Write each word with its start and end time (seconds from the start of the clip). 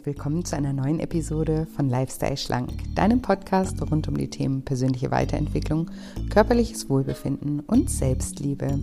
und 0.00 0.06
willkommen 0.06 0.44
zu 0.46 0.56
einer 0.56 0.72
neuen 0.72 0.98
Episode 0.98 1.66
von 1.76 1.90
Lifestyle 1.90 2.38
Schlank, 2.38 2.70
deinem 2.94 3.20
Podcast 3.20 3.82
rund 3.90 4.08
um 4.08 4.16
die 4.16 4.30
Themen 4.30 4.62
persönliche 4.64 5.10
Weiterentwicklung, 5.10 5.90
körperliches 6.30 6.88
Wohlbefinden 6.88 7.60
und 7.60 7.90
Selbstliebe. 7.90 8.78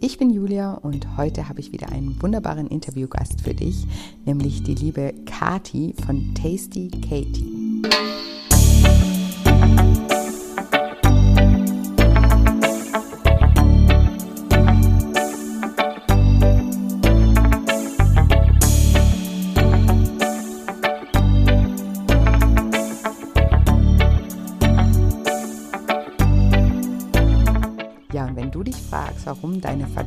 Ich 0.00 0.18
bin 0.18 0.30
Julia 0.30 0.74
und 0.74 1.16
heute 1.16 1.48
habe 1.48 1.60
ich 1.60 1.70
wieder 1.70 1.90
einen 1.90 2.20
wunderbaren 2.20 2.66
Interviewgast 2.66 3.42
für 3.42 3.54
dich, 3.54 3.86
nämlich 4.24 4.64
die 4.64 4.74
liebe 4.74 5.14
Kati 5.24 5.94
von 6.04 6.34
Tasty 6.34 6.90
Katie. 6.90 7.82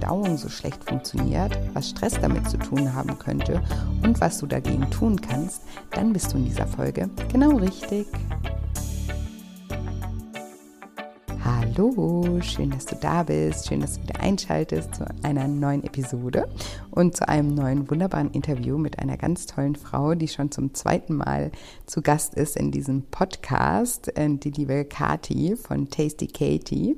Verdauung 0.09 0.37
so 0.37 0.49
schlecht 0.49 0.83
funktioniert, 0.83 1.55
was 1.75 1.91
Stress 1.91 2.19
damit 2.19 2.49
zu 2.49 2.57
tun 2.57 2.95
haben 2.95 3.19
könnte 3.19 3.61
und 4.01 4.19
was 4.19 4.39
du 4.39 4.47
dagegen 4.47 4.89
tun 4.89 5.21
kannst, 5.21 5.61
dann 5.91 6.13
bist 6.13 6.33
du 6.33 6.37
in 6.37 6.45
dieser 6.45 6.65
Folge 6.65 7.11
genau 7.31 7.57
richtig. 7.57 8.07
Hallo, 11.45 12.39
schön, 12.41 12.71
dass 12.71 12.87
du 12.87 12.95
da 12.95 13.21
bist, 13.21 13.67
schön, 13.67 13.81
dass 13.81 13.97
du 13.97 14.01
wieder 14.01 14.19
einschaltest 14.19 14.95
zu 14.95 15.05
einer 15.21 15.47
neuen 15.47 15.83
Episode 15.83 16.49
und 16.89 17.15
zu 17.15 17.29
einem 17.29 17.53
neuen 17.53 17.87
wunderbaren 17.87 18.31
Interview 18.31 18.79
mit 18.79 18.97
einer 18.97 19.15
ganz 19.15 19.45
tollen 19.45 19.75
Frau, 19.75 20.15
die 20.15 20.27
schon 20.27 20.49
zum 20.49 20.73
zweiten 20.73 21.17
Mal 21.17 21.51
zu 21.85 22.01
Gast 22.01 22.33
ist 22.33 22.57
in 22.57 22.71
diesem 22.71 23.03
Podcast, 23.03 24.17
äh, 24.17 24.27
die 24.27 24.49
liebe 24.49 24.85
Kati 24.85 25.55
von 25.55 25.87
Tasty 25.87 26.25
Katie. 26.25 26.97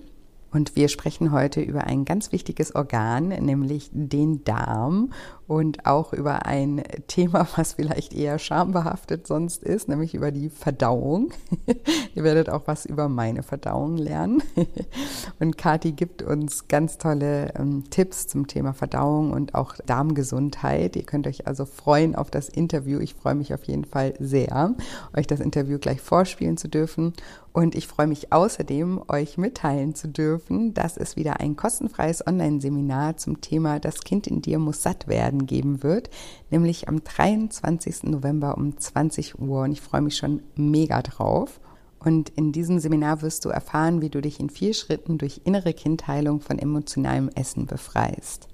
Und 0.51 0.75
wir 0.75 0.89
sprechen 0.89 1.31
heute 1.31 1.61
über 1.61 1.85
ein 1.85 2.03
ganz 2.03 2.31
wichtiges 2.31 2.75
Organ, 2.75 3.29
nämlich 3.29 3.89
den 3.93 4.43
Darm 4.43 5.11
und 5.47 5.85
auch 5.85 6.13
über 6.13 6.45
ein 6.45 6.81
Thema, 7.07 7.45
was 7.55 7.73
vielleicht 7.73 8.13
eher 8.13 8.39
schambehaftet 8.39 9.27
sonst 9.27 9.63
ist, 9.63 9.89
nämlich 9.89 10.13
über 10.13 10.31
die 10.31 10.49
Verdauung. 10.49 11.31
Ihr 12.15 12.23
werdet 12.23 12.49
auch 12.49 12.63
was 12.67 12.85
über 12.85 13.09
meine 13.09 13.43
Verdauung 13.43 13.97
lernen. 13.97 14.43
Und 15.39 15.57
Kathi 15.57 15.91
gibt 15.91 16.21
uns 16.21 16.67
ganz 16.67 16.97
tolle 16.97 17.53
ähm, 17.55 17.83
Tipps 17.89 18.27
zum 18.27 18.47
Thema 18.47 18.73
Verdauung 18.73 19.31
und 19.31 19.55
auch 19.55 19.75
Darmgesundheit. 19.85 20.95
Ihr 20.95 21.03
könnt 21.03 21.27
euch 21.27 21.47
also 21.47 21.65
freuen 21.65 22.15
auf 22.15 22.31
das 22.31 22.47
Interview. 22.47 22.99
Ich 22.99 23.15
freue 23.15 23.35
mich 23.35 23.53
auf 23.53 23.63
jeden 23.65 23.85
Fall 23.85 24.13
sehr, 24.19 24.75
euch 25.15 25.27
das 25.27 25.39
Interview 25.39 25.79
gleich 25.79 26.01
vorspielen 26.01 26.57
zu 26.57 26.67
dürfen. 26.67 27.13
Und 27.53 27.75
ich 27.75 27.87
freue 27.87 28.07
mich 28.07 28.31
außerdem, 28.31 29.01
euch 29.09 29.37
mitteilen 29.37 29.93
zu 29.93 30.07
dürfen, 30.07 30.73
dass 30.73 30.95
es 30.95 31.17
wieder 31.17 31.41
ein 31.41 31.57
kostenfreies 31.57 32.25
Online-Seminar 32.25 33.17
zum 33.17 33.41
Thema 33.41 33.79
Das 33.79 34.01
Kind 34.01 34.25
in 34.25 34.41
dir 34.41 34.57
muss 34.57 34.83
satt 34.83 35.07
werden 35.07 35.45
geben 35.45 35.83
wird, 35.83 36.09
nämlich 36.49 36.87
am 36.87 37.03
23. 37.03 38.03
November 38.03 38.57
um 38.57 38.77
20 38.77 39.39
Uhr. 39.39 39.63
Und 39.63 39.73
ich 39.73 39.81
freue 39.81 40.01
mich 40.01 40.15
schon 40.15 40.41
mega 40.55 41.01
drauf. 41.01 41.59
Und 41.99 42.29
in 42.29 42.53
diesem 42.53 42.79
Seminar 42.79 43.21
wirst 43.21 43.43
du 43.43 43.49
erfahren, 43.49 44.01
wie 44.01 44.09
du 44.09 44.21
dich 44.21 44.39
in 44.39 44.49
vier 44.49 44.73
Schritten 44.73 45.17
durch 45.17 45.41
innere 45.43 45.73
Kindheilung 45.73 46.39
von 46.39 46.57
emotionalem 46.57 47.29
Essen 47.35 47.65
befreist. 47.65 48.47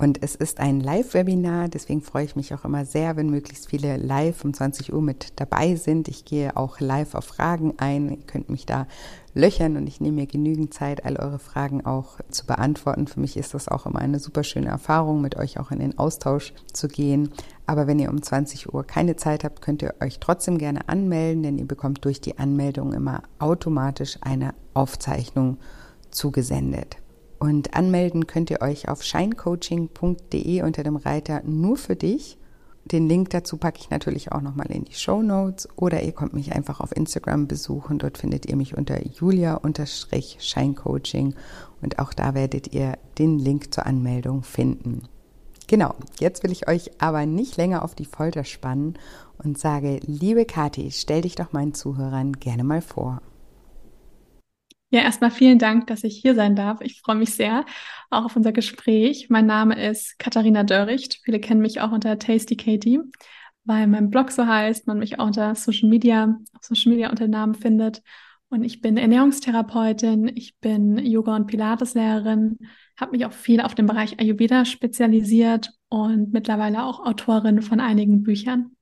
Und 0.00 0.22
es 0.22 0.34
ist 0.34 0.60
ein 0.60 0.80
Live-Webinar, 0.80 1.68
deswegen 1.68 2.00
freue 2.00 2.24
ich 2.24 2.34
mich 2.34 2.54
auch 2.54 2.64
immer 2.64 2.86
sehr, 2.86 3.16
wenn 3.16 3.28
möglichst 3.28 3.68
viele 3.68 3.98
live 3.98 4.46
um 4.46 4.54
20 4.54 4.94
Uhr 4.94 5.02
mit 5.02 5.38
dabei 5.38 5.76
sind. 5.76 6.08
Ich 6.08 6.24
gehe 6.24 6.56
auch 6.56 6.80
live 6.80 7.14
auf 7.14 7.26
Fragen 7.26 7.74
ein. 7.76 8.08
Ihr 8.08 8.26
könnt 8.26 8.48
mich 8.48 8.64
da 8.64 8.86
löchern 9.34 9.76
und 9.76 9.86
ich 9.86 10.00
nehme 10.00 10.22
mir 10.22 10.26
genügend 10.26 10.72
Zeit, 10.72 11.04
all 11.04 11.18
eure 11.18 11.38
Fragen 11.38 11.84
auch 11.84 12.18
zu 12.30 12.46
beantworten. 12.46 13.08
Für 13.08 13.20
mich 13.20 13.36
ist 13.36 13.52
das 13.52 13.68
auch 13.68 13.84
immer 13.84 13.98
eine 13.98 14.20
super 14.20 14.42
schöne 14.42 14.68
Erfahrung, 14.68 15.20
mit 15.20 15.36
euch 15.36 15.60
auch 15.60 15.70
in 15.70 15.80
den 15.80 15.98
Austausch 15.98 16.54
zu 16.72 16.88
gehen. 16.88 17.28
Aber 17.66 17.86
wenn 17.86 17.98
ihr 17.98 18.08
um 18.08 18.22
20 18.22 18.72
Uhr 18.72 18.84
keine 18.84 19.16
Zeit 19.16 19.44
habt, 19.44 19.60
könnt 19.60 19.82
ihr 19.82 19.96
euch 20.00 20.18
trotzdem 20.18 20.56
gerne 20.56 20.88
anmelden, 20.88 21.42
denn 21.42 21.58
ihr 21.58 21.68
bekommt 21.68 22.06
durch 22.06 22.22
die 22.22 22.38
Anmeldung 22.38 22.94
immer 22.94 23.22
automatisch 23.38 24.16
eine 24.22 24.54
Aufzeichnung 24.72 25.58
zugesendet. 26.10 26.99
Und 27.40 27.74
anmelden 27.74 28.28
könnt 28.28 28.50
ihr 28.50 28.60
euch 28.60 28.88
auf 28.88 29.02
shinecoaching.de 29.02 30.62
unter 30.62 30.82
dem 30.82 30.96
Reiter 30.96 31.40
nur 31.44 31.78
für 31.78 31.96
dich. 31.96 32.36
Den 32.84 33.08
Link 33.08 33.30
dazu 33.30 33.56
packe 33.56 33.80
ich 33.80 33.88
natürlich 33.88 34.30
auch 34.30 34.42
nochmal 34.42 34.70
in 34.70 34.84
die 34.84 34.92
Show 34.94 35.22
Notes 35.22 35.66
oder 35.76 36.02
ihr 36.02 36.12
kommt 36.12 36.34
mich 36.34 36.52
einfach 36.52 36.80
auf 36.80 36.94
Instagram 36.94 37.48
besuchen. 37.48 37.98
Dort 37.98 38.18
findet 38.18 38.44
ihr 38.46 38.56
mich 38.56 38.76
unter 38.76 39.02
julia-scheincoaching 39.02 41.34
und 41.80 41.98
auch 41.98 42.12
da 42.12 42.34
werdet 42.34 42.74
ihr 42.74 42.98
den 43.18 43.38
Link 43.38 43.72
zur 43.72 43.86
Anmeldung 43.86 44.42
finden. 44.42 45.04
Genau, 45.66 45.94
jetzt 46.18 46.42
will 46.42 46.52
ich 46.52 46.68
euch 46.68 46.90
aber 47.00 47.24
nicht 47.26 47.56
länger 47.56 47.82
auf 47.84 47.94
die 47.94 48.04
Folter 48.04 48.44
spannen 48.44 48.98
und 49.38 49.56
sage, 49.56 50.00
liebe 50.04 50.44
Kathi, 50.44 50.90
stell 50.90 51.22
dich 51.22 51.36
doch 51.36 51.52
meinen 51.52 51.72
Zuhörern 51.74 52.32
gerne 52.34 52.64
mal 52.64 52.82
vor. 52.82 53.22
Ja, 54.92 55.02
erstmal 55.02 55.30
vielen 55.30 55.58
Dank, 55.60 55.86
dass 55.86 56.02
ich 56.02 56.18
hier 56.20 56.34
sein 56.34 56.56
darf. 56.56 56.80
Ich 56.80 57.00
freue 57.00 57.14
mich 57.14 57.34
sehr 57.34 57.64
auch 58.10 58.24
auf 58.24 58.34
unser 58.36 58.50
Gespräch. 58.52 59.28
Mein 59.30 59.46
Name 59.46 59.80
ist 59.80 60.18
Katharina 60.18 60.64
Dörricht. 60.64 61.20
Viele 61.24 61.38
kennen 61.38 61.60
mich 61.60 61.80
auch 61.80 61.92
unter 61.92 62.18
Tasty 62.18 62.56
Katie, 62.56 63.00
weil 63.64 63.86
mein 63.86 64.10
Blog 64.10 64.32
so 64.32 64.46
heißt, 64.46 64.88
man 64.88 64.98
mich 64.98 65.20
auch 65.20 65.26
unter 65.26 65.54
Social 65.54 65.88
Media, 65.88 66.36
Social 66.60 66.90
Media 66.90 67.08
unter 67.08 67.28
Namen 67.28 67.54
findet. 67.54 68.02
Und 68.48 68.64
ich 68.64 68.80
bin 68.80 68.96
Ernährungstherapeutin, 68.96 70.28
ich 70.34 70.58
bin 70.58 70.98
Yoga- 70.98 71.36
und 71.36 71.46
Pilateslehrerin, 71.46 72.58
habe 72.98 73.12
mich 73.12 73.24
auch 73.24 73.32
viel 73.32 73.60
auf 73.60 73.76
den 73.76 73.86
Bereich 73.86 74.18
Ayurveda 74.18 74.64
spezialisiert 74.64 75.70
und 75.88 76.32
mittlerweile 76.32 76.82
auch 76.82 77.06
Autorin 77.06 77.62
von 77.62 77.78
einigen 77.78 78.24
Büchern 78.24 78.72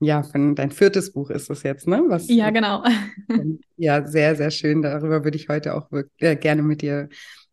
ja, 0.00 0.22
von 0.22 0.54
dein 0.54 0.70
viertes 0.70 1.12
Buch 1.12 1.30
ist 1.30 1.50
es 1.50 1.62
jetzt, 1.62 1.86
ne? 1.86 2.02
Was, 2.08 2.28
ja, 2.28 2.50
genau. 2.50 2.84
ja, 3.76 4.06
sehr, 4.06 4.36
sehr 4.36 4.50
schön. 4.50 4.82
Darüber 4.82 5.24
würde 5.24 5.36
ich 5.36 5.48
heute 5.48 5.74
auch 5.74 5.90
wirklich, 5.90 6.22
äh, 6.22 6.36
gerne 6.36 6.62
mit 6.62 6.82
dir 6.82 7.08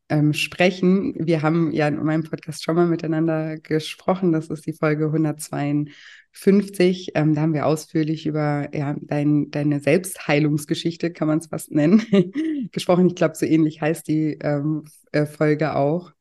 ähm, 0.09 0.33
sprechen. 0.33 1.15
Wir 1.17 1.41
haben 1.41 1.71
ja 1.71 1.87
in 1.87 2.03
meinem 2.03 2.23
Podcast 2.23 2.63
schon 2.63 2.75
mal 2.75 2.87
miteinander 2.87 3.57
gesprochen. 3.57 4.33
Das 4.33 4.49
ist 4.49 4.65
die 4.65 4.73
Folge 4.73 5.05
152. 5.05 7.11
Ähm, 7.15 7.33
da 7.33 7.41
haben 7.41 7.53
wir 7.53 7.65
ausführlich 7.65 8.25
über 8.25 8.67
ja, 8.75 8.95
dein, 8.99 9.49
deine 9.51 9.79
Selbstheilungsgeschichte, 9.79 11.13
kann 11.13 11.29
man 11.29 11.39
es 11.39 11.47
fast 11.47 11.71
nennen, 11.71 12.03
gesprochen. 12.73 13.07
Ich 13.07 13.15
glaube, 13.15 13.35
so 13.35 13.45
ähnlich 13.45 13.81
heißt 13.81 14.07
die 14.07 14.37
ähm, 14.41 14.83
äh, 15.13 15.25
Folge 15.25 15.75
auch. 15.75 16.11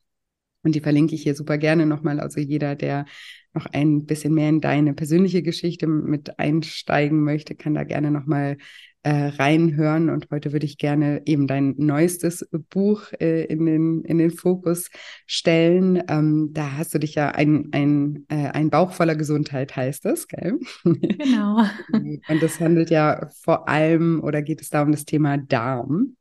Und 0.63 0.75
die 0.75 0.81
verlinke 0.81 1.15
ich 1.15 1.23
hier 1.23 1.35
super 1.35 1.59
gerne 1.59 1.87
nochmal. 1.87 2.21
Also 2.21 2.41
jeder, 2.41 2.75
der 2.75 3.07
noch 3.55 3.67
ein 3.67 4.07
bisschen 4.07 4.35
mehr 4.35 4.49
in 4.49 4.61
deine 4.61 4.95
persönliche 4.95 5.43
Geschichte 5.43 5.87
mit 5.87 6.39
einsteigen 6.39 7.23
möchte, 7.23 7.55
kann 7.55 7.75
da 7.75 7.85
gerne 7.85 8.11
nochmal 8.11 8.57
äh, 9.03 9.27
reinhören. 9.27 10.11
Und 10.11 10.29
heute 10.31 10.53
würde 10.53 10.67
ich 10.67 10.79
gerne 10.79 11.23
eben 11.25 11.47
dein 11.47 11.75
neuestes 11.79 12.49
Buch 12.69 13.13
äh, 13.19 13.45
in, 13.45 13.65
den, 13.67 14.05
in 14.05 14.19
den 14.19 14.31
Fokus 14.31 14.91
stellen. 15.27 16.03
Ähm, 16.09 16.51
da 16.53 16.77
hast 16.77 16.95
du 16.95 16.99
dich 16.99 17.15
ja 17.15 17.31
ein, 17.31 17.71
ein, 17.73 18.27
äh, 18.29 18.49
ein 18.51 18.71
Bauch 18.71 18.93
voller 18.93 19.17
Gesundheit, 19.17 19.75
heißt 19.75 20.07
es, 20.07 20.29
gell? 20.29 20.59
Genau. 20.85 21.65
Und 21.93 22.43
das 22.43 22.61
handelt 22.61 22.91
ja 22.91 23.29
vor 23.43 23.69
allem 23.69 24.21
oder 24.23 24.43
geht 24.43 24.61
es 24.61 24.69
da 24.69 24.83
um 24.83 24.93
das 24.93 25.05
Thema 25.05 25.39
Darm. 25.39 26.17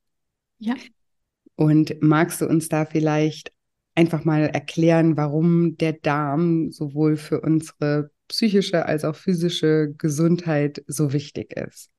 Ja. 0.58 0.76
Und 1.56 2.02
magst 2.02 2.42
du 2.42 2.48
uns 2.48 2.70
da 2.70 2.86
vielleicht 2.86 3.52
einfach 4.00 4.24
mal 4.24 4.44
erklären, 4.44 5.18
warum 5.18 5.76
der 5.76 5.92
Darm 5.92 6.72
sowohl 6.72 7.18
für 7.18 7.42
unsere 7.42 8.12
psychische 8.30 8.86
als 8.86 9.04
auch 9.04 9.16
physische 9.16 9.94
Gesundheit 9.98 10.82
so 10.88 11.12
wichtig 11.12 11.52
ist. 11.58 11.92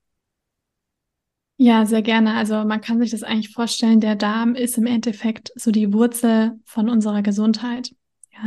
Ja, 1.58 1.84
sehr 1.84 2.00
gerne. 2.00 2.36
Also 2.36 2.64
man 2.64 2.80
kann 2.80 3.00
sich 3.00 3.10
das 3.10 3.22
eigentlich 3.22 3.52
vorstellen, 3.52 4.00
der 4.00 4.16
Darm 4.16 4.54
ist 4.54 4.78
im 4.78 4.86
Endeffekt 4.86 5.52
so 5.56 5.70
die 5.70 5.92
Wurzel 5.92 6.58
von 6.64 6.88
unserer 6.88 7.20
Gesundheit. 7.20 7.90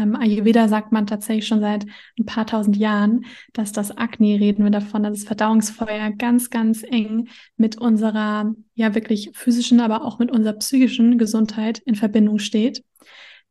Im 0.02 0.16
Ayurveda 0.16 0.68
sagt 0.68 0.92
man 0.92 1.06
tatsächlich 1.06 1.46
schon 1.46 1.60
seit 1.60 1.86
ein 2.18 2.26
paar 2.26 2.48
tausend 2.48 2.76
Jahren, 2.76 3.26
dass 3.54 3.72
das 3.72 3.96
Akne, 3.96 4.40
reden 4.40 4.64
wir 4.64 4.72
davon, 4.72 5.04
dass 5.04 5.20
das 5.20 5.28
Verdauungsfeuer 5.28 6.10
ganz, 6.18 6.50
ganz 6.50 6.82
eng 6.82 7.28
mit 7.58 7.78
unserer, 7.78 8.56
ja 8.74 8.96
wirklich 8.96 9.30
physischen, 9.36 9.80
aber 9.80 10.04
auch 10.04 10.18
mit 10.18 10.32
unserer 10.32 10.54
psychischen 10.54 11.20
Gesundheit 11.20 11.78
in 11.86 11.94
Verbindung 11.94 12.40
steht. 12.40 12.84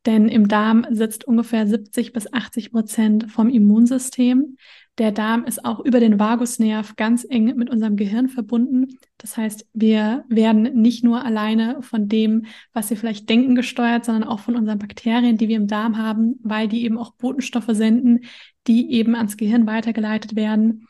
Denn 0.06 0.28
im 0.28 0.48
Darm 0.48 0.84
sitzt 0.90 1.24
ungefähr 1.24 1.66
70 1.66 2.12
bis 2.12 2.32
80 2.32 2.72
Prozent 2.72 3.30
vom 3.30 3.48
Immunsystem, 3.48 4.56
Der 4.98 5.10
Darm 5.10 5.44
ist 5.44 5.64
auch 5.64 5.80
über 5.80 6.00
den 6.00 6.18
Vagusnerv 6.18 6.96
ganz 6.96 7.24
eng 7.28 7.56
mit 7.56 7.70
unserem 7.70 7.96
Gehirn 7.96 8.28
verbunden. 8.28 8.98
Das 9.16 9.38
heißt, 9.38 9.66
wir 9.72 10.24
werden 10.28 10.64
nicht 10.82 11.02
nur 11.02 11.24
alleine 11.24 11.80
von 11.80 12.08
dem, 12.08 12.44
was 12.74 12.90
wir 12.90 12.98
vielleicht 12.98 13.28
denken, 13.30 13.54
gesteuert, 13.54 14.04
sondern 14.04 14.24
auch 14.24 14.40
von 14.40 14.54
unseren 14.54 14.78
Bakterien, 14.78 15.38
die 15.38 15.48
wir 15.48 15.56
im 15.56 15.66
Darm 15.66 15.96
haben, 15.96 16.38
weil 16.42 16.68
die 16.68 16.84
eben 16.84 16.98
auch 16.98 17.14
Botenstoffe 17.14 17.70
senden, 17.70 18.24
die 18.66 18.92
eben 18.92 19.14
ans 19.14 19.38
Gehirn 19.38 19.66
weitergeleitet 19.66 20.36
werden. 20.36 20.86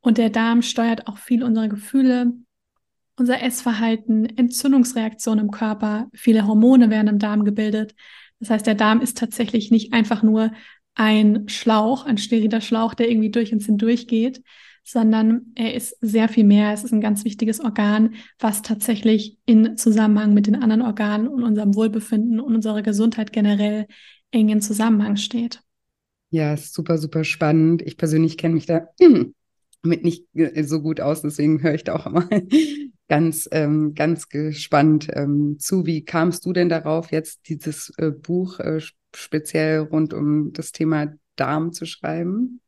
Und 0.00 0.18
der 0.18 0.30
Darm 0.30 0.62
steuert 0.62 1.06
auch 1.06 1.18
viel 1.18 1.44
unsere 1.44 1.68
Gefühle, 1.68 2.32
unser 3.16 3.40
Essverhalten, 3.40 4.26
Entzündungsreaktionen 4.36 5.44
im 5.44 5.50
Körper. 5.52 6.08
Viele 6.12 6.46
Hormone 6.46 6.90
werden 6.90 7.08
im 7.08 7.18
Darm 7.20 7.44
gebildet. 7.44 7.94
Das 8.40 8.50
heißt, 8.50 8.66
der 8.66 8.74
Darm 8.74 9.00
ist 9.00 9.18
tatsächlich 9.18 9.70
nicht 9.70 9.92
einfach 9.92 10.22
nur 10.22 10.52
ein 10.94 11.48
Schlauch, 11.48 12.04
ein 12.06 12.18
steriler 12.18 12.60
Schlauch, 12.60 12.94
der 12.94 13.10
irgendwie 13.10 13.30
durch 13.30 13.52
uns 13.52 13.66
hindurch 13.66 14.06
geht, 14.06 14.42
sondern 14.84 15.52
er 15.54 15.74
ist 15.74 15.96
sehr 16.00 16.28
viel 16.28 16.44
mehr. 16.44 16.72
Es 16.72 16.84
ist 16.84 16.92
ein 16.92 17.00
ganz 17.00 17.24
wichtiges 17.24 17.60
Organ, 17.60 18.14
was 18.38 18.62
tatsächlich 18.62 19.38
in 19.46 19.76
Zusammenhang 19.76 20.34
mit 20.34 20.46
den 20.46 20.56
anderen 20.56 20.82
Organen 20.82 21.26
und 21.26 21.42
unserem 21.42 21.74
Wohlbefinden 21.74 22.38
und 22.38 22.54
unserer 22.54 22.82
Gesundheit 22.82 23.32
generell 23.32 23.86
eng 24.30 24.50
in 24.50 24.60
Zusammenhang 24.60 25.16
steht. 25.16 25.60
Ja, 26.30 26.56
super, 26.56 26.98
super 26.98 27.24
spannend. 27.24 27.82
Ich 27.82 27.96
persönlich 27.96 28.36
kenne 28.36 28.54
mich 28.54 28.66
da 28.66 28.88
mit 29.84 30.04
nicht 30.04 30.26
so 30.62 30.80
gut 30.80 31.00
aus, 31.00 31.22
deswegen 31.22 31.62
höre 31.62 31.74
ich 31.74 31.84
da 31.84 31.94
auch 31.94 32.06
immer 32.06 32.28
ganz, 33.08 33.48
ähm, 33.52 33.94
ganz 33.94 34.28
gespannt 34.28 35.08
ähm, 35.12 35.56
zu. 35.58 35.86
Wie 35.86 36.04
kamst 36.04 36.46
du 36.46 36.52
denn 36.52 36.68
darauf, 36.68 37.12
jetzt 37.12 37.48
dieses 37.48 37.92
äh, 37.98 38.10
Buch 38.10 38.60
äh, 38.60 38.80
speziell 39.14 39.80
rund 39.80 40.14
um 40.14 40.52
das 40.52 40.72
Thema 40.72 41.14
Darm 41.36 41.72
zu 41.72 41.86
schreiben? 41.86 42.60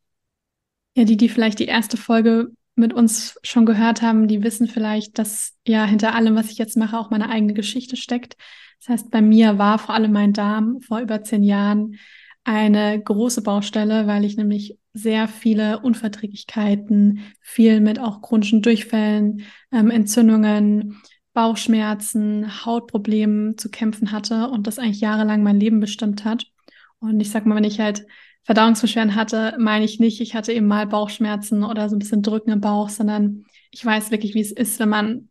Ja, 0.95 1.03
die, 1.03 1.17
die 1.17 1.29
vielleicht 1.29 1.59
die 1.59 1.65
erste 1.65 1.97
Folge 1.97 2.51
mit 2.75 2.93
uns 2.93 3.39
schon 3.43 3.65
gehört 3.65 4.01
haben, 4.01 4.27
die 4.27 4.43
wissen 4.43 4.67
vielleicht, 4.67 5.17
dass 5.17 5.53
ja 5.65 5.85
hinter 5.85 6.13
allem, 6.13 6.35
was 6.35 6.51
ich 6.51 6.57
jetzt 6.57 6.77
mache, 6.77 6.97
auch 6.97 7.09
meine 7.09 7.29
eigene 7.29 7.53
Geschichte 7.53 7.95
steckt. 7.95 8.37
Das 8.79 8.89
heißt, 8.89 9.11
bei 9.11 9.21
mir 9.21 9.57
war 9.57 9.79
vor 9.79 9.95
allem 9.95 10.11
mein 10.11 10.33
Darm 10.33 10.79
vor 10.81 10.99
über 10.99 11.23
zehn 11.23 11.43
Jahren 11.43 11.97
eine 12.47 13.01
große 13.01 13.41
Baustelle, 13.41 14.07
weil 14.07 14.23
ich 14.23 14.37
nämlich 14.37 14.79
sehr 14.93 15.27
viele 15.27 15.79
Unverträglichkeiten, 15.79 17.19
viel 17.41 17.81
mit 17.81 17.99
auch 17.99 18.21
chronischen 18.21 18.61
Durchfällen, 18.61 19.41
ähm, 19.73 19.91
Entzündungen, 19.91 21.01
Bauchschmerzen, 21.33 22.65
Hautproblemen 22.65 23.57
zu 23.57 23.69
kämpfen 23.69 24.13
hatte 24.13 24.49
und 24.49 24.65
das 24.65 24.79
eigentlich 24.79 25.01
jahrelang 25.01 25.43
mein 25.43 25.59
Leben 25.59 25.81
bestimmt 25.81 26.23
hat. 26.23 26.45
Und 26.99 27.19
ich 27.19 27.29
sag 27.31 27.45
mal, 27.45 27.55
wenn 27.55 27.65
ich 27.65 27.81
halt 27.81 28.07
Verdauungsbeschwerden 28.43 29.15
hatte, 29.15 29.55
meine 29.59 29.83
ich 29.83 29.99
nicht, 29.99 30.21
ich 30.21 30.33
hatte 30.33 30.53
eben 30.53 30.67
mal 30.67 30.87
Bauchschmerzen 30.87 31.65
oder 31.65 31.89
so 31.89 31.97
ein 31.97 31.99
bisschen 31.99 32.23
Drücken 32.23 32.51
im 32.51 32.61
Bauch, 32.61 32.87
sondern 32.87 33.43
ich 33.71 33.85
weiß 33.85 34.09
wirklich, 34.09 34.35
wie 34.35 34.41
es 34.41 34.53
ist, 34.53 34.79
wenn 34.79 34.89
man 34.89 35.29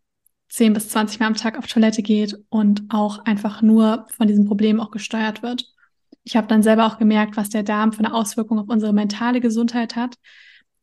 10 0.50 0.74
bis 0.74 0.90
20 0.90 1.18
Mal 1.18 1.28
am 1.28 1.34
Tag 1.34 1.56
auf 1.56 1.66
Toilette 1.66 2.02
geht 2.02 2.36
und 2.50 2.82
auch 2.90 3.24
einfach 3.24 3.62
nur 3.62 4.06
von 4.14 4.28
diesem 4.28 4.44
Problem 4.44 4.80
auch 4.80 4.90
gesteuert 4.90 5.42
wird. 5.42 5.75
Ich 6.26 6.37
habe 6.37 6.49
dann 6.49 6.64
selber 6.64 6.87
auch 6.87 6.99
gemerkt, 6.99 7.37
was 7.37 7.50
der 7.50 7.62
Darm 7.62 7.93
für 7.93 8.00
eine 8.00 8.12
Auswirkung 8.12 8.58
auf 8.58 8.69
unsere 8.69 8.93
mentale 8.93 9.40
Gesundheit 9.40 9.94
hat. 9.94 10.17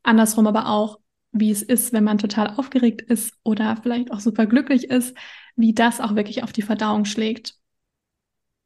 Andersrum 0.02 0.46
aber 0.46 0.68
auch, 0.68 1.00
wie 1.32 1.50
es 1.50 1.62
ist, 1.62 1.92
wenn 1.92 2.02
man 2.02 2.16
total 2.16 2.54
aufgeregt 2.56 3.02
ist 3.02 3.34
oder 3.42 3.76
vielleicht 3.82 4.10
auch 4.10 4.20
super 4.20 4.46
glücklich 4.46 4.84
ist, 4.84 5.14
wie 5.54 5.74
das 5.74 6.00
auch 6.00 6.14
wirklich 6.14 6.42
auf 6.42 6.52
die 6.52 6.62
Verdauung 6.62 7.04
schlägt. 7.04 7.56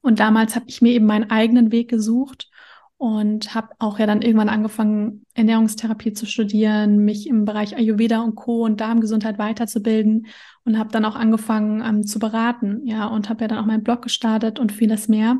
Und 0.02 0.20
damals 0.20 0.54
habe 0.54 0.66
ich 0.68 0.80
mir 0.80 0.92
eben 0.92 1.06
meinen 1.06 1.32
eigenen 1.32 1.72
Weg 1.72 1.90
gesucht 1.90 2.48
und 2.96 3.56
habe 3.56 3.70
auch 3.80 3.98
ja 3.98 4.06
dann 4.06 4.22
irgendwann 4.22 4.48
angefangen, 4.48 5.26
Ernährungstherapie 5.34 6.12
zu 6.12 6.26
studieren, 6.26 6.98
mich 6.98 7.26
im 7.26 7.44
Bereich 7.44 7.76
Ayurveda 7.76 8.20
und 8.20 8.36
Co. 8.36 8.64
und 8.64 8.80
Darmgesundheit 8.80 9.36
weiterzubilden 9.38 10.28
und 10.64 10.78
habe 10.78 10.92
dann 10.92 11.04
auch 11.04 11.16
angefangen 11.16 11.82
ähm, 11.84 12.06
zu 12.06 12.20
beraten, 12.20 12.86
ja, 12.86 13.06
und 13.06 13.28
habe 13.28 13.40
ja 13.42 13.48
dann 13.48 13.58
auch 13.58 13.66
meinen 13.66 13.82
Blog 13.82 14.02
gestartet 14.02 14.60
und 14.60 14.70
vieles 14.70 15.08
mehr. 15.08 15.38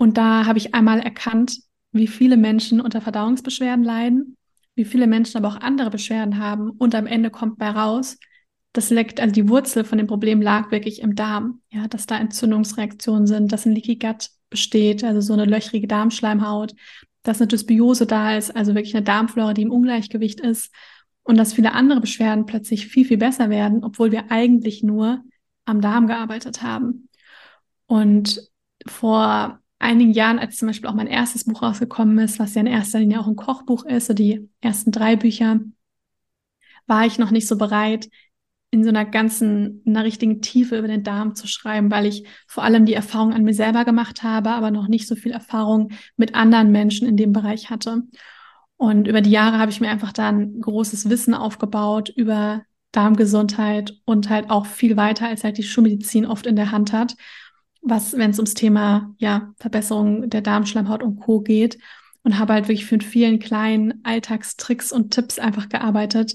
Und 0.00 0.16
da 0.16 0.46
habe 0.46 0.58
ich 0.58 0.74
einmal 0.74 1.00
erkannt, 1.00 1.58
wie 1.92 2.06
viele 2.06 2.36
Menschen 2.36 2.80
unter 2.80 3.00
Verdauungsbeschwerden 3.00 3.84
leiden 3.84 4.36
wie 4.80 4.86
viele 4.86 5.06
Menschen 5.06 5.36
aber 5.36 5.48
auch 5.48 5.60
andere 5.60 5.90
Beschwerden 5.90 6.38
haben. 6.38 6.70
Und 6.70 6.94
am 6.94 7.06
Ende 7.06 7.30
kommt 7.30 7.58
bei 7.58 7.68
raus, 7.68 8.16
das 8.72 8.88
liegt, 8.88 9.20
also 9.20 9.34
die 9.34 9.48
Wurzel 9.48 9.84
von 9.84 9.98
dem 9.98 10.06
Problem 10.06 10.40
lag 10.40 10.70
wirklich 10.70 11.02
im 11.02 11.14
Darm, 11.14 11.60
ja, 11.70 11.86
dass 11.86 12.06
da 12.06 12.16
Entzündungsreaktionen 12.18 13.26
sind, 13.26 13.52
dass 13.52 13.66
ein 13.66 13.74
Leaky 13.74 13.96
Gut 13.96 14.30
besteht, 14.48 15.04
also 15.04 15.20
so 15.20 15.34
eine 15.34 15.44
löchrige 15.44 15.86
Darmschleimhaut, 15.86 16.74
dass 17.22 17.40
eine 17.40 17.48
Dysbiose 17.48 18.06
da 18.06 18.38
ist, 18.38 18.56
also 18.56 18.74
wirklich 18.74 18.94
eine 18.94 19.04
Darmflora, 19.04 19.52
die 19.52 19.62
im 19.62 19.70
Ungleichgewicht 19.70 20.40
ist. 20.40 20.72
Und 21.24 21.36
dass 21.36 21.52
viele 21.52 21.72
andere 21.74 22.00
Beschwerden 22.00 22.46
plötzlich 22.46 22.86
viel, 22.86 23.04
viel 23.04 23.18
besser 23.18 23.50
werden, 23.50 23.84
obwohl 23.84 24.10
wir 24.10 24.30
eigentlich 24.30 24.82
nur 24.82 25.22
am 25.66 25.82
Darm 25.82 26.06
gearbeitet 26.06 26.62
haben. 26.62 27.08
Und 27.86 28.48
vor 28.86 29.59
einigen 29.80 30.12
Jahren, 30.12 30.38
als 30.38 30.58
zum 30.58 30.68
Beispiel 30.68 30.88
auch 30.88 30.94
mein 30.94 31.06
erstes 31.06 31.44
Buch 31.44 31.62
rausgekommen 31.62 32.18
ist, 32.18 32.38
was 32.38 32.54
ja 32.54 32.60
in 32.60 32.66
erster 32.66 33.00
Linie 33.00 33.20
auch 33.20 33.26
ein 33.26 33.36
Kochbuch 33.36 33.84
ist, 33.84 34.06
so 34.06 34.14
die 34.14 34.48
ersten 34.60 34.92
drei 34.92 35.16
Bücher, 35.16 35.60
war 36.86 37.06
ich 37.06 37.18
noch 37.18 37.30
nicht 37.30 37.48
so 37.48 37.56
bereit, 37.56 38.08
in 38.72 38.84
so 38.84 38.90
einer 38.90 39.04
ganzen, 39.04 39.82
einer 39.84 40.04
richtigen 40.04 40.42
Tiefe 40.42 40.78
über 40.78 40.86
den 40.86 41.02
Darm 41.02 41.34
zu 41.34 41.48
schreiben, 41.48 41.90
weil 41.90 42.06
ich 42.06 42.24
vor 42.46 42.62
allem 42.62 42.86
die 42.86 42.94
Erfahrung 42.94 43.32
an 43.32 43.42
mir 43.42 43.54
selber 43.54 43.84
gemacht 43.84 44.22
habe, 44.22 44.50
aber 44.50 44.70
noch 44.70 44.86
nicht 44.86 45.08
so 45.08 45.16
viel 45.16 45.32
Erfahrung 45.32 45.90
mit 46.16 46.34
anderen 46.34 46.70
Menschen 46.70 47.08
in 47.08 47.16
dem 47.16 47.32
Bereich 47.32 47.70
hatte. 47.70 48.02
Und 48.76 49.08
über 49.08 49.22
die 49.22 49.30
Jahre 49.30 49.58
habe 49.58 49.72
ich 49.72 49.80
mir 49.80 49.90
einfach 49.90 50.12
da 50.12 50.28
ein 50.28 50.60
großes 50.60 51.10
Wissen 51.10 51.34
aufgebaut 51.34 52.10
über 52.14 52.62
Darmgesundheit 52.92 53.96
und 54.04 54.30
halt 54.30 54.50
auch 54.50 54.66
viel 54.66 54.96
weiter, 54.96 55.26
als 55.26 55.42
halt 55.42 55.58
die 55.58 55.62
Schulmedizin 55.64 56.26
oft 56.26 56.46
in 56.46 56.56
der 56.56 56.70
Hand 56.70 56.92
hat 56.92 57.16
was, 57.82 58.16
wenn 58.16 58.30
es 58.30 58.38
ums 58.38 58.54
Thema 58.54 59.14
ja, 59.18 59.52
Verbesserung 59.58 60.28
der 60.30 60.42
Darmschleimhaut 60.42 61.02
und 61.02 61.20
Co. 61.20 61.40
geht. 61.40 61.78
Und 62.22 62.38
habe 62.38 62.52
halt 62.52 62.68
wirklich 62.68 62.90
mit 62.92 63.02
vielen 63.02 63.38
kleinen 63.38 64.04
Alltagstricks 64.04 64.92
und 64.92 65.10
Tipps 65.10 65.38
einfach 65.38 65.70
gearbeitet. 65.70 66.34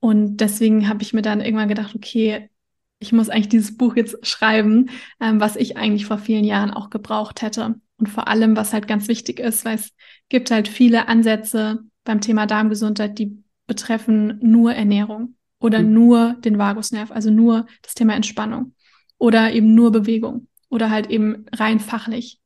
Und 0.00 0.38
deswegen 0.38 0.88
habe 0.88 1.02
ich 1.02 1.12
mir 1.12 1.22
dann 1.22 1.40
irgendwann 1.40 1.68
gedacht, 1.68 1.94
okay, 1.94 2.50
ich 2.98 3.12
muss 3.12 3.28
eigentlich 3.28 3.48
dieses 3.48 3.76
Buch 3.76 3.94
jetzt 3.94 4.26
schreiben, 4.26 4.90
ähm, 5.20 5.40
was 5.40 5.54
ich 5.56 5.76
eigentlich 5.76 6.06
vor 6.06 6.18
vielen 6.18 6.44
Jahren 6.44 6.70
auch 6.70 6.90
gebraucht 6.90 7.42
hätte. 7.42 7.76
Und 7.96 8.08
vor 8.08 8.26
allem, 8.26 8.56
was 8.56 8.72
halt 8.72 8.88
ganz 8.88 9.06
wichtig 9.06 9.38
ist, 9.38 9.64
weil 9.64 9.76
es 9.76 9.92
gibt 10.28 10.50
halt 10.50 10.66
viele 10.66 11.06
Ansätze 11.06 11.84
beim 12.04 12.20
Thema 12.20 12.46
Darmgesundheit, 12.46 13.18
die 13.18 13.42
betreffen 13.66 14.38
nur 14.42 14.74
Ernährung 14.74 15.36
oder 15.60 15.80
mhm. 15.80 15.92
nur 15.92 16.34
den 16.40 16.58
Vagusnerv, 16.58 17.12
also 17.12 17.30
nur 17.30 17.66
das 17.82 17.94
Thema 17.94 18.14
Entspannung 18.14 18.74
oder 19.18 19.52
eben 19.52 19.74
nur 19.74 19.92
Bewegung 19.92 20.48
oder 20.70 20.90
halt 20.90 21.10
eben 21.10 21.44
rein 21.52 21.80
fachlich. 21.80 22.40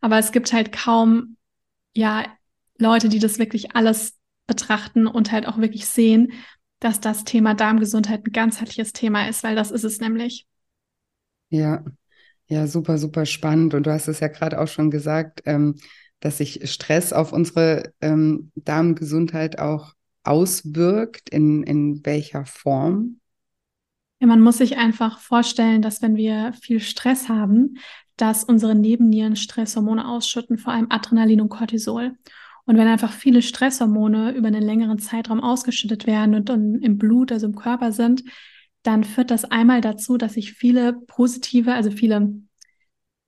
Aber 0.00 0.18
es 0.18 0.30
gibt 0.30 0.52
halt 0.52 0.70
kaum, 0.70 1.36
ja, 1.94 2.24
Leute, 2.78 3.08
die 3.08 3.18
das 3.18 3.38
wirklich 3.38 3.74
alles 3.74 4.16
betrachten 4.46 5.06
und 5.06 5.32
halt 5.32 5.46
auch 5.46 5.58
wirklich 5.58 5.86
sehen, 5.86 6.32
dass 6.78 7.00
das 7.00 7.24
Thema 7.24 7.54
Darmgesundheit 7.54 8.26
ein 8.26 8.32
ganzheitliches 8.32 8.92
Thema 8.92 9.28
ist, 9.28 9.42
weil 9.42 9.54
das 9.54 9.70
ist 9.70 9.84
es 9.84 10.00
nämlich. 10.00 10.46
Ja, 11.50 11.84
ja, 12.46 12.66
super, 12.66 12.98
super 12.98 13.26
spannend. 13.26 13.74
Und 13.74 13.86
du 13.86 13.92
hast 13.92 14.08
es 14.08 14.20
ja 14.20 14.28
gerade 14.28 14.60
auch 14.60 14.68
schon 14.68 14.90
gesagt, 14.90 15.42
ähm, 15.44 15.76
dass 16.20 16.38
sich 16.38 16.70
Stress 16.70 17.12
auf 17.12 17.32
unsere 17.32 17.92
ähm, 18.00 18.50
Darmgesundheit 18.54 19.58
auch 19.58 19.94
auswirkt. 20.22 21.30
In, 21.30 21.62
in 21.62 22.04
welcher 22.04 22.46
Form? 22.46 23.19
Ja, 24.20 24.26
man 24.26 24.42
muss 24.42 24.58
sich 24.58 24.76
einfach 24.76 25.18
vorstellen, 25.18 25.80
dass 25.80 26.02
wenn 26.02 26.14
wir 26.14 26.52
viel 26.60 26.80
Stress 26.80 27.28
haben, 27.28 27.78
dass 28.16 28.44
unsere 28.44 28.74
Nebennieren 28.74 29.34
Stresshormone 29.34 30.06
ausschütten, 30.06 30.58
vor 30.58 30.74
allem 30.74 30.88
Adrenalin 30.90 31.40
und 31.40 31.48
Cortisol. 31.48 32.12
Und 32.66 32.76
wenn 32.76 32.86
einfach 32.86 33.12
viele 33.12 33.40
Stresshormone 33.40 34.32
über 34.32 34.48
einen 34.48 34.62
längeren 34.62 34.98
Zeitraum 34.98 35.40
ausgeschüttet 35.40 36.06
werden 36.06 36.34
und 36.34 36.50
im 36.50 36.98
Blut, 36.98 37.32
also 37.32 37.46
im 37.46 37.56
Körper 37.56 37.92
sind, 37.92 38.22
dann 38.82 39.04
führt 39.04 39.30
das 39.30 39.46
einmal 39.46 39.80
dazu, 39.80 40.18
dass 40.18 40.34
sich 40.34 40.52
viele 40.52 40.92
positive, 40.92 41.72
also 41.72 41.90
viele 41.90 42.34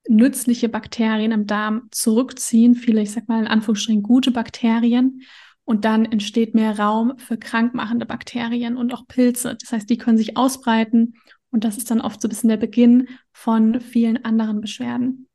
nützliche 0.08 0.68
Bakterien 0.68 1.32
im 1.32 1.46
Darm 1.46 1.88
zurückziehen, 1.90 2.74
viele, 2.74 3.00
ich 3.00 3.12
sag 3.12 3.28
mal 3.28 3.40
in 3.40 3.48
Anführungsstrichen, 3.48 4.02
gute 4.02 4.30
Bakterien 4.30 5.22
und 5.64 5.84
dann 5.84 6.04
entsteht 6.04 6.54
mehr 6.54 6.78
Raum 6.78 7.18
für 7.18 7.36
krankmachende 7.36 8.06
Bakterien 8.06 8.76
und 8.76 8.92
auch 8.92 9.06
Pilze. 9.06 9.56
Das 9.60 9.72
heißt, 9.72 9.88
die 9.88 9.98
können 9.98 10.18
sich 10.18 10.36
ausbreiten 10.36 11.14
und 11.50 11.64
das 11.64 11.76
ist 11.76 11.90
dann 11.90 12.00
oft 12.00 12.20
so 12.20 12.28
ein 12.28 12.30
bisschen 12.30 12.48
der 12.48 12.56
Beginn 12.56 13.08
von 13.32 13.80
vielen 13.80 14.24
anderen 14.24 14.60
Beschwerden. 14.60 15.28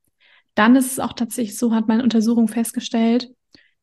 Dann 0.56 0.76
ist 0.76 0.92
es 0.92 1.00
auch 1.00 1.14
tatsächlich 1.14 1.58
so, 1.58 1.74
hat 1.74 1.88
meine 1.88 2.04
Untersuchung 2.04 2.48
festgestellt, 2.48 3.30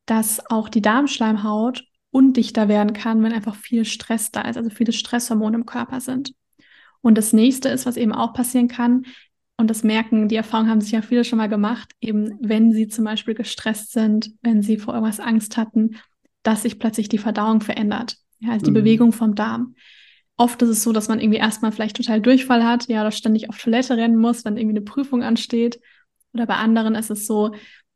dass 0.07 0.45
auch 0.51 0.69
die 0.69 0.83
Darmschleimhaut 0.83 1.85
undichter 2.11 2.69
werden 2.69 2.93
kann, 2.93 3.23
wenn 3.23 3.33
einfach 3.33 3.55
viel 3.55 3.85
Stress 3.85 4.31
da 4.31 4.43
ist, 4.43 4.57
also 4.57 4.71
viele 4.71 4.93
Stresshormone 4.93 5.57
im 5.57 5.67
Körper 5.67 6.01
sind. 6.01 6.35
Und 7.01 7.19
das 7.19 7.33
nächste 7.33 7.69
ist, 7.69 7.87
was 7.87 7.97
eben 7.97 8.13
auch 8.13 8.33
passieren 8.33 8.69
kann, 8.69 9.05
und 9.57 9.71
das 9.71 9.85
merken, 9.85 10.29
die 10.29 10.37
Erfahrung 10.37 10.69
haben 10.69 10.81
sich 10.81 10.93
ja 10.93 11.03
viele 11.03 11.25
schon 11.25 11.39
mal 11.39 11.49
gemacht, 11.49 11.93
eben 12.01 12.37
wenn 12.41 12.73
sie 12.73 12.89
zum 12.89 13.05
Beispiel 13.05 13.35
gestresst 13.35 13.93
sind, 13.93 14.33
wenn 14.43 14.63
sie 14.63 14.79
vor 14.79 14.95
irgendwas 14.95 15.21
Angst 15.21 15.57
hatten, 15.57 15.97
dass 16.45 16.63
sich 16.63 16.79
plötzlich 16.79 17.09
die 17.09 17.19
Verdauung 17.19 17.61
verändert. 17.61 18.19
Ja, 18.39 18.53
also 18.53 18.67
die 18.67 18.71
mhm. 18.71 18.75
Bewegung 18.75 19.13
vom 19.13 19.35
Darm. 19.35 19.75
Oft 20.37 20.63
ist 20.63 20.69
es 20.69 20.83
so, 20.83 20.93
dass 20.93 21.09
man 21.09 21.21
irgendwie 21.21 21.39
erstmal 21.39 21.73
vielleicht 21.73 21.97
total 21.97 22.21
Durchfall 22.21 22.65
hat, 22.65 22.89
ja, 22.89 23.01
oder 23.01 23.11
ständig 23.11 23.49
auf 23.49 23.59
Toilette 23.59 23.97
rennen 23.97 24.17
muss, 24.17 24.45
wenn 24.45 24.57
irgendwie 24.57 24.77
eine 24.77 24.85
Prüfung 24.85 25.23
ansteht. 25.23 25.81
Oder 26.33 26.47
bei 26.47 26.57
anderen 26.57 26.95
ist 26.95 27.11
es 27.11 27.27
so, 27.27 27.55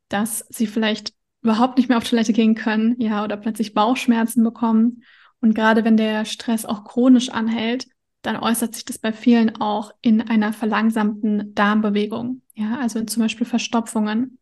dass 0.08 0.46
sie 0.48 0.66
vielleicht 0.66 1.12
überhaupt 1.42 1.78
nicht 1.78 1.88
mehr 1.88 1.98
auf 1.98 2.08
Toilette 2.08 2.32
gehen 2.32 2.54
können, 2.54 2.96
ja, 3.00 3.22
oder 3.24 3.36
plötzlich 3.36 3.74
Bauchschmerzen 3.74 4.42
bekommen. 4.42 5.02
Und 5.40 5.54
gerade 5.54 5.84
wenn 5.84 5.96
der 5.96 6.24
Stress 6.24 6.64
auch 6.64 6.84
chronisch 6.84 7.28
anhält, 7.28 7.88
dann 8.22 8.36
äußert 8.36 8.74
sich 8.74 8.84
das 8.84 8.98
bei 8.98 9.12
vielen 9.12 9.60
auch 9.60 9.92
in 10.00 10.20
einer 10.20 10.52
verlangsamten 10.52 11.54
Darmbewegung, 11.54 12.42
ja, 12.54 12.78
also 12.78 12.98
in 12.98 13.08
zum 13.08 13.22
Beispiel 13.22 13.46
Verstopfungen. 13.46 14.37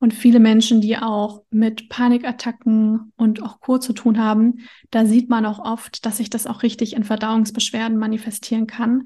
Und 0.00 0.14
viele 0.14 0.38
Menschen, 0.38 0.80
die 0.80 0.96
auch 0.96 1.42
mit 1.50 1.88
Panikattacken 1.88 3.12
und 3.16 3.42
auch 3.42 3.60
Co. 3.60 3.78
zu 3.78 3.92
tun 3.92 4.18
haben, 4.18 4.60
da 4.90 5.04
sieht 5.04 5.28
man 5.28 5.44
auch 5.44 5.58
oft, 5.58 6.06
dass 6.06 6.18
sich 6.18 6.30
das 6.30 6.46
auch 6.46 6.62
richtig 6.62 6.94
in 6.94 7.02
Verdauungsbeschwerden 7.02 7.98
manifestieren 7.98 8.68
kann. 8.68 9.04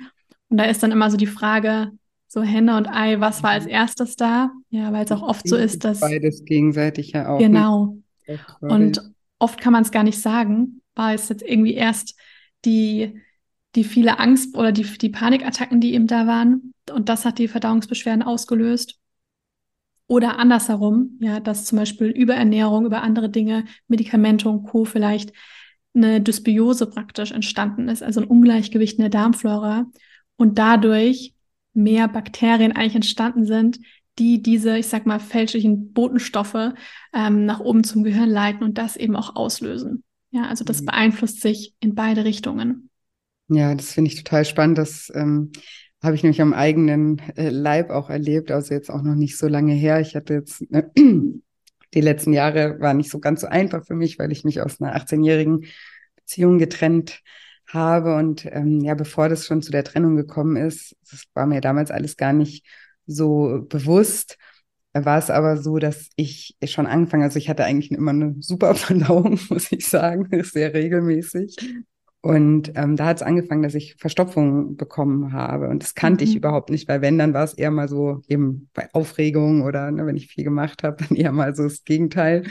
Und 0.51 0.59
da 0.59 0.65
ist 0.65 0.83
dann 0.83 0.93
immer 0.93 1.11
so 1.11 1.17
die 1.17 1.27
Frage, 1.27 1.93
so 2.29 2.43
Henne 2.43 2.77
und 2.77 2.89
Ei, 2.89 3.21
was 3.21 3.43
war 3.43 3.51
als 3.51 3.65
mhm. 3.65 3.71
erstes 3.71 4.17
da? 4.17 4.53
Ja, 4.71 4.93
weil 4.93 5.05
es 5.05 5.13
auch 5.13 5.23
oft 5.23 5.49
so 5.49 5.57
ist, 5.57 5.85
dass. 5.85 6.01
Beides 6.01 6.45
gegenseitig 6.45 7.13
ja 7.13 7.29
auch. 7.29 7.39
Genau. 7.39 7.97
Und 8.61 9.03
oft 9.39 9.61
kann 9.61 9.73
man 9.73 9.83
es 9.83 9.91
gar 9.91 10.03
nicht 10.03 10.21
sagen, 10.21 10.83
war 10.95 11.15
es 11.15 11.29
jetzt 11.29 11.43
irgendwie 11.43 11.75
erst 11.75 12.19
die, 12.65 13.21
die 13.75 13.85
viele 13.85 14.19
Angst 14.19 14.57
oder 14.57 14.73
die, 14.73 14.85
die 14.85 15.09
Panikattacken, 15.09 15.81
die 15.81 15.95
eben 15.95 16.07
da 16.07 16.27
waren. 16.27 16.73
Und 16.91 17.09
das 17.09 17.25
hat 17.25 17.39
die 17.39 17.49
Verdauungsbeschwerden 17.49 18.23
ausgelöst. 18.23 18.99
Oder 20.13 20.39
andersherum, 20.39 21.17
ja, 21.21 21.41
dass 21.41 21.65
zum 21.65 21.79
Beispiel 21.79 22.09
Überernährung, 22.09 22.85
über 22.85 23.01
andere 23.01 23.31
Dinge, 23.31 23.65
Medikamente 23.89 24.47
und 24.47 24.65
Co. 24.65 24.85
vielleicht 24.85 25.33
eine 25.95 26.21
Dysbiose 26.21 26.87
praktisch 26.91 27.33
entstanden 27.33 27.89
ist, 27.89 28.03
also 28.03 28.21
ein 28.21 28.27
Ungleichgewicht 28.27 28.99
in 28.99 29.05
der 29.05 29.09
Darmflora. 29.09 29.87
Und 30.37 30.59
dadurch 30.59 31.33
mehr 31.73 32.09
Bakterien 32.09 32.73
eigentlich 32.73 32.97
entstanden 32.97 33.47
sind, 33.47 33.79
die 34.19 34.43
diese, 34.43 34.77
ich 34.77 34.89
sag 34.89 35.07
mal, 35.07 35.19
fälschlichen 35.19 35.95
Botenstoffe 35.95 36.75
ähm, 37.15 37.47
nach 37.47 37.61
oben 37.61 37.83
zum 37.83 38.05
Gehirn 38.05 38.29
leiten 38.29 38.65
und 38.65 38.77
das 38.77 38.99
eben 38.99 39.17
auch 39.17 39.35
auslösen. 39.35 40.05
Ja, 40.31 40.43
also 40.43 40.63
das 40.63 40.83
mhm. 40.83 40.87
beeinflusst 40.87 41.41
sich 41.41 41.73
in 41.81 41.95
beide 41.95 42.27
Richtungen. 42.27 42.91
Ja, 43.49 43.75
das 43.75 43.93
finde 43.93 44.11
ich 44.11 44.23
total 44.23 44.45
spannend. 44.45 44.77
Das 44.77 45.11
ähm, 45.15 45.53
habe 46.03 46.17
ich 46.17 46.23
nämlich 46.23 46.43
am 46.43 46.53
eigenen 46.53 47.21
äh, 47.37 47.49
Leib 47.51 47.91
auch 47.91 48.11
erlebt, 48.11 48.51
also 48.51 48.75
jetzt 48.75 48.91
auch 48.91 49.03
noch 49.03 49.15
nicht 49.15 49.39
so 49.39 49.47
lange 49.47 49.73
her. 49.73 50.01
Ich 50.01 50.17
hatte 50.17 50.35
jetzt 50.35 50.63
äh, 50.73 50.85
die 51.95 52.01
letzten 52.01 52.33
Jahre 52.33 52.81
war 52.81 52.95
nicht 52.95 53.11
so 53.11 53.21
ganz 53.21 53.43
so 53.43 53.47
einfach 53.47 53.85
für 53.87 53.95
mich, 53.95 54.19
weil 54.19 54.33
ich 54.33 54.45
mich 54.45 54.61
aus 54.61 54.81
einer 54.81 54.97
18-jährigen 54.97 55.67
Beziehung 56.17 56.59
getrennt 56.59 57.21
habe. 57.69 58.17
Und 58.17 58.47
ähm, 58.47 58.81
ja, 58.81 58.95
bevor 58.95 59.29
das 59.29 59.47
schon 59.47 59.63
zu 59.63 59.71
der 59.71 59.85
Trennung 59.85 60.17
gekommen 60.17 60.57
ist, 60.57 60.97
das 61.11 61.25
war 61.35 61.47
mir 61.47 61.61
damals 61.61 61.91
alles 61.91 62.17
gar 62.17 62.33
nicht 62.33 62.67
so 63.07 63.65
bewusst, 63.69 64.39
war 64.95 65.19
es 65.19 65.31
aber 65.31 65.57
so, 65.57 65.79
dass 65.79 66.11
ich 66.17 66.57
schon 66.65 66.87
angefangen, 66.87 67.23
also 67.23 67.39
ich 67.39 67.49
hatte 67.49 67.65
eigentlich 67.65 67.91
immer 67.91 68.11
eine 68.11 68.37
super 68.41 68.75
Verdauung, 68.75 69.39
muss 69.49 69.73
ich 69.73 69.87
sagen, 69.87 70.29
sehr 70.43 70.75
regelmäßig. 70.75 71.57
Und 72.23 72.73
ähm, 72.77 72.95
da 72.95 73.07
hat 73.07 73.17
es 73.17 73.23
angefangen, 73.23 73.65
dass 73.65 73.75
ich 73.75 73.97
Verstopfung 73.97 74.77
bekommen 74.77 75.33
habe. 75.33 75.69
Und 75.69 75.83
das 75.83 75.97
kannte 75.97 76.25
mhm. 76.25 76.31
ich 76.31 76.37
überhaupt 76.37 76.71
nicht, 76.71 76.89
weil 76.89 77.03
wenn, 77.03 77.19
dann 77.19 77.35
war 77.35 77.43
es 77.43 77.55
eher 77.55 77.73
mal 77.73 77.89
so 77.89 78.23
eben 78.29 78.71
bei 78.75 78.89
Aufregung 78.93 79.63
oder 79.63 79.91
ne, 79.91 80.07
wenn 80.07 80.17
ich 80.17 80.29
viel 80.29 80.45
gemacht 80.45 80.85
habe, 80.85 81.05
dann 81.09 81.17
eher 81.17 81.33
mal 81.33 81.55
so 81.55 81.65
das 81.65 81.85
Gegenteil. 81.85 82.45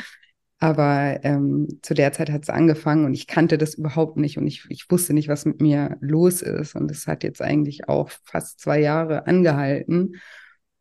Aber 0.59 1.21
ähm, 1.23 1.79
zu 1.81 1.93
der 1.93 2.11
Zeit 2.11 2.29
hat 2.29 2.43
es 2.43 2.49
angefangen 2.49 3.05
und 3.05 3.13
ich 3.13 3.27
kannte 3.27 3.57
das 3.57 3.73
überhaupt 3.75 4.17
nicht 4.17 4.37
und 4.37 4.45
ich, 4.45 4.65
ich 4.69 4.91
wusste 4.91 5.13
nicht, 5.13 5.29
was 5.29 5.45
mit 5.45 5.61
mir 5.61 5.97
los 6.01 6.41
ist. 6.41 6.75
Und 6.75 6.91
es 6.91 7.07
hat 7.07 7.23
jetzt 7.23 7.41
eigentlich 7.41 7.87
auch 7.87 8.11
fast 8.25 8.59
zwei 8.59 8.79
Jahre 8.81 9.25
angehalten, 9.25 10.17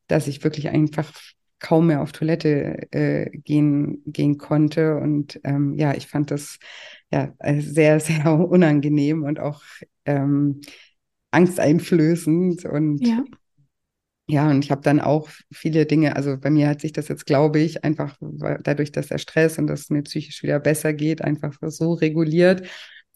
dass 0.08 0.26
ich 0.26 0.42
wirklich 0.42 0.68
einfach 0.68 1.12
kaum 1.60 1.88
mehr 1.88 2.00
auf 2.02 2.12
Toilette 2.12 2.90
äh, 2.92 3.30
gehen, 3.38 4.02
gehen 4.06 4.38
konnte. 4.38 4.96
Und 4.96 5.40
ähm, 5.44 5.74
ja, 5.74 5.94
ich 5.94 6.06
fand 6.06 6.30
das 6.30 6.58
ja 7.12 7.32
sehr, 7.58 8.00
sehr 8.00 8.26
unangenehm 8.32 9.22
und 9.22 9.38
auch 9.38 9.62
ähm, 10.04 10.60
angsteinflößend. 11.30 12.64
Und 12.64 13.06
ja. 13.06 13.24
Ja, 14.26 14.48
und 14.48 14.64
ich 14.64 14.70
habe 14.70 14.82
dann 14.82 15.00
auch 15.00 15.28
viele 15.50 15.86
Dinge, 15.86 16.14
also 16.14 16.36
bei 16.38 16.50
mir 16.50 16.68
hat 16.68 16.80
sich 16.80 16.92
das 16.92 17.08
jetzt, 17.08 17.26
glaube 17.26 17.58
ich, 17.58 17.82
einfach 17.82 18.16
dadurch, 18.20 18.92
dass 18.92 19.08
der 19.08 19.18
Stress 19.18 19.58
und 19.58 19.66
dass 19.66 19.80
es 19.80 19.90
mir 19.90 20.02
psychisch 20.02 20.44
wieder 20.44 20.60
besser 20.60 20.92
geht, 20.92 21.22
einfach 21.22 21.52
so 21.62 21.94
reguliert. 21.94 22.64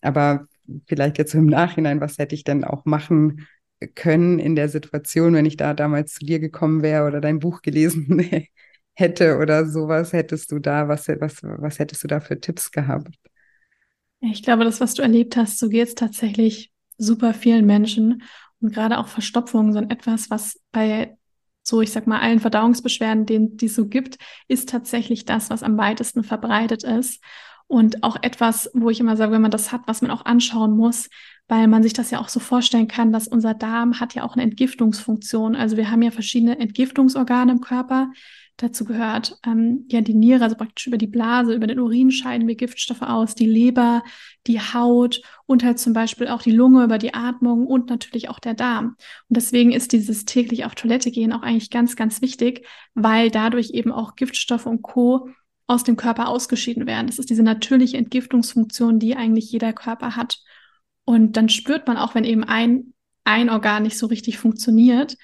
Aber 0.00 0.48
vielleicht 0.88 1.18
jetzt 1.18 1.30
so 1.30 1.38
im 1.38 1.46
Nachhinein, 1.46 2.00
was 2.00 2.18
hätte 2.18 2.34
ich 2.34 2.42
denn 2.42 2.64
auch 2.64 2.84
machen 2.84 3.46
können 3.88 4.38
in 4.38 4.56
der 4.56 4.68
Situation, 4.68 5.34
wenn 5.34 5.46
ich 5.46 5.56
da 5.56 5.74
damals 5.74 6.14
zu 6.14 6.24
dir 6.24 6.38
gekommen 6.38 6.82
wäre 6.82 7.06
oder 7.06 7.20
dein 7.20 7.38
Buch 7.38 7.62
gelesen 7.62 8.18
hätte 8.94 9.38
oder 9.38 9.66
sowas, 9.66 10.12
hättest 10.12 10.52
du 10.52 10.58
da, 10.58 10.88
was, 10.88 11.08
was, 11.08 11.42
was 11.42 11.78
hättest 11.78 12.04
du 12.04 12.08
da 12.08 12.20
für 12.20 12.40
Tipps 12.40 12.70
gehabt? 12.70 13.08
Ich 14.20 14.42
glaube, 14.42 14.64
das, 14.64 14.80
was 14.80 14.94
du 14.94 15.02
erlebt 15.02 15.36
hast, 15.36 15.58
so 15.58 15.68
geht 15.68 15.88
es 15.88 15.94
tatsächlich 15.94 16.72
super 16.96 17.34
vielen 17.34 17.66
Menschen. 17.66 18.22
Und 18.60 18.72
gerade 18.72 18.98
auch 18.98 19.08
Verstopfungen 19.08 19.72
sind 19.72 19.92
etwas, 19.92 20.30
was 20.30 20.60
bei 20.72 21.16
so, 21.62 21.80
ich 21.80 21.92
sag 21.92 22.06
mal, 22.06 22.20
allen 22.20 22.40
Verdauungsbeschwerden, 22.40 23.26
denen 23.26 23.56
die 23.56 23.66
es 23.66 23.74
so 23.74 23.86
gibt, 23.86 24.18
ist 24.48 24.68
tatsächlich 24.68 25.24
das, 25.24 25.50
was 25.50 25.62
am 25.62 25.78
weitesten 25.78 26.22
verbreitet 26.22 26.84
ist. 26.84 27.22
Und 27.66 28.02
auch 28.02 28.16
etwas, 28.22 28.70
wo 28.74 28.90
ich 28.90 29.00
immer 29.00 29.16
sage, 29.16 29.32
wenn 29.32 29.42
man 29.42 29.50
das 29.50 29.72
hat, 29.72 29.82
was 29.86 30.02
man 30.02 30.10
auch 30.10 30.24
anschauen 30.24 30.76
muss, 30.76 31.08
weil 31.48 31.66
man 31.66 31.82
sich 31.82 31.92
das 31.92 32.10
ja 32.10 32.20
auch 32.20 32.28
so 32.28 32.40
vorstellen 32.40 32.88
kann, 32.88 33.12
dass 33.12 33.28
unser 33.28 33.54
Darm 33.54 34.00
hat 34.00 34.14
ja 34.14 34.24
auch 34.24 34.34
eine 34.34 34.42
Entgiftungsfunktion. 34.42 35.56
Also 35.56 35.76
wir 35.76 35.90
haben 35.90 36.02
ja 36.02 36.10
verschiedene 36.10 36.58
Entgiftungsorgane 36.58 37.52
im 37.52 37.60
Körper, 37.60 38.10
Dazu 38.56 38.84
gehört 38.84 39.36
ähm, 39.44 39.84
ja 39.90 40.00
die 40.00 40.14
Niere, 40.14 40.44
also 40.44 40.54
praktisch 40.54 40.86
über 40.86 40.96
die 40.96 41.08
Blase, 41.08 41.54
über 41.54 41.66
den 41.66 41.80
Urin 41.80 42.12
scheiden 42.12 42.46
wir 42.46 42.54
Giftstoffe 42.54 43.02
aus, 43.02 43.34
die 43.34 43.46
Leber, 43.46 44.04
die 44.46 44.60
Haut 44.60 45.22
und 45.46 45.64
halt 45.64 45.80
zum 45.80 45.92
Beispiel 45.92 46.28
auch 46.28 46.40
die 46.40 46.52
Lunge 46.52 46.84
über 46.84 46.98
die 46.98 47.14
Atmung 47.14 47.66
und 47.66 47.90
natürlich 47.90 48.28
auch 48.28 48.38
der 48.38 48.54
Darm. 48.54 48.96
Und 49.28 49.36
deswegen 49.36 49.72
ist 49.72 49.90
dieses 49.90 50.24
täglich 50.24 50.64
auf 50.64 50.76
Toilette 50.76 51.10
gehen 51.10 51.32
auch 51.32 51.42
eigentlich 51.42 51.70
ganz, 51.70 51.96
ganz 51.96 52.22
wichtig, 52.22 52.64
weil 52.94 53.32
dadurch 53.32 53.70
eben 53.70 53.90
auch 53.90 54.14
Giftstoffe 54.14 54.66
und 54.66 54.82
Co 54.82 55.30
aus 55.66 55.84
dem 55.84 55.96
Körper 55.96 56.28
ausgeschieden 56.28 56.86
werden. 56.86 57.06
Das 57.06 57.18
ist 57.18 57.30
diese 57.30 57.42
natürliche 57.42 57.96
Entgiftungsfunktion, 57.96 58.98
die 58.98 59.16
eigentlich 59.16 59.50
jeder 59.50 59.72
Körper 59.72 60.16
hat. 60.16 60.40
Und 61.04 61.36
dann 61.36 61.48
spürt 61.48 61.86
man 61.86 61.96
auch, 61.96 62.14
wenn 62.14 62.24
eben 62.24 62.44
ein, 62.44 62.94
ein 63.24 63.50
Organ 63.50 63.82
nicht 63.82 63.98
so 63.98 64.06
richtig 64.06 64.38
funktioniert, 64.38 65.16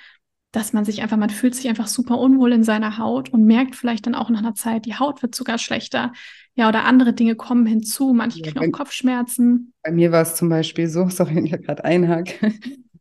dass 0.52 0.72
man 0.72 0.84
sich 0.84 1.02
einfach, 1.02 1.16
man 1.16 1.30
fühlt 1.30 1.54
sich 1.54 1.68
einfach 1.68 1.86
super 1.86 2.18
unwohl 2.18 2.52
in 2.52 2.64
seiner 2.64 2.98
Haut 2.98 3.28
und 3.28 3.44
merkt 3.44 3.76
vielleicht 3.76 4.06
dann 4.06 4.14
auch 4.14 4.30
nach 4.30 4.40
einer 4.40 4.54
Zeit, 4.54 4.84
die 4.84 4.96
Haut 4.96 5.22
wird 5.22 5.34
sogar 5.34 5.58
schlechter. 5.58 6.12
Ja, 6.54 6.68
oder 6.68 6.84
andere 6.84 7.12
Dinge 7.12 7.36
kommen 7.36 7.66
hinzu. 7.66 8.12
Manche 8.12 8.42
kriegen 8.42 8.58
auch 8.58 8.72
Kopfschmerzen. 8.72 9.72
Bei 9.82 9.92
mir 9.92 10.10
war 10.10 10.22
es 10.22 10.34
zum 10.34 10.48
Beispiel 10.48 10.88
so, 10.88 11.08
sorry, 11.08 11.36
wenn 11.36 11.46
ich 11.46 11.52
gerade 11.52 11.84
einhake, 11.84 12.54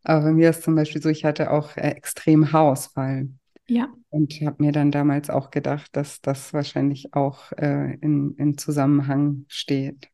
aber 0.04 0.26
bei 0.26 0.32
mir 0.34 0.50
ist 0.50 0.64
zum 0.64 0.76
Beispiel 0.76 1.02
so, 1.02 1.10
ich 1.10 1.26
hatte 1.26 1.52
auch 1.52 1.76
äh, 1.76 1.90
extrem 1.90 2.52
Haarausfall. 2.52 3.30
Ja. 3.70 3.94
Und 4.10 4.34
habe 4.42 4.64
mir 4.64 4.72
dann 4.72 4.92
damals 4.92 5.30
auch 5.30 5.52
gedacht, 5.52 5.96
dass 5.96 6.22
das 6.22 6.54
wahrscheinlich 6.54 7.14
auch 7.14 7.52
äh, 7.54 7.94
in, 8.02 8.36
in 8.38 8.58
Zusammenhang 8.58 9.46
steht. 9.48 10.10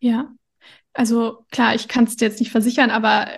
Ja. 0.00 0.30
Also 0.92 1.46
klar, 1.50 1.74
ich 1.74 1.88
kann 1.88 2.04
es 2.04 2.16
dir 2.16 2.26
jetzt 2.26 2.40
nicht 2.40 2.50
versichern, 2.50 2.90
aber 2.90 3.28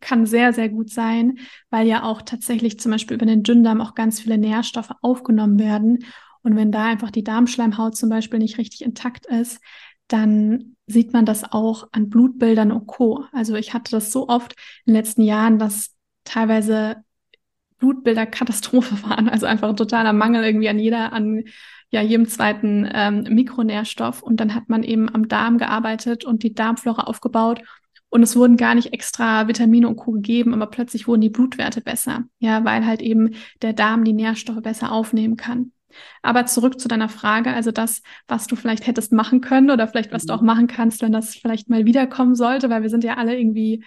kann 0.00 0.26
sehr, 0.26 0.52
sehr 0.52 0.68
gut 0.68 0.90
sein, 0.90 1.38
weil 1.70 1.86
ja 1.86 2.02
auch 2.02 2.22
tatsächlich 2.22 2.80
zum 2.80 2.92
Beispiel 2.92 3.16
über 3.16 3.26
den 3.26 3.42
Dünndarm 3.42 3.80
auch 3.80 3.94
ganz 3.94 4.20
viele 4.20 4.38
Nährstoffe 4.38 4.92
aufgenommen 5.02 5.58
werden. 5.58 6.04
Und 6.42 6.56
wenn 6.56 6.72
da 6.72 6.86
einfach 6.86 7.10
die 7.10 7.24
Darmschleimhaut 7.24 7.96
zum 7.96 8.08
Beispiel 8.08 8.38
nicht 8.38 8.58
richtig 8.58 8.82
intakt 8.82 9.26
ist, 9.26 9.60
dann 10.08 10.76
sieht 10.86 11.12
man 11.12 11.24
das 11.24 11.44
auch 11.44 11.88
an 11.92 12.08
Blutbildern 12.08 12.72
und 12.72 12.86
Co. 12.86 13.24
Also 13.32 13.54
ich 13.54 13.74
hatte 13.74 13.92
das 13.92 14.10
so 14.10 14.28
oft 14.28 14.54
in 14.84 14.92
den 14.92 14.96
letzten 14.96 15.22
Jahren, 15.22 15.58
dass 15.58 15.94
teilweise 16.24 16.96
Blutbilder 17.80 18.26
Katastrophe 18.26 19.02
waren, 19.08 19.28
also 19.28 19.46
einfach 19.46 19.68
ein 19.68 19.76
totaler 19.76 20.12
Mangel 20.12 20.44
irgendwie 20.44 20.68
an 20.68 20.78
jeder, 20.78 21.12
an 21.12 21.44
ja 21.90 22.00
jedem 22.02 22.28
zweiten 22.28 22.88
ähm, 22.92 23.24
Mikronährstoff. 23.28 24.22
Und 24.22 24.38
dann 24.38 24.54
hat 24.54 24.68
man 24.68 24.84
eben 24.84 25.12
am 25.12 25.26
Darm 25.26 25.58
gearbeitet 25.58 26.24
und 26.24 26.44
die 26.44 26.54
Darmflora 26.54 27.02
aufgebaut. 27.02 27.60
Und 28.08 28.22
es 28.22 28.36
wurden 28.36 28.56
gar 28.56 28.74
nicht 28.74 28.92
extra 28.92 29.46
Vitamine 29.46 29.88
und 29.88 29.96
Co. 29.96 30.12
gegeben, 30.12 30.52
aber 30.52 30.66
plötzlich 30.66 31.06
wurden 31.06 31.20
die 31.20 31.30
Blutwerte 31.30 31.80
besser. 31.80 32.24
Ja, 32.38 32.64
weil 32.64 32.84
halt 32.84 33.02
eben 33.02 33.34
der 33.62 33.72
Darm 33.72 34.04
die 34.04 34.12
Nährstoffe 34.12 34.62
besser 34.62 34.92
aufnehmen 34.92 35.36
kann. 35.36 35.72
Aber 36.22 36.46
zurück 36.46 36.80
zu 36.80 36.88
deiner 36.88 37.08
Frage, 37.08 37.52
also 37.52 37.70
das, 37.70 38.02
was 38.28 38.46
du 38.46 38.56
vielleicht 38.56 38.86
hättest 38.86 39.12
machen 39.12 39.40
können 39.40 39.70
oder 39.70 39.88
vielleicht 39.88 40.12
was 40.12 40.24
mhm. 40.24 40.28
du 40.28 40.34
auch 40.34 40.42
machen 40.42 40.66
kannst, 40.66 41.02
wenn 41.02 41.12
das 41.12 41.34
vielleicht 41.34 41.68
mal 41.68 41.84
wiederkommen 41.84 42.34
sollte, 42.34 42.70
weil 42.70 42.82
wir 42.82 42.90
sind 42.90 43.04
ja 43.04 43.14
alle 43.14 43.38
irgendwie 43.38 43.84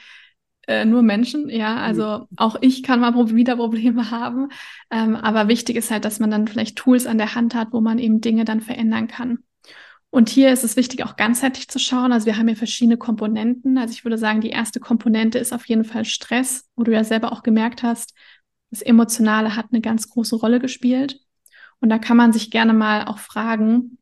äh, 0.68 0.86
nur 0.86 1.02
Menschen, 1.02 1.50
ja, 1.50 1.78
also 1.78 2.20
mhm. 2.20 2.38
auch 2.38 2.56
ich 2.62 2.84
kann 2.84 3.00
mal 3.00 3.14
wieder 3.36 3.56
Probleme 3.58 4.12
haben, 4.12 4.50
ähm, 4.90 5.16
aber 5.16 5.48
wichtig 5.48 5.76
ist 5.76 5.92
halt, 5.92 6.06
dass 6.06 6.20
man 6.20 6.32
dann 6.32 6.48
vielleicht 6.48 6.78
Tools 6.78 7.06
an 7.06 7.18
der 7.18 7.36
Hand 7.36 7.56
hat, 7.56 7.70
wo 7.72 7.82
man 7.82 8.00
eben 8.00 8.22
Dinge 8.22 8.46
dann 8.46 8.62
verändern 8.62 9.08
kann. 9.08 9.40
Und 10.10 10.30
hier 10.30 10.54
ist 10.54 10.64
es 10.64 10.76
wichtig, 10.76 11.04
auch 11.04 11.16
ganzheitlich 11.16 11.70
zu 11.70 11.80
schauen. 11.80 12.12
Also 12.12 12.28
wir 12.28 12.38
haben 12.38 12.48
hier 12.48 12.56
verschiedene 12.56 12.98
Komponenten. 12.98 13.80
Also 13.80 13.94
ich 13.94 14.06
würde 14.06 14.20
sagen, 14.20 14.42
die 14.42 14.52
erste 14.52 14.80
Komponente 14.80 15.40
ist 15.40 15.52
auf 15.54 15.66
jeden 15.66 15.84
Fall 15.84 16.06
Stress, 16.06 16.70
wo 16.76 16.84
du 16.84 16.92
ja 16.92 17.04
selber 17.04 17.32
auch 17.32 17.42
gemerkt 17.42 17.82
hast, 17.82 18.14
das 18.70 18.84
Emotionale 18.84 19.56
hat 19.56 19.68
eine 19.72 19.82
ganz 19.82 20.10
große 20.10 20.36
Rolle 20.36 20.60
gespielt. 20.60 21.20
Und 21.80 21.90
da 21.90 21.98
kann 21.98 22.16
man 22.16 22.32
sich 22.32 22.52
gerne 22.52 22.74
mal 22.74 23.06
auch 23.06 23.18
fragen, 23.18 23.98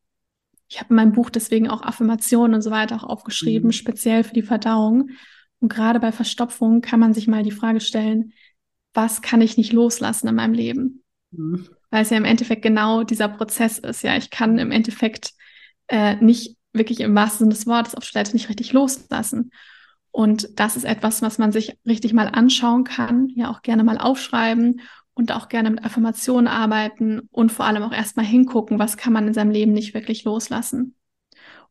ich 0.68 0.80
habe 0.80 0.91
in 0.91 0.96
meinem 0.96 1.12
Buch 1.12 1.30
deswegen 1.30 1.70
auch 1.70 1.82
Affirmationen 1.82 2.56
und 2.56 2.62
so 2.62 2.72
weiter 2.72 2.96
auch 2.96 3.03
aufgeschrieben, 3.03 3.68
mhm. 3.68 3.74
speziell 3.74 4.24
für 4.24 4.34
die 4.34 4.41
Verdauung. 4.41 5.10
Und 5.62 5.72
gerade 5.72 6.00
bei 6.00 6.12
Verstopfung 6.12 6.82
kann 6.82 7.00
man 7.00 7.13
sich 7.13 7.27
mal 7.27 7.44
die 7.44 7.51
Frage 7.51 7.80
stellen, 7.80 8.34
was 8.94 9.22
kann 9.22 9.41
ich 9.41 9.58
nicht 9.58 9.72
loslassen 9.72 10.27
in 10.27 10.36
meinem 10.36 10.53
Leben? 10.53 11.03
Mhm. 11.32 11.70
Weil 11.91 12.01
es 12.01 12.10
ja 12.10 12.18
im 12.18 12.25
Endeffekt 12.25 12.63
genau 12.63 13.03
dieser 13.03 13.30
Prozess 13.30 13.77
ist. 13.77 14.01
Ja, 14.01 14.18
ich 14.18 14.32
kann 14.32 14.58
im 14.58 14.72
Endeffekt 14.72 15.32
äh, 15.88 16.15
nicht 16.15 16.58
wirklich 16.74 17.00
im 17.00 17.15
wahrsten 17.15 17.46
Sinne 17.46 17.53
des 17.53 17.68
Wortes 17.68 17.96
auf 17.96 18.10
Toilette 18.10 18.34
nicht 18.34 18.50
richtig 18.50 18.74
loslassen. 18.74 19.51
Und 20.10 20.60
das 20.60 20.75
ist 20.75 20.84
etwas, 20.84 21.22
was 21.22 21.38
man 21.38 21.51
sich 21.51 21.77
richtig 21.86 22.12
mal 22.12 22.27
anschauen 22.27 22.84
kann, 22.84 23.30
ja 23.30 23.50
auch 23.50 23.62
gerne 23.62 23.84
mal 23.84 23.98
aufschreiben 23.98 24.82
und 25.13 25.32
auch 25.32 25.48
gerne 25.48 25.70
mit 25.70 25.86
Affirmationen 25.86 26.48
arbeiten 26.48 27.22
und 27.32 27.51
vor 27.51 27.65
allem 27.65 27.84
auch 27.84 27.94
erstmal 27.94 28.25
hingucken, 28.25 28.80
was 28.80 28.98
kann 28.98 29.13
man 29.13 29.27
in 29.27 29.34
seinem 29.34 29.51
Leben 29.51 29.74
nicht 29.74 29.94
wirklich 29.94 30.24
loslassen. 30.24 30.96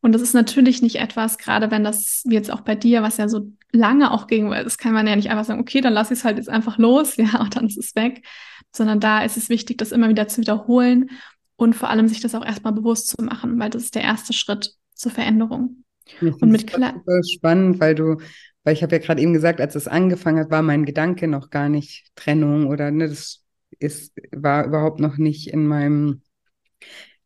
Und 0.01 0.13
das 0.13 0.21
ist 0.21 0.33
natürlich 0.33 0.81
nicht 0.81 0.95
etwas, 0.97 1.37
gerade 1.37 1.69
wenn 1.69 1.83
das, 1.83 2.23
jetzt 2.25 2.51
auch 2.51 2.61
bei 2.61 2.75
dir, 2.75 3.03
was 3.03 3.17
ja 3.17 3.29
so 3.29 3.51
lange 3.71 4.11
auch 4.11 4.27
ging, 4.27 4.49
weil 4.49 4.63
das 4.63 4.77
kann 4.77 4.93
man 4.93 5.07
ja 5.07 5.15
nicht 5.15 5.29
einfach 5.29 5.45
sagen, 5.45 5.61
okay, 5.61 5.81
dann 5.81 5.93
lass 5.93 6.11
ich 6.11 6.19
es 6.19 6.25
halt 6.25 6.37
jetzt 6.37 6.49
einfach 6.49 6.77
los, 6.77 7.15
ja, 7.17 7.39
und 7.39 7.55
dann 7.55 7.67
ist 7.67 7.77
es 7.77 7.95
weg, 7.95 8.25
sondern 8.71 8.99
da 8.99 9.23
ist 9.23 9.37
es 9.37 9.49
wichtig, 9.49 9.77
das 9.77 9.91
immer 9.91 10.09
wieder 10.09 10.27
zu 10.27 10.41
wiederholen 10.41 11.11
und 11.55 11.75
vor 11.75 11.89
allem 11.89 12.07
sich 12.07 12.19
das 12.19 12.35
auch 12.35 12.45
erstmal 12.45 12.73
bewusst 12.73 13.09
zu 13.09 13.23
machen, 13.23 13.59
weil 13.59 13.69
das 13.69 13.83
ist 13.83 13.95
der 13.95 14.03
erste 14.03 14.33
Schritt 14.33 14.75
zur 14.93 15.11
Veränderung. 15.11 15.83
und 16.19 16.43
mit 16.51 16.67
klar. 16.67 17.01
spannend, 17.23 17.79
weil 17.79 17.95
du 17.95 18.17
weil 18.63 18.73
ich 18.73 18.83
habe 18.83 18.95
ja 18.95 19.01
gerade 19.01 19.21
eben 19.21 19.33
gesagt, 19.33 19.59
als 19.59 19.75
es 19.75 19.87
angefangen 19.87 20.39
hat, 20.39 20.51
war 20.51 20.61
mein 20.61 20.85
Gedanke 20.85 21.27
noch 21.27 21.49
gar 21.49 21.69
nicht 21.69 22.05
Trennung 22.15 22.67
oder 22.67 22.91
ne, 22.91 23.07
das 23.07 23.43
ist, 23.79 24.13
war 24.31 24.65
überhaupt 24.65 24.99
noch 24.99 25.17
nicht 25.17 25.47
in 25.47 25.65
meinem, 25.65 26.21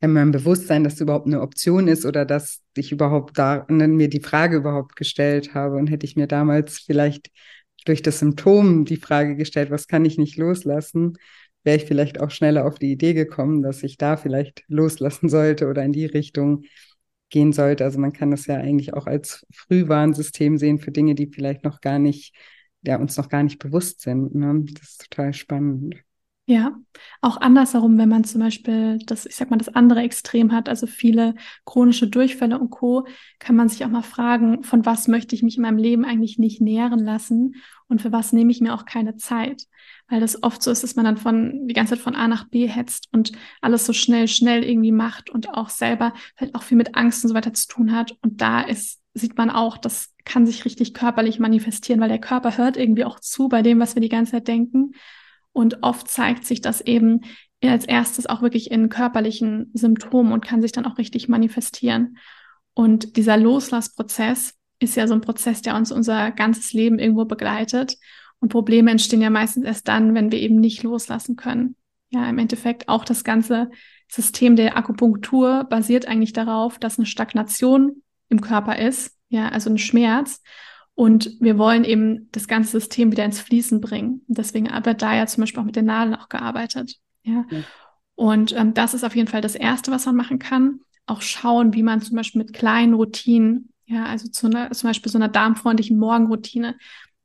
in 0.02 0.14
meinem 0.14 0.32
Bewusstsein, 0.32 0.84
dass 0.84 0.96
es 0.96 1.02
überhaupt 1.02 1.28
eine 1.28 1.42
Option 1.42 1.88
ist 1.88 2.06
oder 2.06 2.26
dass 2.26 2.62
ich 2.76 2.92
überhaupt 2.92 3.38
da 3.38 3.66
ne, 3.70 3.88
mir 3.88 4.10
die 4.10 4.20
Frage 4.20 4.58
überhaupt 4.58 4.96
gestellt 4.96 5.54
habe. 5.54 5.78
Und 5.78 5.88
hätte 5.88 6.06
ich 6.06 6.16
mir 6.16 6.28
damals 6.28 6.80
vielleicht 6.80 7.32
durch 7.86 8.02
das 8.02 8.20
Symptom 8.20 8.86
die 8.86 8.98
Frage 8.98 9.36
gestellt, 9.36 9.72
was 9.72 9.88
kann 9.88 10.06
ich 10.06 10.18
nicht 10.18 10.38
loslassen, 10.38 11.18
wäre 11.64 11.78
ich 11.78 11.86
vielleicht 11.86 12.20
auch 12.20 12.32
schneller 12.32 12.66
auf 12.66 12.80
die 12.80 12.92
Idee 12.92 13.14
gekommen, 13.14 13.62
dass 13.62 13.84
ich 13.84 13.98
da 13.98 14.18
vielleicht 14.18 14.64
loslassen 14.68 15.30
sollte 15.30 15.68
oder 15.68 15.84
in 15.84 15.94
die 15.94 16.06
Richtung 16.06 16.64
gehen 17.30 17.54
sollte. 17.54 17.84
Also 17.84 18.00
man 18.00 18.14
kann 18.14 18.32
das 18.32 18.48
ja 18.48 18.56
eigentlich 18.56 18.94
auch 18.94 19.08
als 19.08 19.46
Frühwarnsystem 19.52 20.58
sehen 20.58 20.80
für 20.80 20.92
Dinge, 20.92 21.16
die 21.16 21.28
vielleicht 21.28 21.64
noch 21.64 21.82
gar 21.82 22.00
nicht, 22.00 22.36
ja, 22.84 22.98
uns 22.98 23.18
noch 23.18 23.30
gar 23.30 23.44
nicht 23.44 23.60
bewusst 23.60 24.02
sind. 24.02 24.36
Ne? 24.36 24.64
Das 24.74 24.92
ist 24.92 25.10
total 25.10 25.34
spannend. 25.34 26.05
Ja, 26.48 26.78
auch 27.22 27.42
andersherum, 27.42 27.98
wenn 27.98 28.08
man 28.08 28.24
zum 28.24 28.40
Beispiel 28.40 29.00
das, 29.00 29.26
ich 29.26 29.36
sag 29.36 29.50
mal, 29.50 29.58
das 29.58 29.70
andere 29.70 30.02
Extrem 30.02 30.52
hat, 30.52 30.70
also 30.70 30.86
viele 30.86 31.34
chronische 31.66 32.08
Durchfälle 32.08 32.60
und 32.60 32.70
Co., 32.70 33.08
kann 33.40 33.56
man 33.56 33.68
sich 33.68 33.84
auch 33.84 33.90
mal 33.90 34.04
fragen, 34.04 34.62
von 34.62 34.86
was 34.86 35.08
möchte 35.08 35.34
ich 35.34 35.42
mich 35.42 35.56
in 35.56 35.64
meinem 35.64 35.80
Leben 35.80 36.06
eigentlich 36.06 36.38
nicht 36.38 36.62
nähren 36.62 37.00
lassen 37.00 37.56
und 37.88 38.00
für 38.00 38.12
was 38.12 38.32
nehme 38.32 38.52
ich 38.52 38.62
mir 38.62 38.76
auch 38.76 38.86
keine 38.86 39.16
Zeit? 39.16 39.64
Weil 40.08 40.20
das 40.20 40.44
oft 40.44 40.62
so 40.62 40.70
ist, 40.70 40.84
dass 40.84 40.96
man 40.96 41.06
dann 41.06 41.18
von 41.18 41.68
die 41.68 41.74
ganze 41.74 41.96
Zeit 41.96 42.04
von 42.04 42.16
A 42.16 42.28
nach 42.28 42.48
B 42.48 42.68
hetzt 42.68 43.08
und 43.12 43.32
alles 43.60 43.88
so 43.88 43.94
schnell, 43.94 44.28
schnell 44.28 44.64
irgendwie 44.64 44.92
macht 44.92 45.32
und 45.32 45.50
auch 45.50 45.70
selber 45.70 46.14
vielleicht 46.36 46.54
auch 46.54 46.62
viel 46.62 46.78
mit 46.78 46.94
Angst 46.94 47.24
und 47.24 47.30
so 47.30 47.36
weiter 47.36 47.54
zu 47.54 47.68
tun 47.68 47.92
hat. 47.92 48.16
Und 48.22 48.42
da 48.42 48.62
ist, 48.62 49.02
sieht 49.16 49.36
man 49.36 49.50
auch, 49.50 49.80
das 49.80 50.14
kann 50.26 50.46
sich 50.46 50.64
richtig 50.66 50.94
körperlich 50.94 51.40
manifestieren, 51.40 52.02
weil 52.02 52.10
der 52.10 52.20
Körper 52.20 52.56
hört 52.56 52.78
irgendwie 52.78 53.06
auch 53.06 53.20
zu 53.20 53.50
bei 53.50 53.64
dem, 53.64 53.80
was 53.80 53.96
wir 53.96 54.02
die 54.04 54.10
ganze 54.10 54.34
Zeit 54.34 54.48
denken. 54.48 54.92
Und 55.56 55.84
oft 55.84 56.10
zeigt 56.10 56.46
sich 56.46 56.60
das 56.60 56.82
eben 56.82 57.22
als 57.64 57.86
erstes 57.86 58.28
auch 58.28 58.42
wirklich 58.42 58.70
in 58.72 58.90
körperlichen 58.90 59.72
Symptomen 59.74 60.34
und 60.34 60.46
kann 60.46 60.62
sich 60.62 60.74
dann 60.74 60.86
auch 60.86 60.98
richtig 60.98 61.30
manifestieren. 61.30 62.18
Und 62.74 63.16
dieser 63.16 63.38
Loslassprozess 63.38 64.54
ist 64.80 64.98
ja 64.98 65.08
so 65.08 65.14
ein 65.14 65.22
Prozess, 65.22 65.62
der 65.62 65.76
uns 65.78 65.94
unser 65.94 66.32
ganzes 66.32 66.74
Leben 66.74 67.00
irgendwo 67.00 67.24
begleitet. 67.24 67.96
Und 68.40 68.50
Probleme 68.50 68.92
entstehen 68.92 69.22
ja 69.22 69.30
meistens 69.30 69.64
erst 69.64 69.88
dann, 69.88 70.14
wenn 70.14 70.30
wir 70.30 70.40
eben 70.40 70.58
nicht 70.58 70.84
loslassen 70.84 71.38
können. 71.38 71.78
Ja, 72.10 72.30
im 72.30 72.38
Endeffekt 72.38 72.90
auch 72.90 73.06
das 73.06 73.24
ganze 73.24 73.72
System 74.12 74.58
der 74.58 74.78
Akupunktur 74.78 75.64
basiert 75.64 76.06
eigentlich 76.06 76.34
darauf, 76.34 76.80
dass 76.80 77.00
eine 77.00 77.06
Stagnation 77.06 78.04
im 78.28 78.42
Körper 78.42 78.78
ist, 78.78 79.18
ja, 79.30 79.48
also 79.48 79.70
ein 79.70 79.78
Schmerz. 79.78 80.42
Und 80.96 81.32
wir 81.42 81.58
wollen 81.58 81.84
eben 81.84 82.30
das 82.32 82.48
ganze 82.48 82.72
System 82.72 83.12
wieder 83.12 83.26
ins 83.26 83.42
Fließen 83.42 83.82
bringen. 83.82 84.22
deswegen 84.28 84.70
wird 84.86 85.02
da 85.02 85.14
ja 85.14 85.28
zum 85.28 85.42
Beispiel 85.42 85.62
auch 85.62 85.66
mit 85.66 85.76
den 85.76 85.86
Nadeln 85.86 86.16
auch 86.16 86.30
gearbeitet. 86.30 86.96
Ja. 87.24 87.46
ja. 87.52 87.60
Und 88.16 88.54
ähm, 88.56 88.74
das 88.74 88.94
ist 88.94 89.04
auf 89.04 89.16
jeden 89.16 89.28
Fall 89.28 89.42
das 89.42 89.56
Erste, 89.56 89.92
was 89.92 90.06
man 90.06 90.16
machen 90.16 90.40
kann. 90.40 90.80
Auch 91.06 91.22
schauen, 91.22 91.74
wie 91.74 91.84
man 91.84 92.02
zum 92.02 92.16
Beispiel 92.16 92.42
mit 92.42 92.54
kleinen 92.54 92.94
Routinen, 92.94 93.74
ja, 93.86 94.06
also 94.06 94.30
zu 94.30 94.48
einer, 94.48 94.72
zum 94.72 94.90
Beispiel 94.90 95.12
so 95.12 95.18
einer 95.18 95.28
darmfreundlichen 95.28 96.00
Morgenroutine, 96.00 96.78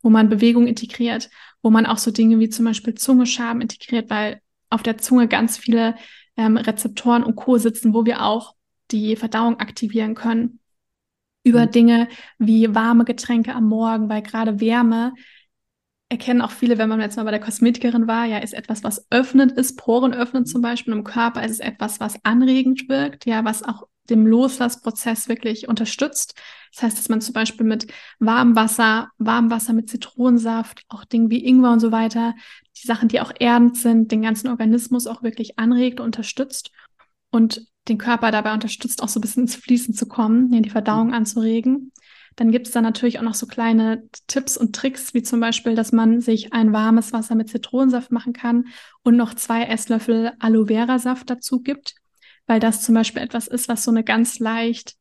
wo 0.02 0.10
man 0.10 0.28
Bewegung 0.28 0.66
integriert, 0.66 1.30
wo 1.62 1.70
man 1.70 1.86
auch 1.86 1.98
so 1.98 2.10
Dinge 2.10 2.40
wie 2.40 2.48
zum 2.48 2.64
Beispiel 2.64 2.94
Zungeschaben 2.94 3.62
integriert, 3.62 4.10
weil 4.10 4.40
auf 4.68 4.82
der 4.82 4.98
Zunge 4.98 5.28
ganz 5.28 5.58
viele 5.58 5.94
ähm, 6.36 6.56
Rezeptoren 6.56 7.22
und 7.22 7.36
Co. 7.36 7.56
sitzen, 7.56 7.94
wo 7.94 8.04
wir 8.04 8.24
auch 8.24 8.56
die 8.90 9.14
Verdauung 9.14 9.60
aktivieren 9.60 10.16
können 10.16 10.59
über 11.42 11.66
mhm. 11.66 11.70
Dinge 11.70 12.08
wie 12.38 12.74
warme 12.74 13.04
Getränke 13.04 13.54
am 13.54 13.68
Morgen, 13.68 14.08
weil 14.08 14.22
gerade 14.22 14.60
Wärme 14.60 15.14
erkennen 16.10 16.42
auch 16.42 16.50
viele, 16.50 16.76
wenn 16.76 16.88
man 16.88 17.00
jetzt 17.00 17.16
mal 17.16 17.22
bei 17.22 17.30
der 17.30 17.40
Kosmetikerin 17.40 18.08
war, 18.08 18.26
ja, 18.26 18.38
ist 18.38 18.52
etwas, 18.52 18.82
was 18.82 19.06
öffnend 19.10 19.52
ist, 19.52 19.78
Poren 19.78 20.12
öffnen 20.12 20.44
zum 20.44 20.60
Beispiel 20.60 20.92
im 20.92 21.04
Körper, 21.04 21.44
ist 21.44 21.52
es 21.52 21.60
etwas, 21.60 22.00
was 22.00 22.16
anregend 22.24 22.88
wirkt, 22.88 23.26
ja, 23.26 23.44
was 23.44 23.62
auch 23.62 23.86
dem 24.10 24.26
Loslassprozess 24.26 25.28
wirklich 25.28 25.68
unterstützt. 25.68 26.34
Das 26.74 26.82
heißt, 26.82 26.98
dass 26.98 27.08
man 27.08 27.20
zum 27.20 27.32
Beispiel 27.32 27.64
mit 27.64 27.86
warmem 28.18 28.56
Wasser, 28.56 29.08
warmem 29.18 29.52
Wasser 29.52 29.72
mit 29.72 29.88
Zitronensaft, 29.88 30.82
auch 30.88 31.04
Dinge 31.04 31.30
wie 31.30 31.44
Ingwer 31.44 31.72
und 31.72 31.80
so 31.80 31.92
weiter, 31.92 32.34
die 32.82 32.86
Sachen, 32.86 33.08
die 33.08 33.20
auch 33.20 33.32
erdend 33.38 33.76
sind, 33.76 34.10
den 34.10 34.22
ganzen 34.22 34.48
Organismus 34.48 35.06
auch 35.06 35.22
wirklich 35.22 35.58
anregt 35.58 36.00
und 36.00 36.06
unterstützt. 36.06 36.72
Und 37.30 37.66
den 37.88 37.98
Körper 37.98 38.30
dabei 38.30 38.52
unterstützt, 38.52 39.02
auch 39.02 39.08
so 39.08 39.18
ein 39.18 39.22
bisschen 39.22 39.44
ins 39.44 39.56
Fließen 39.56 39.94
zu 39.94 40.06
kommen, 40.06 40.50
die 40.50 40.70
Verdauung 40.70 41.08
mhm. 41.08 41.14
anzuregen. 41.14 41.92
Dann 42.36 42.52
gibt 42.52 42.68
es 42.68 42.72
da 42.72 42.80
natürlich 42.80 43.18
auch 43.18 43.24
noch 43.24 43.34
so 43.34 43.46
kleine 43.46 44.04
Tipps 44.26 44.56
und 44.56 44.74
Tricks, 44.74 45.14
wie 45.14 45.22
zum 45.22 45.40
Beispiel, 45.40 45.74
dass 45.74 45.92
man 45.92 46.20
sich 46.20 46.52
ein 46.52 46.72
warmes 46.72 47.12
Wasser 47.12 47.34
mit 47.34 47.48
Zitronensaft 47.48 48.12
machen 48.12 48.32
kann 48.32 48.68
und 49.02 49.16
noch 49.16 49.34
zwei 49.34 49.64
Esslöffel 49.64 50.32
Aloe 50.38 50.66
Vera 50.66 50.98
Saft 50.98 51.28
dazu 51.28 51.60
gibt, 51.60 51.96
weil 52.46 52.60
das 52.60 52.82
zum 52.82 52.94
Beispiel 52.94 53.22
etwas 53.22 53.48
ist, 53.48 53.68
was 53.68 53.82
so 53.82 53.90
eine 53.90 54.04
ganz 54.04 54.38
leicht, 54.38 54.94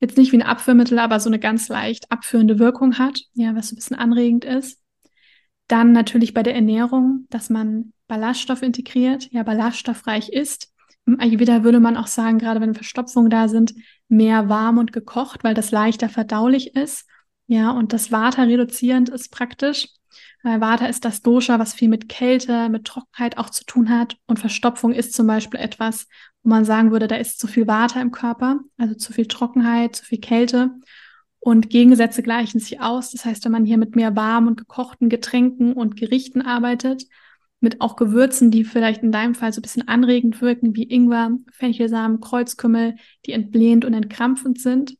jetzt 0.00 0.16
nicht 0.16 0.32
wie 0.32 0.38
ein 0.38 0.42
Abführmittel, 0.42 0.98
aber 0.98 1.18
so 1.20 1.28
eine 1.28 1.40
ganz 1.40 1.68
leicht 1.68 2.10
abführende 2.10 2.58
Wirkung 2.58 2.98
hat, 2.98 3.22
ja, 3.34 3.54
was 3.54 3.68
so 3.68 3.74
ein 3.74 3.76
bisschen 3.76 3.98
anregend 3.98 4.44
ist. 4.44 4.80
Dann 5.68 5.90
natürlich 5.92 6.32
bei 6.32 6.44
der 6.44 6.54
Ernährung, 6.54 7.26
dass 7.30 7.50
man 7.50 7.92
Ballaststoffe 8.06 8.62
integriert, 8.62 9.28
ja, 9.32 9.42
ballaststoffreich 9.42 10.28
ist 10.28 10.72
im 11.06 11.20
Ayurveda 11.20 11.62
würde 11.62 11.80
man 11.80 11.96
auch 11.96 12.08
sagen, 12.08 12.38
gerade 12.38 12.60
wenn 12.60 12.74
Verstopfungen 12.74 13.30
da 13.30 13.48
sind, 13.48 13.74
mehr 14.08 14.48
warm 14.48 14.78
und 14.78 14.92
gekocht, 14.92 15.44
weil 15.44 15.54
das 15.54 15.70
leichter 15.70 16.08
verdaulich 16.08 16.74
ist. 16.74 17.06
Ja, 17.46 17.70
und 17.70 17.92
das 17.92 18.10
Vata 18.10 18.42
reduzierend 18.42 19.08
ist 19.08 19.30
praktisch. 19.30 19.88
Weil 20.42 20.60
Vata 20.60 20.86
ist 20.86 21.04
das 21.04 21.22
Dosha, 21.22 21.58
was 21.58 21.74
viel 21.74 21.88
mit 21.88 22.08
Kälte, 22.08 22.68
mit 22.68 22.84
Trockenheit 22.84 23.38
auch 23.38 23.50
zu 23.50 23.64
tun 23.64 23.88
hat. 23.90 24.16
Und 24.26 24.38
Verstopfung 24.38 24.92
ist 24.92 25.14
zum 25.14 25.26
Beispiel 25.26 25.60
etwas, 25.60 26.08
wo 26.42 26.50
man 26.50 26.64
sagen 26.64 26.90
würde, 26.90 27.08
da 27.08 27.16
ist 27.16 27.38
zu 27.38 27.46
viel 27.46 27.66
Vata 27.66 28.00
im 28.00 28.10
Körper, 28.10 28.60
also 28.76 28.94
zu 28.94 29.12
viel 29.12 29.26
Trockenheit, 29.26 29.96
zu 29.96 30.04
viel 30.04 30.20
Kälte. 30.20 30.70
Und 31.38 31.70
Gegensätze 31.70 32.22
gleichen 32.22 32.58
sich 32.58 32.80
aus. 32.80 33.12
Das 33.12 33.24
heißt, 33.24 33.44
wenn 33.44 33.52
man 33.52 33.64
hier 33.64 33.78
mit 33.78 33.94
mehr 33.94 34.16
warm 34.16 34.48
und 34.48 34.56
gekochten 34.56 35.08
Getränken 35.08 35.72
und 35.72 35.96
Gerichten 35.96 36.42
arbeitet, 36.42 37.04
mit 37.60 37.80
auch 37.80 37.96
Gewürzen, 37.96 38.50
die 38.50 38.64
vielleicht 38.64 39.02
in 39.02 39.12
deinem 39.12 39.34
Fall 39.34 39.52
so 39.52 39.60
ein 39.60 39.62
bisschen 39.62 39.88
anregend 39.88 40.40
wirken, 40.40 40.76
wie 40.76 40.90
Ingwer, 40.90 41.30
Fenchelsamen, 41.52 42.20
Kreuzkümmel, 42.20 42.96
die 43.24 43.32
entblähend 43.32 43.84
und 43.84 43.94
entkrampfend 43.94 44.60
sind. 44.60 44.96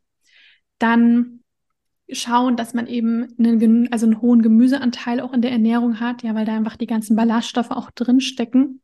Dann 0.79 1.41
schauen, 2.11 2.57
dass 2.57 2.73
man 2.73 2.87
eben 2.87 3.27
einen, 3.39 3.93
also 3.93 4.07
einen 4.07 4.21
hohen 4.21 4.43
Gemüseanteil 4.43 5.21
auch 5.21 5.33
in 5.33 5.43
der 5.43 5.51
Ernährung 5.51 6.01
hat, 6.01 6.23
ja, 6.23 6.35
weil 6.35 6.47
da 6.47 6.57
einfach 6.57 6.77
die 6.77 6.87
ganzen 6.87 7.17
Ballaststoffe 7.17 7.71
auch 7.71 7.91
drin 7.91 8.21
stecken. 8.21 8.81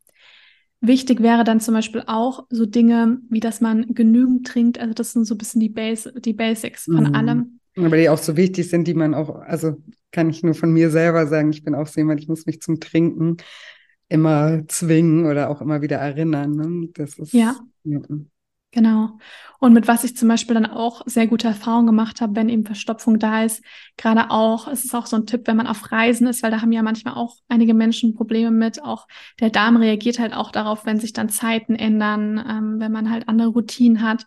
Wichtig 0.81 1.21
wäre 1.21 1.45
dann 1.45 1.61
zum 1.61 1.73
Beispiel 1.73 2.03
auch 2.07 2.45
so 2.49 2.65
Dinge, 2.65 3.21
wie 3.29 3.39
dass 3.39 3.61
man 3.61 3.93
genügend 3.93 4.45
trinkt. 4.45 4.79
Also 4.79 4.93
das 4.93 5.13
sind 5.13 5.25
so 5.25 5.35
ein 5.35 5.37
bisschen 5.37 5.61
die, 5.61 5.69
Base, 5.69 6.13
die 6.13 6.33
Basics 6.33 6.85
von 6.85 7.05
mhm. 7.05 7.15
allem. 7.15 7.59
Aber 7.75 7.97
die 7.97 8.09
auch 8.09 8.17
so 8.17 8.37
wichtig 8.37 8.69
sind, 8.69 8.87
die 8.87 8.93
man 8.93 9.13
auch, 9.13 9.35
also 9.35 9.77
kann 10.11 10.29
ich 10.29 10.43
nur 10.43 10.53
von 10.53 10.71
mir 10.71 10.89
selber 10.89 11.25
sagen, 11.27 11.51
ich 11.51 11.63
bin 11.63 11.75
auch 11.75 11.87
so 11.87 11.99
jemand, 11.99 12.19
ich 12.19 12.27
muss 12.27 12.45
mich 12.45 12.61
zum 12.61 12.79
Trinken 12.79 13.37
immer 14.09 14.61
zwingen 14.67 15.25
oder 15.25 15.49
auch 15.49 15.61
immer 15.61 15.81
wieder 15.81 15.97
erinnern. 15.97 16.51
Ne? 16.51 16.89
Das 16.93 17.17
ist, 17.17 17.33
ja. 17.33 17.55
ja. 17.83 17.99
Genau. 18.73 19.19
Und 19.59 19.73
mit 19.73 19.87
was 19.87 20.03
ich 20.03 20.17
zum 20.17 20.27
Beispiel 20.27 20.55
dann 20.55 20.65
auch 20.65 21.03
sehr 21.05 21.27
gute 21.27 21.47
Erfahrungen 21.47 21.85
gemacht 21.85 22.21
habe, 22.21 22.35
wenn 22.35 22.49
eben 22.49 22.65
Verstopfung 22.65 23.19
da 23.19 23.43
ist, 23.43 23.63
gerade 23.97 24.31
auch, 24.31 24.67
es 24.67 24.83
ist 24.83 24.95
auch 24.95 25.05
so 25.05 25.15
ein 25.15 25.27
Tipp, 25.27 25.43
wenn 25.45 25.55
man 25.55 25.67
auf 25.67 25.91
Reisen 25.91 26.25
ist, 26.25 26.41
weil 26.41 26.49
da 26.49 26.61
haben 26.61 26.71
ja 26.71 26.81
manchmal 26.81 27.13
auch 27.13 27.35
einige 27.49 27.75
Menschen 27.75 28.15
Probleme 28.15 28.49
mit. 28.49 28.83
Auch 28.83 29.07
der 29.39 29.51
Darm 29.51 29.77
reagiert 29.77 30.17
halt 30.17 30.33
auch 30.33 30.51
darauf, 30.51 30.87
wenn 30.87 30.99
sich 30.99 31.13
dann 31.13 31.29
Zeiten 31.29 31.75
ändern, 31.75 32.43
ähm, 32.49 32.79
wenn 32.79 32.91
man 32.91 33.11
halt 33.11 33.29
andere 33.29 33.49
Routinen 33.49 34.01
hat, 34.01 34.25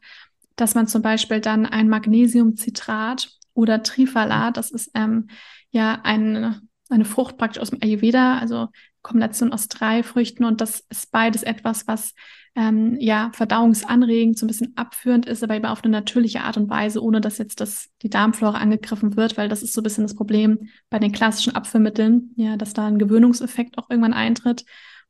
dass 0.57 0.75
man 0.75 0.87
zum 0.87 1.03
Beispiel 1.03 1.41
dann 1.41 1.67
ein 1.67 1.89
Magnesiumcitrat 1.89 3.31
oder 3.55 3.83
Trifalat, 3.83 4.57
das 4.57 4.71
ist 4.71 4.91
ähm, 4.95 5.29
ja 5.71 6.01
ein, 6.03 6.69
eine 6.89 7.05
Frucht 7.05 7.37
praktisch 7.37 7.61
aus 7.61 7.71
dem 7.71 7.83
Ayurveda, 7.83 8.39
also 8.39 8.69
Kombination 9.03 9.53
aus 9.53 9.69
drei 9.69 10.03
Früchten 10.03 10.45
und 10.45 10.61
das 10.61 10.81
ist 10.91 11.13
beides 11.13 11.43
etwas, 11.43 11.87
was 11.87 12.13
ähm, 12.57 12.97
ja 12.99 13.31
verdauungsanregend, 13.35 14.39
so 14.39 14.47
ein 14.47 14.49
bisschen 14.49 14.77
abführend 14.77 15.27
ist, 15.27 15.45
aber 15.45 15.55
eben 15.55 15.67
auf 15.67 15.85
eine 15.85 15.93
natürliche 15.93 16.41
Art 16.41 16.57
und 16.57 16.71
Weise, 16.71 17.03
ohne 17.03 17.21
dass 17.21 17.39
jetzt 17.39 17.61
das, 17.61 17.91
die 18.03 18.09
Darmflora 18.09 18.59
angegriffen 18.59 19.17
wird, 19.17 19.37
weil 19.37 19.49
das 19.49 19.63
ist 19.63 19.75
so 19.75 19.83
ein 19.83 19.85
bisschen 19.85 20.05
das 20.05 20.17
Problem 20.17 20.71
bei 20.89 20.99
den 20.99 21.13
klassischen 21.13 21.55
Abführmitteln, 21.55 22.33
ja, 22.37 22.57
dass 22.57 22.73
da 22.73 22.87
ein 22.87 22.99
Gewöhnungseffekt 22.99 23.77
auch 23.77 23.91
irgendwann 23.91 24.15
eintritt 24.15 24.65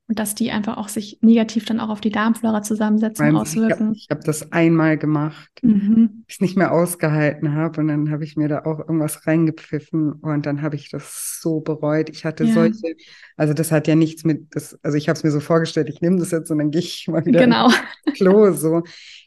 und 0.09 0.19
dass 0.21 0.37
die 0.37 0.53
einfach 0.53 0.77
auch 0.77 0.89
sich 0.89 1.19
negativ 1.21 1.65
dann 1.65 1.81
auch 1.81 1.89
auf 1.89 2.01
die 2.01 2.11
Darmflora 2.11 2.63
zusammensetzen 2.63 3.29
und 3.29 3.37
auswirken. 3.37 3.93
Ich 3.95 4.07
habe 4.09 4.21
hab 4.21 4.25
das 4.25 4.53
einmal 4.53 4.97
gemacht, 4.99 5.51
mhm. 5.63 6.25
ich 6.29 6.37
es 6.37 6.41
nicht 6.41 6.57
mehr 6.57 6.73
ausgehalten 6.73 7.55
habe 7.55 7.81
und 7.81 7.89
dann 7.89 8.11
habe 8.11 8.23
ich 8.23 8.37
mir 8.37 8.49
da 8.49 8.61
auch 8.61 8.79
irgendwas 8.79 9.27
reingepfiffen 9.27 10.13
und 10.13 10.47
dann 10.47 10.63
habe 10.63 10.77
ich 10.77 10.91
das 10.91 11.41
so 11.43 11.61
bereut. 11.61 12.09
Ich 12.09 12.25
hatte 12.25 12.45
ja. 12.45 12.55
solche, 12.55 12.95
also 13.37 13.53
das 13.53 13.73
hat 13.73 13.89
ja 13.89 13.97
nichts 13.97 14.25
mit, 14.25 14.55
das, 14.55 14.79
also 14.85 14.97
ich 14.97 15.09
habe 15.09 15.17
es 15.17 15.25
mir 15.25 15.33
so 15.33 15.41
vorgestellt, 15.41 15.89
ich 15.89 16.01
nehme 16.01 16.19
das 16.19 16.31
jetzt 16.31 16.51
und 16.51 16.59
dann 16.59 16.71
gehe 16.71 16.83
ich 16.83 17.09
mal 17.09 17.27
wieder 17.27 17.41
genau. 17.41 17.69
ins 18.05 18.17
Klo. 18.17 18.53
So, 18.53 18.85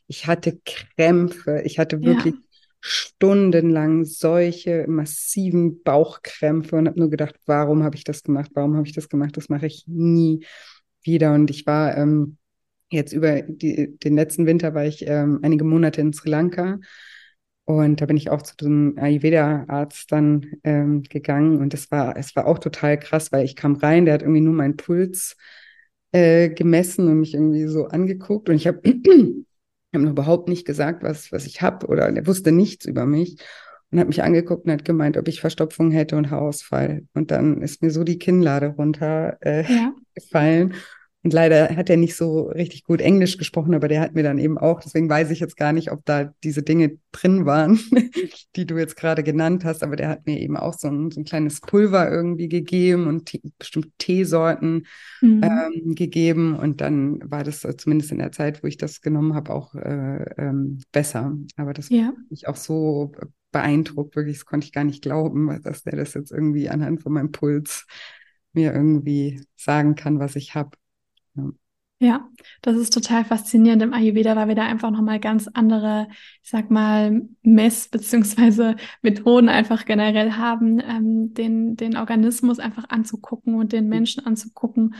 ich 0.08 0.28
hatte 0.28 0.60
Krämpfe, 0.66 1.62
ich 1.66 1.78
hatte 1.78 2.02
wirklich 2.02 2.36
ja. 2.36 2.42
Stundenlang 2.82 4.06
solche 4.06 4.86
massiven 4.88 5.84
Bauchkrämpfe 5.84 6.76
und 6.76 6.88
habe 6.88 7.00
nur 7.00 7.10
gedacht, 7.10 7.36
warum 7.46 7.84
habe 7.84 7.96
ich 7.96 8.04
das 8.04 8.24
gemacht? 8.24 8.52
Warum 8.54 8.76
habe 8.76 8.88
ich 8.88 8.94
das 8.94 9.10
gemacht? 9.10 9.36
Das 9.38 9.50
mache 9.50 9.68
ich 9.68 9.84
nie 9.88 10.46
wieder. 11.04 11.34
Und 11.34 11.50
ich 11.50 11.66
war 11.66 11.98
ähm, 11.98 12.38
jetzt 12.90 13.14
über 13.14 13.42
die, 13.42 13.98
den 13.98 14.16
letzten 14.16 14.46
Winter 14.46 14.74
war 14.74 14.86
ich 14.86 15.06
ähm, 15.08 15.40
einige 15.42 15.64
Monate 15.64 16.02
in 16.02 16.14
Sri 16.14 16.30
Lanka. 16.30 16.80
Und 17.66 18.02
da 18.02 18.08
bin 18.08 18.18
ich 18.18 18.32
auch 18.32 18.42
zu 18.42 18.58
diesem 18.58 18.98
Ayurveda-Arzt 18.98 20.12
dann 20.12 20.54
ähm, 20.64 21.04
gegangen. 21.04 21.60
Und 21.60 21.74
es 21.74 21.92
war, 21.92 22.18
es 22.18 22.36
war 22.36 22.48
auch 22.48 22.58
total 22.58 22.98
krass, 22.98 23.32
weil 23.32 23.46
ich 23.46 23.56
kam 23.56 23.76
rein, 23.76 24.06
der 24.06 24.16
hat 24.16 24.22
irgendwie 24.24 24.42
nur 24.42 24.56
meinen 24.56 24.76
Puls 24.76 25.38
äh, 26.12 26.50
gemessen 26.50 27.08
und 27.08 27.20
mich 27.20 27.36
irgendwie 27.36 27.68
so 27.68 27.86
angeguckt. 27.86 28.50
Und 28.50 28.56
ich 28.56 28.66
habe 28.68 28.82
hab 29.94 30.02
noch 30.02 30.12
überhaupt 30.12 30.50
nicht 30.50 30.66
gesagt, 30.66 31.04
was, 31.04 31.32
was 31.32 31.46
ich 31.46 31.62
habe. 31.62 31.88
Oder 31.88 32.12
der 32.12 32.28
wusste 32.28 32.52
nichts 32.52 32.86
über 32.86 33.06
mich 33.06 33.38
und 33.92 34.00
hat 34.00 34.08
mich 34.08 34.24
angeguckt 34.24 34.66
und 34.66 34.72
hat 34.72 34.86
gemeint, 34.86 35.18
ob 35.18 35.28
ich 35.28 35.42
Verstopfung 35.42 35.92
hätte 35.92 36.16
und 36.16 36.30
Haarausfall. 36.30 37.04
Und 37.14 37.32
dann 37.32 37.62
ist 37.62 37.82
mir 37.82 37.92
so 37.92 38.04
die 38.04 38.20
Kinnlade 38.20 38.68
runtergefallen. 38.68 39.42
Äh, 39.42 39.64
ja. 39.64 40.74
Und 41.22 41.34
leider 41.34 41.76
hat 41.76 41.90
er 41.90 41.98
nicht 41.98 42.16
so 42.16 42.48
richtig 42.48 42.86
gut 42.86 43.02
Englisch 43.02 43.38
gesprochen, 43.38 43.74
aber 43.74 43.90
der 43.90 44.00
hat 44.00 44.16
mir 44.16 44.24
dann 44.24 44.38
eben 44.38 44.58
auch, 44.58 44.80
deswegen 44.80 45.10
weiß 45.10 45.32
ich 45.32 45.42
jetzt 45.42 45.58
gar 45.58 45.74
nicht, 45.74 45.92
ob 45.92 46.06
da 46.06 46.34
diese 46.44 46.64
Dinge 46.64 46.98
drin 47.12 47.46
waren, 47.46 47.78
die 48.56 48.66
du 48.66 48.78
jetzt 48.78 48.96
gerade 48.96 49.22
genannt 49.22 49.66
hast, 49.66 49.84
aber 49.84 49.98
der 49.98 50.08
hat 50.08 50.26
mir 50.26 50.40
eben 50.40 50.56
auch 50.56 50.74
so 50.74 50.88
ein, 50.88 51.12
so 51.12 51.20
ein 51.20 51.26
kleines 51.26 51.60
Pulver 51.60 52.10
irgendwie 52.10 52.48
gegeben 52.48 53.08
und 53.08 53.38
bestimmt 53.58 53.92
Teesorten 53.98 54.88
mhm. 55.20 55.44
ähm, 55.44 55.96
gegeben. 55.96 56.56
Und 56.56 56.80
dann 56.80 57.20
war 57.30 57.44
das 57.44 57.68
zumindest 57.78 58.14
in 58.14 58.20
der 58.20 58.32
Zeit, 58.32 58.64
wo 58.64 58.68
ich 58.68 58.78
das 58.78 59.02
genommen 59.02 59.36
habe, 59.36 59.54
auch 59.54 59.76
äh, 59.76 60.24
ähm, 60.38 60.80
besser. 60.94 61.36
Aber 61.58 61.74
das 61.74 61.90
ja. 61.90 62.14
mich 62.30 62.48
auch 62.48 62.56
so 62.56 63.12
beeindruckt, 63.52 64.16
wirklich, 64.16 64.38
das 64.38 64.46
konnte 64.46 64.66
ich 64.66 64.72
gar 64.72 64.84
nicht 64.86 65.02
glauben, 65.02 65.60
dass 65.64 65.84
der 65.84 65.98
das 65.98 66.14
jetzt 66.14 66.32
irgendwie 66.32 66.70
anhand 66.70 67.02
von 67.02 67.12
meinem 67.12 67.32
Puls 67.32 67.88
mir 68.54 68.74
irgendwie 68.74 69.42
sagen 69.56 69.96
kann, 69.96 70.20
was 70.20 70.36
ich 70.36 70.56
habe. 70.56 70.78
Ja. 71.46 71.52
Ja, 72.02 72.30
das 72.62 72.78
ist 72.78 72.94
total 72.94 73.26
faszinierend 73.26 73.84
im 73.84 73.94
Ayurveda, 73.94 74.34
weil 74.38 74.48
wir 74.48 74.56
da 74.56 74.66
einfach 74.66 74.90
nochmal 74.90 75.20
ganz 75.20 75.50
andere, 75.54 76.08
ich 76.42 76.50
sag 76.50 76.72
mal, 76.72 77.28
Mess- 77.42 77.90
beziehungsweise 77.90 78.78
Methoden 79.02 79.50
einfach 79.50 79.84
generell 79.84 80.32
haben, 80.32 80.80
ähm, 80.80 81.34
den, 81.34 81.76
den 81.76 81.98
Organismus 81.98 82.60
einfach 82.60 82.86
anzugucken 82.88 83.56
und 83.56 83.74
den 83.74 83.90
Menschen 83.90 84.26
anzugucken. 84.26 84.96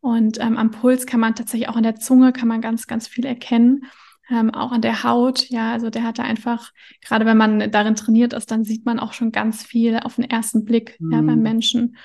Und 0.00 0.38
ähm, 0.40 0.56
am 0.56 0.70
Puls 0.70 1.06
kann 1.06 1.18
man 1.18 1.34
tatsächlich 1.34 1.68
auch 1.68 1.76
an 1.76 1.82
der 1.82 1.96
Zunge 1.96 2.32
kann 2.32 2.46
man 2.46 2.60
ganz, 2.60 2.86
ganz 2.86 3.08
viel 3.08 3.26
erkennen 3.26 3.86
ähm, 4.30 4.50
auch 4.54 4.72
an 4.72 4.80
der 4.80 5.04
Haut. 5.04 5.48
Ja, 5.50 5.72
also 5.72 5.90
der 5.90 6.04
hatte 6.04 6.22
einfach, 6.22 6.72
gerade 7.04 7.26
wenn 7.26 7.36
man 7.36 7.70
darin 7.70 7.94
trainiert 7.94 8.32
ist, 8.32 8.50
dann 8.50 8.64
sieht 8.64 8.86
man 8.86 8.98
auch 8.98 9.12
schon 9.12 9.32
ganz 9.32 9.64
viel 9.64 9.98
auf 9.98 10.16
den 10.16 10.24
ersten 10.24 10.64
Blick 10.64 10.96
mhm. 10.98 11.12
ja, 11.12 11.18
beim 11.18 11.36
mhm. 11.36 11.42
Menschen. 11.42 11.96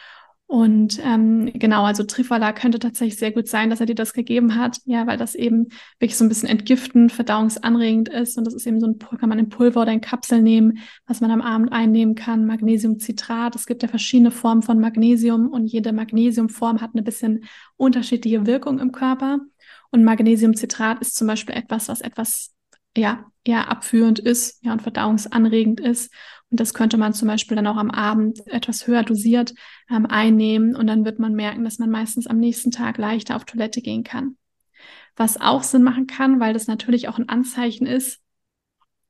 Und 0.50 1.00
ähm, 1.06 1.52
genau, 1.54 1.84
also 1.84 2.04
Trifala 2.04 2.54
könnte 2.54 2.80
tatsächlich 2.80 3.20
sehr 3.20 3.32
gut 3.32 3.48
sein, 3.48 3.70
dass 3.70 3.82
er 3.82 3.86
dir 3.86 3.94
das 3.94 4.14
gegeben 4.14 4.56
hat, 4.56 4.80
ja, 4.86 5.06
weil 5.06 5.16
das 5.16 5.36
eben 5.36 5.68
wirklich 6.00 6.18
so 6.18 6.26
ein 6.26 6.28
bisschen 6.28 6.50
entgiftend, 6.50 7.12
verdauungsanregend 7.12 8.10
ist. 8.10 8.36
Und 8.36 8.46
das 8.46 8.56
ist 8.56 8.66
eben 8.66 8.80
so 8.80 8.88
ein, 8.88 8.98
kann 8.98 9.30
man 9.30 9.38
in 9.38 9.50
Pulver 9.50 9.84
oder 9.84 9.92
in 9.92 10.02
Kapsel 10.02 10.42
nehmen, 10.42 10.80
was 11.06 11.22
man 11.22 11.30
am 11.30 11.44
Abend 11.44 11.72
einnehmen 11.72 12.16
kann. 12.16 12.48
Magnesiumcitrat. 12.48 13.56
Es 13.56 13.68
gibt 13.68 13.84
ja 13.84 13.90
verschiedene 13.90 14.32
Formen 14.32 14.64
von 14.64 14.80
Magnesium 14.80 15.50
und 15.50 15.68
jede 15.68 15.94
Magnesiumform 15.94 16.82
hat 16.82 16.96
eine 16.96 17.04
bisschen 17.04 17.44
unterschiedliche 17.78 18.48
Wirkung 18.48 18.80
im 18.80 18.92
Körper. 18.92 19.42
Und 19.92 20.04
Magnesiumcitrat 20.04 21.00
ist 21.02 21.16
zum 21.16 21.28
Beispiel 21.28 21.54
etwas, 21.54 21.90
was 21.90 22.02
etwas 22.02 22.56
ja, 22.98 23.26
eher 23.44 23.70
abführend 23.70 24.18
ist, 24.18 24.64
ja, 24.64 24.74
und 24.74 24.82
verdauungsanregend 24.82 25.80
ist. 25.80 26.12
Und 26.52 26.60
das 26.60 26.74
könnte 26.74 26.98
man 26.98 27.14
zum 27.14 27.28
Beispiel 27.28 27.56
dann 27.56 27.68
auch 27.68 27.78
am 27.78 27.92
Abend 27.92 28.46
etwas 28.48 28.88
höher 28.88 29.04
dosiert 29.04 29.54
ähm, 29.90 30.06
einnehmen. 30.06 30.76
Und 30.76 30.88
dann 30.88 31.06
wird 31.06 31.20
man 31.20 31.34
merken, 31.34 31.64
dass 31.64 31.80
man 31.80 31.90
meistens 31.90 32.28
am 32.28 32.38
nächsten 32.38 32.72
Tag 32.72 32.98
leichter 32.98 33.36
auf 33.36 33.46
Toilette 33.46 33.82
gehen 33.82 34.04
kann. 34.04 34.38
Was 35.16 35.40
auch 35.40 35.64
Sinn 35.64 35.84
machen 35.84 36.08
kann, 36.08 36.40
weil 36.40 36.54
das 36.54 36.68
natürlich 36.68 37.08
auch 37.08 37.20
ein 37.20 37.30
Anzeichen 37.30 37.86
ist, 37.86 38.20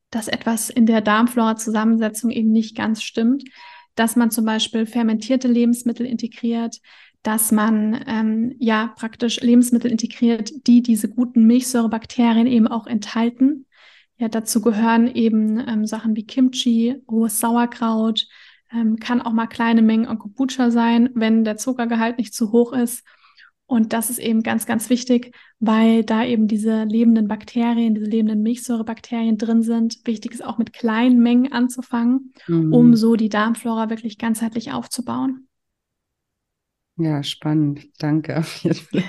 dass 0.09 0.27
etwas 0.27 0.69
in 0.69 0.85
der 0.85 1.01
Darmflora-Zusammensetzung 1.01 2.31
eben 2.31 2.51
nicht 2.51 2.75
ganz 2.75 3.03
stimmt, 3.03 3.43
dass 3.95 4.15
man 4.15 4.31
zum 4.31 4.45
Beispiel 4.45 4.85
fermentierte 4.85 5.47
Lebensmittel 5.47 6.05
integriert, 6.05 6.79
dass 7.21 7.51
man 7.51 8.03
ähm, 8.07 8.55
ja 8.59 8.93
praktisch 8.95 9.41
Lebensmittel 9.41 9.91
integriert, 9.91 10.51
die 10.67 10.81
diese 10.81 11.09
guten 11.09 11.45
Milchsäurebakterien 11.45 12.47
eben 12.47 12.67
auch 12.67 12.87
enthalten. 12.87 13.65
Ja, 14.19 14.27
dazu 14.27 14.59
gehören 14.61 15.07
eben 15.07 15.65
ähm, 15.65 15.85
Sachen 15.85 16.15
wie 16.15 16.25
Kimchi, 16.25 17.01
rohes 17.09 17.39
Sauerkraut, 17.39 18.27
ähm, 18.71 18.97
kann 18.97 19.21
auch 19.21 19.31
mal 19.31 19.47
kleine 19.47 19.81
Mengen 19.81 20.07
an 20.07 20.19
Kombucha 20.19 20.71
sein, 20.71 21.09
wenn 21.15 21.45
der 21.45 21.55
Zuckergehalt 21.55 22.17
nicht 22.17 22.33
zu 22.33 22.51
hoch 22.51 22.73
ist. 22.73 23.05
Und 23.65 23.93
das 23.93 24.09
ist 24.09 24.19
eben 24.19 24.43
ganz, 24.43 24.65
ganz 24.65 24.89
wichtig, 24.89 25.35
weil 25.59 26.03
da 26.03 26.25
eben 26.25 26.47
diese 26.47 26.83
lebenden 26.83 27.27
Bakterien, 27.27 27.93
diese 27.95 28.07
lebenden 28.07 28.41
Milchsäurebakterien 28.41 29.37
drin 29.37 29.61
sind. 29.61 29.99
Wichtig 30.05 30.33
ist 30.33 30.43
auch 30.43 30.57
mit 30.57 30.73
kleinen 30.73 31.21
Mengen 31.21 31.53
anzufangen, 31.53 32.33
mhm. 32.47 32.73
um 32.73 32.95
so 32.95 33.15
die 33.15 33.29
Darmflora 33.29 33.89
wirklich 33.89 34.17
ganzheitlich 34.17 34.73
aufzubauen. 34.73 35.48
Ja, 37.01 37.23
spannend. 37.23 37.87
Danke 37.99 38.37
auf 38.37 38.53
jeden 38.57 38.75
Fall. 38.75 39.03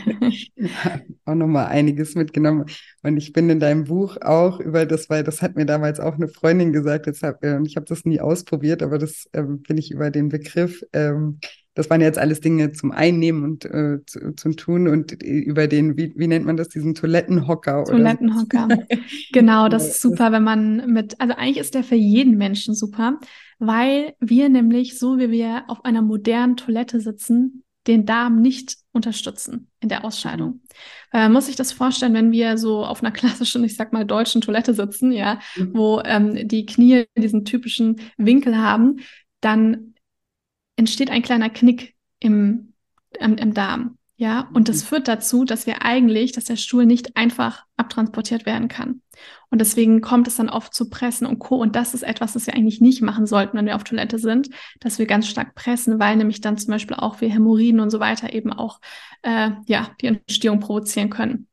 auch 1.25 1.35
nochmal 1.35 1.67
einiges 1.67 2.15
mitgenommen. 2.15 2.67
Und 3.03 3.17
ich 3.17 3.33
bin 3.33 3.51
in 3.51 3.59
deinem 3.59 3.85
Buch 3.85 4.17
auch 4.21 4.61
über 4.61 4.87
das, 4.87 5.11
weil 5.11 5.25
das 5.25 5.43
hat 5.43 5.57
mir 5.57 5.67
damals 5.67 5.99
auch 5.99 6.15
eine 6.15 6.29
Freundin 6.29 6.73
gesagt, 6.73 7.07
jetzt 7.09 7.25
hab, 7.25 7.43
äh, 7.43 7.61
ich 7.65 7.75
habe 7.75 7.87
das 7.87 8.05
nie 8.05 8.21
ausprobiert, 8.21 8.85
aber 8.85 8.99
das 8.99 9.29
ähm, 9.33 9.63
bin 9.63 9.77
ich 9.77 9.91
über 9.91 10.11
den 10.11 10.29
Begriff, 10.29 10.85
ähm, 10.93 11.41
das 11.75 11.89
waren 11.89 12.01
jetzt 12.01 12.19
alles 12.19 12.41
Dinge 12.41 12.73
zum 12.73 12.91
Einnehmen 12.91 13.45
und 13.45 13.65
äh, 13.65 13.99
zu, 14.05 14.35
zum 14.35 14.57
Tun 14.57 14.87
und 14.87 15.23
über 15.23 15.67
den, 15.67 15.97
wie, 15.97 16.13
wie 16.17 16.27
nennt 16.27 16.45
man 16.45 16.57
das, 16.57 16.69
diesen 16.69 16.95
Toilettenhocker? 16.95 17.85
Toilettenhocker. 17.85 18.69
genau, 19.33 19.69
das 19.69 19.89
ist 19.89 20.03
super, 20.03 20.33
wenn 20.33 20.43
man 20.43 20.93
mit, 20.93 21.21
also 21.21 21.35
eigentlich 21.35 21.59
ist 21.59 21.75
der 21.75 21.85
für 21.85 21.95
jeden 21.95 22.37
Menschen 22.37 22.75
super, 22.75 23.19
weil 23.61 24.15
wir 24.21 24.49
nämlich 24.49 24.99
so, 24.99 25.19
wie 25.19 25.31
wir 25.31 25.65
auf 25.69 25.85
einer 25.85 26.03
modernen 26.03 26.57
Toilette 26.57 27.01
sitzen, 27.01 27.60
den 27.87 28.07
Darm 28.07 28.41
nicht 28.41 28.77
unterstützen 28.93 29.71
in 29.81 29.89
der 29.89 30.05
Ausscheidung. 30.05 30.61
Man 31.13 31.33
muss 31.33 31.47
sich 31.47 31.57
das 31.57 31.73
vorstellen, 31.73 32.15
wenn 32.15 32.33
wir 32.33 32.59
so 32.59 32.85
auf 32.85 33.03
einer 33.03 33.11
klassischen, 33.13 33.65
ich 33.65 33.77
sag 33.77 33.93
mal, 33.93 34.05
deutschen 34.05 34.41
Toilette 34.41 34.75
sitzen, 34.75 35.13
ja, 35.13 35.41
mhm. 35.57 35.75
wo 35.75 36.01
ähm, 36.05 36.47
die 36.47 36.67
Knie 36.67 37.07
diesen 37.17 37.45
typischen 37.45 38.01
Winkel 38.17 38.57
haben, 38.57 39.01
dann 39.41 39.95
entsteht 40.77 41.11
ein 41.11 41.23
kleiner 41.23 41.51
Knick 41.51 41.95
im, 42.19 42.75
im, 43.19 43.37
im 43.37 43.55
Darm. 43.55 43.99
Ja, 44.21 44.51
und 44.53 44.69
das 44.69 44.83
mhm. 44.83 44.89
führt 44.89 45.09
dazu, 45.09 45.47
dass 45.47 45.67
wir 45.67 45.81
eigentlich, 45.81 46.33
dass 46.33 46.45
der 46.45 46.57
Stuhl 46.57 46.85
nicht 46.85 47.17
einfach 47.17 47.65
abtransportiert 47.79 48.45
werden 48.45 48.69
kann. 48.69 49.01
Und 49.49 49.63
deswegen 49.63 50.03
kommt 50.03 50.29
es 50.29 50.37
dann 50.37 50.51
oft 50.51 50.75
zu 50.75 50.91
Pressen 50.91 51.27
und 51.27 51.39
Co. 51.39 51.57
Und 51.57 51.75
das 51.75 51.95
ist 51.95 52.03
etwas, 52.03 52.35
das 52.35 52.47
wir 52.47 52.53
eigentlich 52.53 52.83
nicht 52.83 53.01
machen 53.01 53.25
sollten, 53.25 53.57
wenn 53.57 53.65
wir 53.65 53.77
auf 53.77 53.85
Toilette 53.85 54.19
sind, 54.19 54.51
dass 54.79 54.99
wir 54.99 55.07
ganz 55.07 55.27
stark 55.27 55.55
pressen, 55.55 55.99
weil 55.99 56.17
nämlich 56.17 56.43
dann 56.43 56.59
zum 56.59 56.71
Beispiel 56.71 56.99
auch 56.99 57.23
wir 57.23 57.31
Hämorrhoiden 57.31 57.81
und 57.81 57.89
so 57.89 57.99
weiter 57.99 58.35
eben 58.35 58.53
auch, 58.53 58.81
äh, 59.23 59.53
ja, 59.67 59.89
die 60.03 60.09
Entstehung 60.09 60.61
provozieren 60.61 61.09
können. 61.09 61.49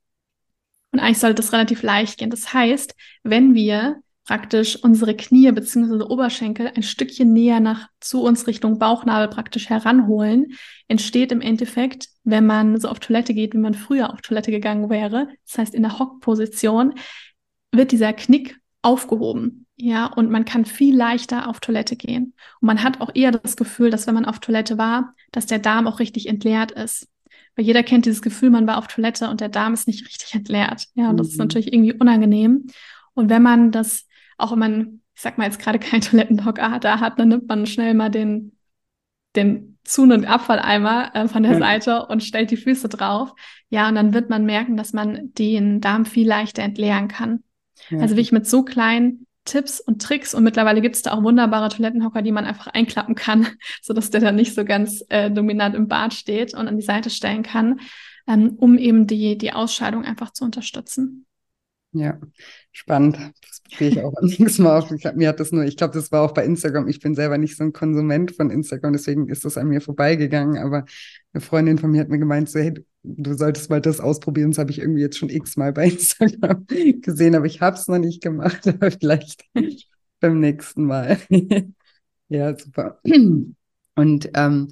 Und 0.91 0.99
eigentlich 0.99 1.19
sollte 1.19 1.35
das 1.35 1.53
relativ 1.53 1.83
leicht 1.83 2.17
gehen. 2.17 2.31
Das 2.31 2.53
heißt, 2.53 2.95
wenn 3.23 3.53
wir 3.53 4.01
praktisch 4.27 4.75
unsere 4.83 5.15
Knie 5.15 5.51
bzw. 5.51 6.03
Oberschenkel 6.03 6.71
ein 6.75 6.83
Stückchen 6.83 7.31
näher 7.31 7.61
nach 7.61 7.87
zu 8.01 8.21
uns 8.23 8.45
Richtung 8.45 8.77
Bauchnabel 8.77 9.29
praktisch 9.29 9.69
heranholen, 9.69 10.53
entsteht 10.89 11.31
im 11.31 11.41
Endeffekt, 11.41 12.09
wenn 12.23 12.45
man 12.45 12.79
so 12.79 12.89
auf 12.89 12.99
Toilette 12.99 13.33
geht, 13.33 13.53
wie 13.53 13.59
man 13.59 13.73
früher 13.73 14.13
auf 14.13 14.21
Toilette 14.21 14.51
gegangen 14.51 14.89
wäre, 14.89 15.29
das 15.45 15.57
heißt 15.57 15.73
in 15.73 15.83
der 15.83 15.97
Hockposition, 15.97 16.93
wird 17.71 17.91
dieser 17.91 18.11
Knick 18.11 18.59
aufgehoben. 18.81 19.65
Ja, 19.77 20.07
und 20.07 20.29
man 20.29 20.43
kann 20.43 20.65
viel 20.65 20.95
leichter 20.95 21.47
auf 21.47 21.59
Toilette 21.59 21.95
gehen. 21.95 22.33
Und 22.59 22.65
man 22.65 22.83
hat 22.83 22.99
auch 22.99 23.11
eher 23.13 23.31
das 23.31 23.55
Gefühl, 23.55 23.91
dass 23.91 24.07
wenn 24.07 24.15
man 24.15 24.25
auf 24.25 24.39
Toilette 24.39 24.77
war, 24.77 25.13
dass 25.31 25.45
der 25.45 25.59
Darm 25.59 25.87
auch 25.87 25.99
richtig 25.99 26.27
entleert 26.27 26.71
ist. 26.71 27.07
Weil 27.55 27.65
jeder 27.65 27.83
kennt 27.83 28.05
dieses 28.05 28.23
Gefühl, 28.23 28.49
man 28.49 28.65
war 28.65 28.77
auf 28.77 28.87
Toilette 28.87 29.29
und 29.29 29.39
der 29.39 29.49
Darm 29.49 29.73
ist 29.73 29.87
nicht 29.87 30.05
richtig 30.07 30.33
entleert. 30.33 30.87
Ja, 30.95 31.09
und 31.09 31.13
mhm. 31.13 31.17
das 31.17 31.27
ist 31.27 31.33
mhm. 31.33 31.43
natürlich 31.43 31.71
irgendwie 31.71 31.93
unangenehm. 31.93 32.67
Und 33.13 33.29
wenn 33.29 33.43
man 33.43 33.71
das 33.71 34.06
auch 34.37 34.51
wenn 34.51 34.59
man, 34.59 35.01
ich 35.15 35.21
sag 35.21 35.37
mal 35.37 35.45
jetzt 35.45 35.59
gerade 35.59 35.79
keinen 35.79 36.01
Toilettenhocker 36.01 36.79
da 36.79 36.99
hat, 36.99 37.19
dann 37.19 37.29
nimmt 37.29 37.47
man 37.47 37.65
schnell 37.65 37.93
mal 37.93 38.09
den, 38.09 38.57
den 39.35 39.77
Zu- 39.83 40.03
und 40.03 40.25
Abfalleimer 40.25 41.15
äh, 41.15 41.27
von 41.27 41.43
der 41.43 41.53
ja. 41.53 41.59
Seite 41.59 42.05
und 42.07 42.23
stellt 42.23 42.51
die 42.51 42.57
Füße 42.57 42.89
drauf. 42.89 43.33
Ja, 43.69 43.87
und 43.87 43.95
dann 43.95 44.13
wird 44.13 44.29
man 44.29 44.45
merken, 44.45 44.77
dass 44.77 44.93
man 44.93 45.33
den 45.33 45.81
Darm 45.81 46.05
viel 46.05 46.27
leichter 46.27 46.63
entleeren 46.63 47.07
kann. 47.07 47.43
Ja. 47.89 47.99
Also 47.99 48.15
wirklich 48.15 48.31
mit 48.31 48.47
so 48.47 48.63
kleinen 48.63 49.27
Tipps 49.45 49.79
und 49.79 50.01
Tricks 50.01 50.33
und 50.33 50.43
mittlerweile 50.43 50.81
gibt 50.81 50.95
es 50.95 51.01
da 51.01 51.13
auch 51.13 51.23
wunderbare 51.23 51.69
Toilettenhocker, 51.69 52.21
die 52.21 52.33
man 52.33 52.45
einfach 52.45 52.67
einklappen 52.67 53.15
kann, 53.15 53.47
sodass 53.81 54.09
der 54.09 54.21
dann 54.21 54.35
nicht 54.35 54.53
so 54.53 54.65
ganz 54.65 55.03
äh, 55.09 55.31
dominant 55.31 55.73
im 55.73 55.87
Bad 55.87 56.13
steht 56.13 56.53
und 56.53 56.67
an 56.67 56.75
die 56.75 56.83
Seite 56.83 57.09
stellen 57.09 57.43
kann, 57.43 57.79
ähm, 58.27 58.55
um 58.57 58.77
eben 58.77 59.07
die, 59.07 59.37
die 59.37 59.53
Ausscheidung 59.53 60.03
einfach 60.03 60.31
zu 60.31 60.43
unterstützen. 60.43 61.26
Ja, 61.99 62.19
spannend. 62.71 63.17
Das 63.41 63.61
probiere 63.61 63.89
ich 63.89 64.03
auch 64.03 64.13
nächstes 64.21 64.59
Mal 64.59 64.77
auf. 64.77 64.91
Ich, 64.91 65.03
mir 65.15 65.29
hat 65.29 65.39
das 65.39 65.51
nur, 65.51 65.63
ich 65.63 65.77
glaube, 65.77 65.93
das 65.93 66.11
war 66.11 66.21
auch 66.21 66.33
bei 66.33 66.45
Instagram. 66.45 66.87
Ich 66.87 66.99
bin 66.99 67.15
selber 67.15 67.37
nicht 67.37 67.57
so 67.57 67.63
ein 67.63 67.73
Konsument 67.73 68.35
von 68.35 68.51
Instagram, 68.51 68.93
deswegen 68.93 69.29
ist 69.29 69.45
das 69.45 69.57
an 69.57 69.67
mir 69.67 69.81
vorbeigegangen. 69.81 70.57
Aber 70.57 70.85
eine 71.33 71.41
Freundin 71.41 71.77
von 71.77 71.91
mir 71.91 72.01
hat 72.01 72.09
mir 72.09 72.19
gemeint, 72.19 72.49
so, 72.49 72.59
hey, 72.59 72.73
du 73.03 73.33
solltest 73.33 73.69
mal 73.69 73.81
das 73.81 73.99
ausprobieren. 73.99 74.51
Das 74.51 74.59
habe 74.59 74.71
ich 74.71 74.79
irgendwie 74.79 75.01
jetzt 75.01 75.17
schon 75.17 75.29
x-mal 75.29 75.73
bei 75.73 75.85
Instagram 75.89 76.65
gesehen, 77.01 77.35
aber 77.35 77.45
ich 77.45 77.61
habe 77.61 77.77
es 77.77 77.87
noch 77.87 77.97
nicht 77.97 78.21
gemacht. 78.21 78.67
Aber 78.67 78.91
vielleicht 78.91 79.43
beim 80.19 80.39
nächsten 80.39 80.85
Mal. 80.85 81.17
ja, 82.29 82.57
super. 82.57 82.99
Und 83.95 84.29
ähm, 84.35 84.67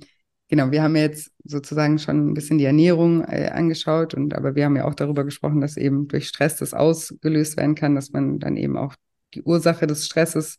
genau, 0.55 0.71
wir 0.71 0.83
haben 0.83 0.95
jetzt 0.95 1.31
sozusagen 1.43 1.99
schon 1.99 2.29
ein 2.29 2.33
bisschen 2.33 2.57
die 2.57 2.63
Ernährung 2.63 3.25
äh, 3.25 3.49
angeschaut 3.53 4.13
und 4.13 4.33
aber 4.33 4.55
wir 4.55 4.63
haben 4.63 4.77
ja 4.77 4.85
auch 4.85 4.95
darüber 4.95 5.25
gesprochen, 5.25 5.59
dass 5.59 5.75
eben 5.75 6.07
durch 6.07 6.29
Stress 6.29 6.55
das 6.55 6.73
ausgelöst 6.73 7.57
werden 7.57 7.75
kann, 7.75 7.93
dass 7.93 8.11
man 8.11 8.39
dann 8.39 8.55
eben 8.55 8.77
auch 8.77 8.95
die 9.33 9.43
Ursache 9.43 9.85
des 9.85 10.05
Stresses 10.05 10.57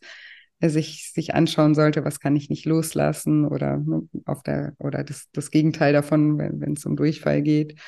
äh, 0.59 0.69
sich, 0.69 1.11
sich 1.13 1.33
anschauen 1.33 1.73
sollte, 1.73 2.05
was 2.05 2.19
kann 2.19 2.35
ich 2.35 2.51
nicht 2.51 2.65
loslassen 2.65 3.45
oder 3.45 3.77
ne, 3.77 4.07
auf 4.25 4.43
der 4.43 4.75
oder 4.77 5.03
das, 5.03 5.29
das 5.33 5.49
Gegenteil 5.49 5.93
davon, 5.93 6.37
wenn 6.37 6.73
es 6.73 6.85
um 6.85 6.95
Durchfall 6.95 7.41
geht. 7.41 7.79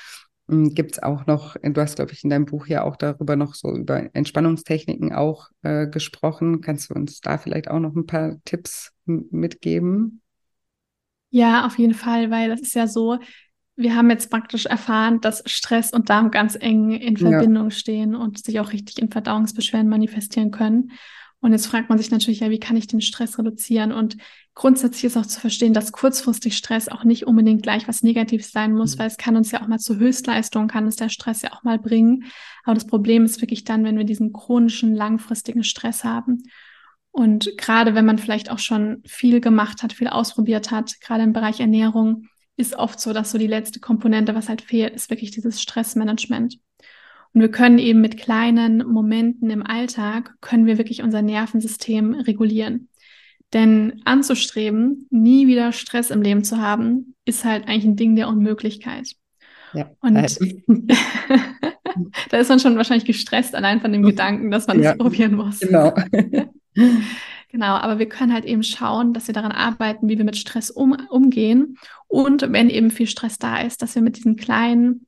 Hm, 0.49 0.73
Gibt 0.73 0.93
es 0.93 1.03
auch 1.03 1.27
noch, 1.27 1.57
du 1.61 1.79
hast, 1.79 1.97
glaube 1.97 2.13
ich, 2.13 2.23
in 2.23 2.31
deinem 2.31 2.45
Buch 2.45 2.65
ja 2.65 2.83
auch 2.85 2.95
darüber 2.95 3.35
noch 3.35 3.53
so 3.53 3.75
über 3.75 4.09
Entspannungstechniken 4.15 5.13
auch 5.13 5.49
äh, 5.61 5.85
gesprochen. 5.85 6.61
Kannst 6.61 6.89
du 6.89 6.95
uns 6.95 7.21
da 7.21 7.37
vielleicht 7.37 7.69
auch 7.69 7.79
noch 7.79 7.95
ein 7.95 8.07
paar 8.07 8.37
Tipps 8.45 8.93
mitgeben? 9.05 10.23
Ja, 11.29 11.65
auf 11.65 11.77
jeden 11.77 11.93
Fall, 11.93 12.31
weil 12.31 12.49
das 12.49 12.61
ist 12.61 12.75
ja 12.75 12.87
so, 12.87 13.19
wir 13.75 13.95
haben 13.95 14.09
jetzt 14.09 14.29
praktisch 14.29 14.65
erfahren, 14.65 15.21
dass 15.21 15.41
Stress 15.45 15.93
und 15.93 16.09
Darm 16.09 16.31
ganz 16.31 16.57
eng 16.59 16.91
in 16.91 17.17
Verbindung 17.17 17.65
ja. 17.65 17.71
stehen 17.71 18.15
und 18.15 18.43
sich 18.43 18.59
auch 18.59 18.73
richtig 18.73 18.99
in 18.99 19.09
Verdauungsbeschwerden 19.09 19.89
manifestieren 19.89 20.51
können. 20.51 20.91
Und 21.41 21.53
jetzt 21.53 21.67
fragt 21.67 21.87
man 21.87 21.97
sich 21.97 22.11
natürlich, 22.11 22.41
ja, 22.41 22.49
wie 22.49 22.59
kann 22.59 22.75
ich 22.75 22.87
den 22.87 22.99
Stress 22.99 23.39
reduzieren? 23.39 23.93
Und 23.93 24.17
grundsätzlich 24.55 25.05
ist 25.05 25.15
auch 25.15 25.25
zu 25.25 25.39
verstehen, 25.39 25.73
dass 25.73 25.93
kurzfristig 25.93 26.57
Stress 26.57 26.89
auch 26.89 27.05
nicht 27.05 27.25
unbedingt 27.25 27.63
gleich 27.63 27.87
was 27.87 28.03
Negatives 28.03 28.51
sein 28.51 28.73
muss, 28.73 28.95
mhm. 28.95 28.99
weil 28.99 29.07
es 29.07 29.17
kann 29.17 29.37
uns 29.37 29.51
ja 29.51 29.61
auch 29.61 29.67
mal 29.67 29.79
zu 29.79 29.97
Höchstleistungen, 29.97 30.67
kann 30.67 30.85
es 30.85 30.97
der 30.97 31.07
Stress 31.07 31.41
ja 31.41 31.53
auch 31.53 31.63
mal 31.63 31.79
bringen. 31.79 32.25
Aber 32.65 32.73
das 32.73 32.85
Problem 32.85 33.23
ist 33.23 33.39
wirklich 33.39 33.63
dann, 33.63 33.85
wenn 33.85 33.97
wir 33.97 34.03
diesen 34.03 34.33
chronischen, 34.33 34.93
langfristigen 34.93 35.63
Stress 35.63 36.03
haben. 36.03 36.43
Und 37.11 37.57
gerade 37.57 37.95
wenn 37.95 38.05
man 38.05 38.17
vielleicht 38.17 38.51
auch 38.51 38.59
schon 38.59 39.01
viel 39.05 39.41
gemacht 39.41 39.83
hat, 39.83 39.93
viel 39.93 40.07
ausprobiert 40.07 40.71
hat, 40.71 40.99
gerade 41.01 41.23
im 41.23 41.33
Bereich 41.33 41.59
Ernährung, 41.59 42.27
ist 42.55 42.75
oft 42.75 42.99
so, 42.99 43.13
dass 43.13 43.31
so 43.31 43.37
die 43.37 43.47
letzte 43.47 43.79
Komponente, 43.79 44.35
was 44.35 44.49
halt 44.49 44.61
fehlt, 44.61 44.93
ist 44.93 45.09
wirklich 45.09 45.31
dieses 45.31 45.61
Stressmanagement. 45.61 46.59
Und 47.33 47.41
wir 47.41 47.51
können 47.51 47.79
eben 47.79 48.01
mit 48.01 48.17
kleinen 48.17 48.87
Momenten 48.87 49.49
im 49.49 49.65
Alltag, 49.65 50.35
können 50.41 50.65
wir 50.65 50.77
wirklich 50.77 51.01
unser 51.01 51.21
Nervensystem 51.21 52.15
regulieren. 52.15 52.89
Denn 53.53 54.01
anzustreben, 54.05 55.07
nie 55.09 55.47
wieder 55.47 55.71
Stress 55.71 56.11
im 56.11 56.21
Leben 56.21 56.43
zu 56.43 56.57
haben, 56.57 57.15
ist 57.25 57.45
halt 57.45 57.67
eigentlich 57.67 57.85
ein 57.85 57.95
Ding 57.95 58.15
der 58.15 58.27
Unmöglichkeit. 58.27 59.15
Ja, 59.73 59.89
und 60.01 60.15
da 62.29 62.37
ist 62.37 62.49
man 62.49 62.59
schon 62.59 62.77
wahrscheinlich 62.77 63.05
gestresst 63.05 63.55
allein 63.55 63.81
von 63.81 63.91
dem 63.91 64.03
Gedanken, 64.03 64.51
dass 64.51 64.67
man 64.67 64.81
ja, 64.81 64.91
das 64.91 64.97
probieren 64.97 65.35
muss. 65.35 65.59
Genau. 65.59 65.93
Genau, 67.51 67.73
aber 67.77 67.97
wir 67.97 68.07
können 68.07 68.31
halt 68.31 68.45
eben 68.45 68.61
schauen, 68.61 69.11
dass 69.11 69.25
wir 69.25 69.33
daran 69.33 69.51
arbeiten, 69.51 70.07
wie 70.07 70.19
wir 70.19 70.23
mit 70.23 70.37
Stress 70.37 70.69
um, 70.69 70.91
umgehen. 71.09 71.79
Und 72.07 72.43
wenn 72.51 72.69
eben 72.69 72.91
viel 72.91 73.07
Stress 73.07 73.39
da 73.39 73.59
ist, 73.61 73.81
dass 73.81 73.95
wir 73.95 74.03
mit 74.03 74.17
diesen 74.17 74.35
kleinen 74.35 75.07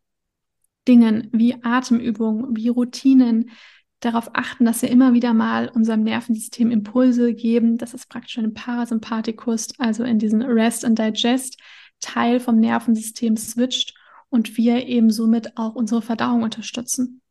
Dingen 0.87 1.29
wie 1.31 1.63
Atemübungen, 1.63 2.55
wie 2.55 2.69
Routinen 2.69 3.51
darauf 3.99 4.31
achten, 4.33 4.65
dass 4.65 4.81
wir 4.81 4.89
immer 4.89 5.13
wieder 5.13 5.35
mal 5.35 5.69
unserem 5.69 6.01
Nervensystem 6.01 6.71
Impulse 6.71 7.35
geben, 7.35 7.77
dass 7.77 7.93
es 7.93 8.07
praktisch 8.07 8.37
in 8.37 8.43
den 8.43 8.55
Parasympathikus, 8.55 9.77
also 9.77 10.03
in 10.03 10.17
diesen 10.17 10.41
Rest 10.41 10.83
and 10.83 10.97
Digest 10.97 11.59
Teil 11.99 12.39
vom 12.39 12.59
Nervensystem 12.59 13.37
switcht 13.37 13.93
und 14.29 14.57
wir 14.57 14.87
eben 14.87 15.11
somit 15.11 15.55
auch 15.57 15.75
unsere 15.75 16.01
Verdauung 16.01 16.41
unterstützen. 16.41 17.21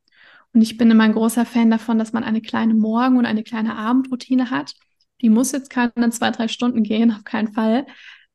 Und 0.53 0.63
ich 0.63 0.77
bin 0.77 0.91
immer 0.91 1.05
ein 1.05 1.13
großer 1.13 1.47
Fan 1.47 1.71
davon, 1.71 1.99
dass 1.99 2.13
man 2.13 2.25
eine 2.25 2.41
kleine 2.41 2.75
Morgen- 2.75 3.19
und 3.19 3.27
eine 3.27 3.43
kleine 3.43 3.77
Abendroutine 3.77 4.51
hat. 4.51 4.75
Die 5.21 5.31
muss 5.31 5.53
jetzt 5.53 5.71
keine 5.71 6.11
zwei, 6.11 6.31
drei 6.31 6.49
Stunden 6.49 6.83
gehen, 6.83 7.13
auf 7.13 7.25
keinen 7.25 7.53
Fall. 7.53 7.87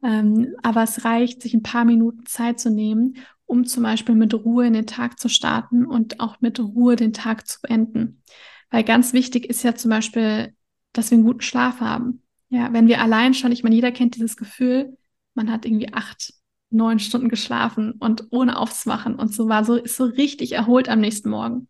Ähm, 0.04 0.56
aber 0.62 0.84
es 0.84 1.04
reicht, 1.04 1.42
sich 1.42 1.54
ein 1.54 1.64
paar 1.64 1.84
Minuten 1.84 2.26
Zeit 2.26 2.60
zu 2.60 2.70
nehmen, 2.70 3.18
um 3.46 3.66
zum 3.66 3.84
Beispiel 3.84 4.16
mit 4.16 4.34
Ruhe 4.34 4.68
in 4.68 4.74
den 4.74 4.88
Tag 4.88 5.20
zu 5.20 5.30
starten 5.30 5.86
und 5.86 6.20
auch 6.20 6.42
mit 6.42 6.60
Ruhe 6.60 6.96
den 6.96 7.14
Tag 7.14 7.48
zu 7.48 7.60
beenden. 7.62 8.22
Weil 8.70 8.84
ganz 8.84 9.14
wichtig 9.14 9.46
ist 9.46 9.64
ja 9.64 9.76
zum 9.76 9.90
Beispiel, 9.90 10.56
dass 10.94 11.12
wir 11.12 11.18
einen 11.18 11.26
guten 11.26 11.42
Schlaf 11.42 11.80
haben. 11.82 12.22
Ja, 12.50 12.72
wenn 12.72 12.88
wir 12.88 13.02
allein 13.02 13.34
schon, 13.34 13.52
ich 13.52 13.64
meine, 13.64 13.76
jeder 13.76 13.92
kennt 13.92 14.16
dieses 14.16 14.38
Gefühl, 14.38 14.98
man 15.34 15.52
hat 15.52 15.66
irgendwie 15.66 15.94
acht, 15.94 16.34
neun 16.70 17.00
Stunden 17.00 17.30
geschlafen 17.30 17.94
und 17.94 18.28
ohne 18.32 18.58
aufzuwachen 18.58 19.16
und 19.16 19.34
so 19.34 19.48
war 19.48 19.64
so, 19.64 19.76
ist 19.76 19.98
so 19.98 20.06
richtig 20.06 20.54
erholt 20.54 20.90
am 20.90 21.00
nächsten 21.00 21.30
Morgen 21.30 21.68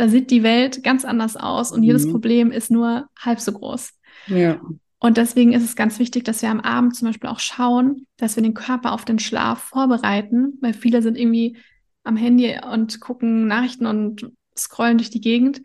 da 0.00 0.08
sieht 0.08 0.30
die 0.30 0.42
Welt 0.42 0.82
ganz 0.82 1.04
anders 1.04 1.36
aus 1.36 1.72
und 1.72 1.80
mhm. 1.80 1.86
jedes 1.86 2.10
Problem 2.10 2.50
ist 2.50 2.70
nur 2.70 3.08
halb 3.18 3.38
so 3.38 3.52
groß. 3.52 3.92
Ja. 4.28 4.58
Und 4.98 5.16
deswegen 5.18 5.52
ist 5.52 5.62
es 5.62 5.76
ganz 5.76 5.98
wichtig, 5.98 6.24
dass 6.24 6.40
wir 6.40 6.50
am 6.50 6.60
Abend 6.60 6.96
zum 6.96 7.08
Beispiel 7.08 7.28
auch 7.28 7.38
schauen, 7.38 8.06
dass 8.16 8.36
wir 8.36 8.42
den 8.42 8.54
Körper 8.54 8.92
auf 8.92 9.04
den 9.04 9.18
Schlaf 9.18 9.62
vorbereiten, 9.62 10.58
weil 10.62 10.72
viele 10.72 11.02
sind 11.02 11.18
irgendwie 11.18 11.58
am 12.02 12.16
Handy 12.16 12.58
und 12.70 13.00
gucken 13.00 13.46
Nachrichten 13.46 13.86
und 13.86 14.32
scrollen 14.56 14.96
durch 14.96 15.10
die 15.10 15.20
Gegend 15.20 15.62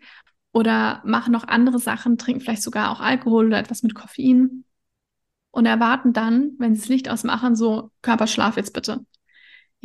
oder 0.52 1.02
machen 1.04 1.32
noch 1.32 1.48
andere 1.48 1.78
Sachen, 1.78 2.18
trinken 2.18 2.40
vielleicht 2.42 2.62
sogar 2.62 2.90
auch 2.90 3.00
Alkohol 3.00 3.46
oder 3.46 3.58
etwas 3.58 3.82
mit 3.82 3.94
Koffein 3.94 4.64
und 5.50 5.64
erwarten 5.64 6.12
dann, 6.12 6.52
wenn 6.58 6.74
sie 6.74 6.80
das 6.82 6.88
Licht 6.90 7.08
ausmachen, 7.08 7.56
so 7.56 7.90
Körperschlaf 8.02 8.58
jetzt 8.58 8.74
bitte. 8.74 9.04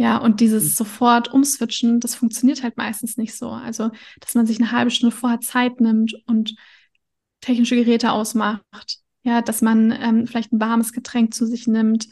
Ja, 0.02 0.18
und 0.18 0.40
dieses 0.40 0.64
mhm. 0.64 0.70
sofort 0.70 1.32
umswitchen, 1.32 2.00
das 2.00 2.16
funktioniert 2.16 2.64
halt 2.64 2.76
meistens 2.76 3.18
nicht 3.18 3.36
so. 3.38 3.50
Also, 3.52 3.92
dass 4.20 4.34
man 4.34 4.48
sich 4.48 4.60
eine 4.60 4.72
halbe 4.72 4.90
Stunde 4.90 5.16
vorher 5.16 5.42
Zeit 5.42 5.80
nimmt 5.80 6.16
und 6.26 6.56
technische 7.40 7.76
Geräte 7.76 8.12
ausmacht. 8.12 8.98
Ja, 9.22 9.44
dass 9.44 9.62
man 9.62 9.92
ähm, 9.92 10.26
vielleicht 10.26 10.54
ein 10.54 10.60
warmes 10.60 10.92
Getränk 10.92 11.36
zu 11.36 11.46
sich 11.46 11.68
nimmt. 11.68 12.08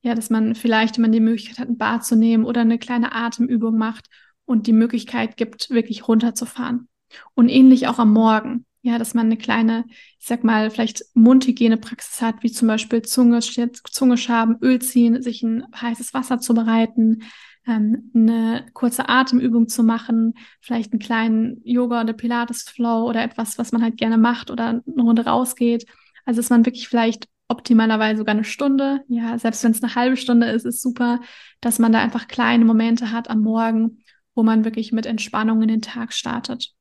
Ja, 0.00 0.14
dass 0.14 0.30
man 0.30 0.54
vielleicht, 0.54 0.96
wenn 0.96 1.02
man 1.02 1.12
die 1.12 1.20
Möglichkeit 1.20 1.58
hat, 1.58 1.68
ein 1.68 1.76
Bad 1.76 2.06
zu 2.06 2.16
nehmen 2.16 2.46
oder 2.46 2.62
eine 2.62 2.78
kleine 2.78 3.12
Atemübung 3.12 3.76
macht 3.76 4.08
und 4.46 4.66
die 4.66 4.72
Möglichkeit 4.72 5.36
gibt, 5.36 5.68
wirklich 5.68 6.08
runterzufahren. 6.08 6.88
Und 7.34 7.50
ähnlich 7.50 7.88
auch 7.88 7.98
am 7.98 8.14
Morgen. 8.14 8.64
Ja, 8.86 8.98
dass 8.98 9.14
man 9.14 9.26
eine 9.26 9.38
kleine, 9.38 9.86
ich 10.20 10.26
sag 10.26 10.44
mal, 10.44 10.70
vielleicht 10.70 11.04
Mundhygienepraxis 11.14 12.20
hat, 12.20 12.42
wie 12.42 12.52
zum 12.52 12.68
Beispiel 12.68 13.00
Zunge, 13.00 13.40
Zunge 13.40 14.18
schaben, 14.18 14.58
Öl 14.60 14.78
ziehen, 14.78 15.22
sich 15.22 15.42
ein 15.42 15.64
heißes 15.74 16.12
Wasser 16.12 16.38
zu 16.38 16.52
bereiten, 16.52 17.22
ähm, 17.66 18.10
eine 18.14 18.66
kurze 18.74 19.08
Atemübung 19.08 19.68
zu 19.68 19.84
machen, 19.84 20.34
vielleicht 20.60 20.92
einen 20.92 20.98
kleinen 21.00 21.62
Yoga- 21.64 22.02
oder 22.02 22.12
Pilates-Flow 22.12 23.08
oder 23.08 23.22
etwas, 23.22 23.56
was 23.56 23.72
man 23.72 23.82
halt 23.82 23.96
gerne 23.96 24.18
macht 24.18 24.50
oder 24.50 24.82
eine 24.86 25.02
Runde 25.02 25.24
rausgeht. 25.24 25.86
Also, 26.26 26.42
dass 26.42 26.50
man 26.50 26.66
wirklich 26.66 26.86
vielleicht 26.86 27.26
optimalerweise 27.48 28.18
sogar 28.18 28.34
eine 28.34 28.44
Stunde, 28.44 29.00
ja, 29.08 29.38
selbst 29.38 29.64
wenn 29.64 29.70
es 29.72 29.82
eine 29.82 29.94
halbe 29.94 30.18
Stunde 30.18 30.48
ist, 30.48 30.66
ist 30.66 30.82
super, 30.82 31.20
dass 31.62 31.78
man 31.78 31.90
da 31.90 32.00
einfach 32.00 32.28
kleine 32.28 32.66
Momente 32.66 33.12
hat 33.12 33.30
am 33.30 33.40
Morgen, 33.40 34.02
wo 34.34 34.42
man 34.42 34.66
wirklich 34.66 34.92
mit 34.92 35.06
Entspannung 35.06 35.62
in 35.62 35.68
den 35.68 35.80
Tag 35.80 36.12
startet. 36.12 36.74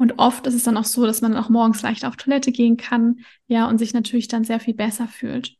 Und 0.00 0.18
oft 0.18 0.46
ist 0.46 0.54
es 0.54 0.62
dann 0.62 0.78
auch 0.78 0.86
so, 0.86 1.04
dass 1.04 1.20
man 1.20 1.36
auch 1.36 1.50
morgens 1.50 1.82
leicht 1.82 2.06
auf 2.06 2.16
Toilette 2.16 2.52
gehen 2.52 2.78
kann, 2.78 3.18
ja, 3.48 3.68
und 3.68 3.76
sich 3.76 3.92
natürlich 3.92 4.28
dann 4.28 4.44
sehr 4.44 4.58
viel 4.58 4.72
besser 4.72 5.06
fühlt. 5.06 5.56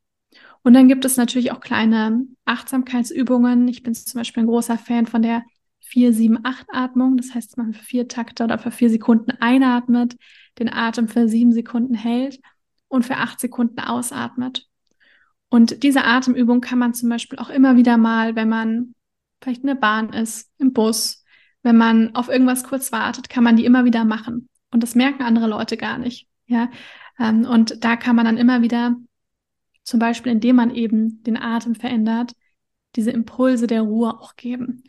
Und 0.62 0.72
dann 0.72 0.88
gibt 0.88 1.04
es 1.04 1.18
natürlich 1.18 1.52
auch 1.52 1.60
kleine 1.60 2.24
Achtsamkeitsübungen. 2.46 3.68
Ich 3.68 3.82
bin 3.82 3.92
zum 3.92 4.18
Beispiel 4.18 4.42
ein 4.42 4.46
großer 4.46 4.78
Fan 4.78 5.06
von 5.06 5.20
der 5.20 5.44
4-7-8-Atmung. 5.82 7.18
Das 7.18 7.34
heißt, 7.34 7.58
man 7.58 7.74
für 7.74 7.84
vier 7.84 8.08
Takte 8.08 8.44
oder 8.44 8.56
für 8.56 8.70
vier 8.70 8.88
Sekunden 8.88 9.32
einatmet, 9.40 10.16
den 10.58 10.72
Atem 10.72 11.06
für 11.06 11.28
sieben 11.28 11.52
Sekunden 11.52 11.92
hält 11.92 12.40
und 12.88 13.04
für 13.04 13.18
acht 13.18 13.40
Sekunden 13.40 13.80
ausatmet. 13.80 14.66
Und 15.50 15.82
diese 15.82 16.04
Atemübung 16.04 16.62
kann 16.62 16.78
man 16.78 16.94
zum 16.94 17.10
Beispiel 17.10 17.38
auch 17.38 17.50
immer 17.50 17.76
wieder 17.76 17.98
mal, 17.98 18.36
wenn 18.36 18.48
man 18.48 18.94
vielleicht 19.42 19.64
in 19.64 19.66
der 19.66 19.74
Bahn 19.74 20.14
ist, 20.14 20.50
im 20.56 20.72
Bus, 20.72 21.19
wenn 21.62 21.76
man 21.76 22.14
auf 22.14 22.28
irgendwas 22.28 22.64
kurz 22.64 22.92
wartet, 22.92 23.28
kann 23.28 23.44
man 23.44 23.56
die 23.56 23.64
immer 23.64 23.84
wieder 23.84 24.04
machen. 24.04 24.48
Und 24.70 24.82
das 24.82 24.94
merken 24.94 25.22
andere 25.22 25.48
Leute 25.48 25.76
gar 25.76 25.98
nicht. 25.98 26.28
Ja, 26.46 26.70
ähm, 27.18 27.44
und 27.44 27.84
da 27.84 27.96
kann 27.96 28.16
man 28.16 28.24
dann 28.24 28.36
immer 28.36 28.62
wieder, 28.62 28.96
zum 29.84 30.00
Beispiel 30.00 30.32
indem 30.32 30.56
man 30.56 30.74
eben 30.74 31.22
den 31.22 31.36
Atem 31.36 31.74
verändert, 31.74 32.32
diese 32.96 33.10
Impulse 33.10 33.66
der 33.66 33.82
Ruhe 33.82 34.18
auch 34.20 34.36
geben. 34.36 34.84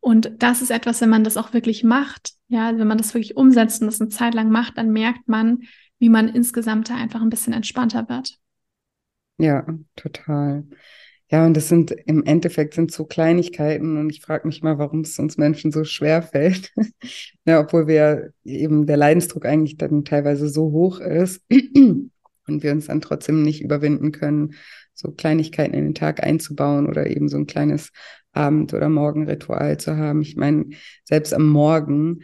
Und 0.00 0.30
das 0.38 0.62
ist 0.62 0.70
etwas, 0.70 1.00
wenn 1.00 1.08
man 1.10 1.24
das 1.24 1.36
auch 1.36 1.52
wirklich 1.52 1.82
macht, 1.82 2.34
ja, 2.48 2.78
wenn 2.78 2.86
man 2.86 2.98
das 2.98 3.12
wirklich 3.12 3.36
umsetzt 3.36 3.80
und 3.80 3.88
das 3.88 4.00
eine 4.00 4.08
Zeit 4.08 4.34
lang 4.34 4.50
macht, 4.50 4.78
dann 4.78 4.92
merkt 4.92 5.28
man, 5.28 5.62
wie 5.98 6.08
man 6.08 6.28
insgesamt 6.28 6.90
da 6.90 6.94
einfach 6.94 7.22
ein 7.22 7.30
bisschen 7.30 7.52
entspannter 7.52 8.08
wird. 8.08 8.38
Ja, 9.38 9.66
total. 9.96 10.64
Ja, 11.28 11.44
und 11.44 11.56
das 11.56 11.68
sind 11.68 11.90
im 11.90 12.22
Endeffekt 12.24 12.74
sind 12.74 12.92
so 12.92 13.04
Kleinigkeiten 13.04 13.96
und 13.96 14.10
ich 14.10 14.20
frage 14.20 14.46
mich 14.46 14.62
mal, 14.62 14.78
warum 14.78 15.00
es 15.00 15.18
uns 15.18 15.36
Menschen 15.36 15.72
so 15.72 15.82
schwer 15.82 16.22
fällt. 16.22 16.72
ja, 17.44 17.60
obwohl 17.60 17.88
wir 17.88 18.32
eben 18.44 18.86
der 18.86 18.96
Leidensdruck 18.96 19.44
eigentlich 19.44 19.76
dann 19.76 20.04
teilweise 20.04 20.48
so 20.48 20.70
hoch 20.70 21.00
ist 21.00 21.42
und 21.50 22.62
wir 22.62 22.70
uns 22.70 22.86
dann 22.86 23.00
trotzdem 23.00 23.42
nicht 23.42 23.60
überwinden 23.60 24.12
können, 24.12 24.54
so 24.94 25.10
Kleinigkeiten 25.10 25.74
in 25.74 25.84
den 25.84 25.94
Tag 25.94 26.22
einzubauen 26.22 26.86
oder 26.86 27.08
eben 27.08 27.28
so 27.28 27.36
ein 27.38 27.48
kleines 27.48 27.90
Abend- 28.32 28.72
oder 28.72 28.88
Morgenritual 28.88 29.78
zu 29.78 29.96
haben. 29.96 30.22
Ich 30.22 30.36
meine, 30.36 30.66
selbst 31.04 31.34
am 31.34 31.48
Morgen 31.48 32.20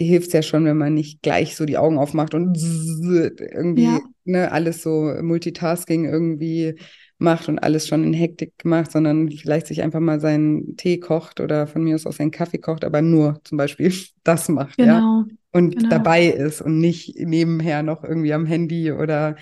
hilft 0.00 0.28
es 0.28 0.32
ja 0.34 0.42
schon, 0.42 0.64
wenn 0.66 0.76
man 0.76 0.94
nicht 0.94 1.22
gleich 1.22 1.56
so 1.56 1.64
die 1.64 1.78
Augen 1.78 1.98
aufmacht 1.98 2.34
und 2.34 2.56
irgendwie 2.56 3.84
ja. 3.84 4.00
ne, 4.24 4.52
alles 4.52 4.82
so 4.82 5.14
Multitasking 5.20 6.04
irgendwie 6.04 6.76
macht 7.18 7.48
und 7.48 7.58
alles 7.58 7.86
schon 7.86 8.04
in 8.04 8.12
Hektik 8.12 8.52
macht, 8.64 8.92
sondern 8.92 9.30
vielleicht 9.30 9.66
sich 9.66 9.82
einfach 9.82 10.00
mal 10.00 10.20
seinen 10.20 10.76
Tee 10.76 10.98
kocht 10.98 11.40
oder 11.40 11.66
von 11.66 11.82
mir 11.84 11.94
aus 11.94 12.06
auch 12.06 12.12
seinen 12.12 12.30
Kaffee 12.30 12.58
kocht, 12.58 12.84
aber 12.84 13.02
nur 13.02 13.40
zum 13.44 13.58
Beispiel 13.58 13.92
das 14.24 14.48
macht, 14.48 14.76
genau. 14.76 14.92
ja. 14.92 15.24
Und 15.52 15.76
genau. 15.76 15.88
dabei 15.88 16.26
ist 16.26 16.60
und 16.60 16.78
nicht 16.78 17.16
nebenher 17.16 17.82
noch 17.82 18.02
irgendwie 18.02 18.32
am 18.32 18.46
Handy 18.46 18.90
oder 18.90 19.36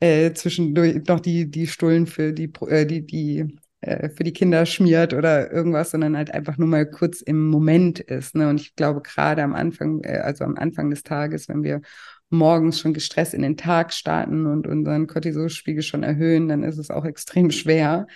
äh, 0.00 0.32
zwischendurch 0.34 1.06
noch 1.08 1.20
die, 1.20 1.50
die 1.50 1.66
Stullen 1.66 2.06
für 2.06 2.32
die, 2.34 2.52
äh, 2.68 2.84
die, 2.84 3.06
die 3.06 3.56
äh, 3.84 4.08
für 4.08 4.24
die 4.24 4.32
Kinder 4.32 4.64
schmiert 4.64 5.12
oder 5.12 5.52
irgendwas, 5.52 5.90
sondern 5.90 6.16
halt 6.16 6.32
einfach 6.32 6.56
nur 6.56 6.68
mal 6.68 6.86
kurz 6.86 7.20
im 7.20 7.48
Moment 7.48 8.00
ist. 8.00 8.34
Ne? 8.34 8.48
Und 8.48 8.60
ich 8.60 8.74
glaube, 8.76 9.02
gerade 9.02 9.42
am 9.42 9.54
Anfang, 9.54 10.02
äh, 10.02 10.18
also 10.18 10.44
am 10.44 10.56
Anfang 10.56 10.88
des 10.88 11.02
Tages, 11.02 11.48
wenn 11.48 11.62
wir 11.62 11.82
morgens 12.34 12.78
schon 12.78 12.94
gestresst 12.94 13.34
in 13.34 13.42
den 13.42 13.56
Tag 13.56 13.92
starten 13.92 14.46
und 14.46 14.66
unseren 14.66 15.06
Cortisolspiegel 15.06 15.82
schon 15.82 16.02
erhöhen, 16.02 16.48
dann 16.48 16.62
ist 16.62 16.78
es 16.78 16.90
auch 16.90 17.04
extrem 17.04 17.50
schwer, 17.50 18.06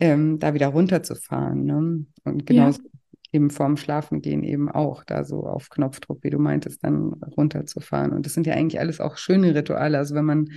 ähm, 0.00 0.38
da 0.38 0.54
wieder 0.54 0.68
runterzufahren. 0.68 1.64
Ne? 1.64 2.06
Und 2.24 2.46
genauso 2.46 2.82
ja. 2.82 2.88
eben 3.32 3.50
vorm 3.50 3.76
Schlafengehen 3.76 4.42
eben 4.42 4.70
auch, 4.70 5.04
da 5.04 5.24
so 5.24 5.46
auf 5.46 5.68
Knopfdruck, 5.70 6.24
wie 6.24 6.30
du 6.30 6.38
meintest, 6.38 6.82
dann 6.82 7.12
runterzufahren. 7.36 8.12
Und 8.12 8.26
das 8.26 8.34
sind 8.34 8.46
ja 8.46 8.54
eigentlich 8.54 8.80
alles 8.80 9.00
auch 9.00 9.16
schöne 9.16 9.54
Rituale. 9.54 9.98
Also 9.98 10.14
wenn 10.14 10.24
man 10.24 10.48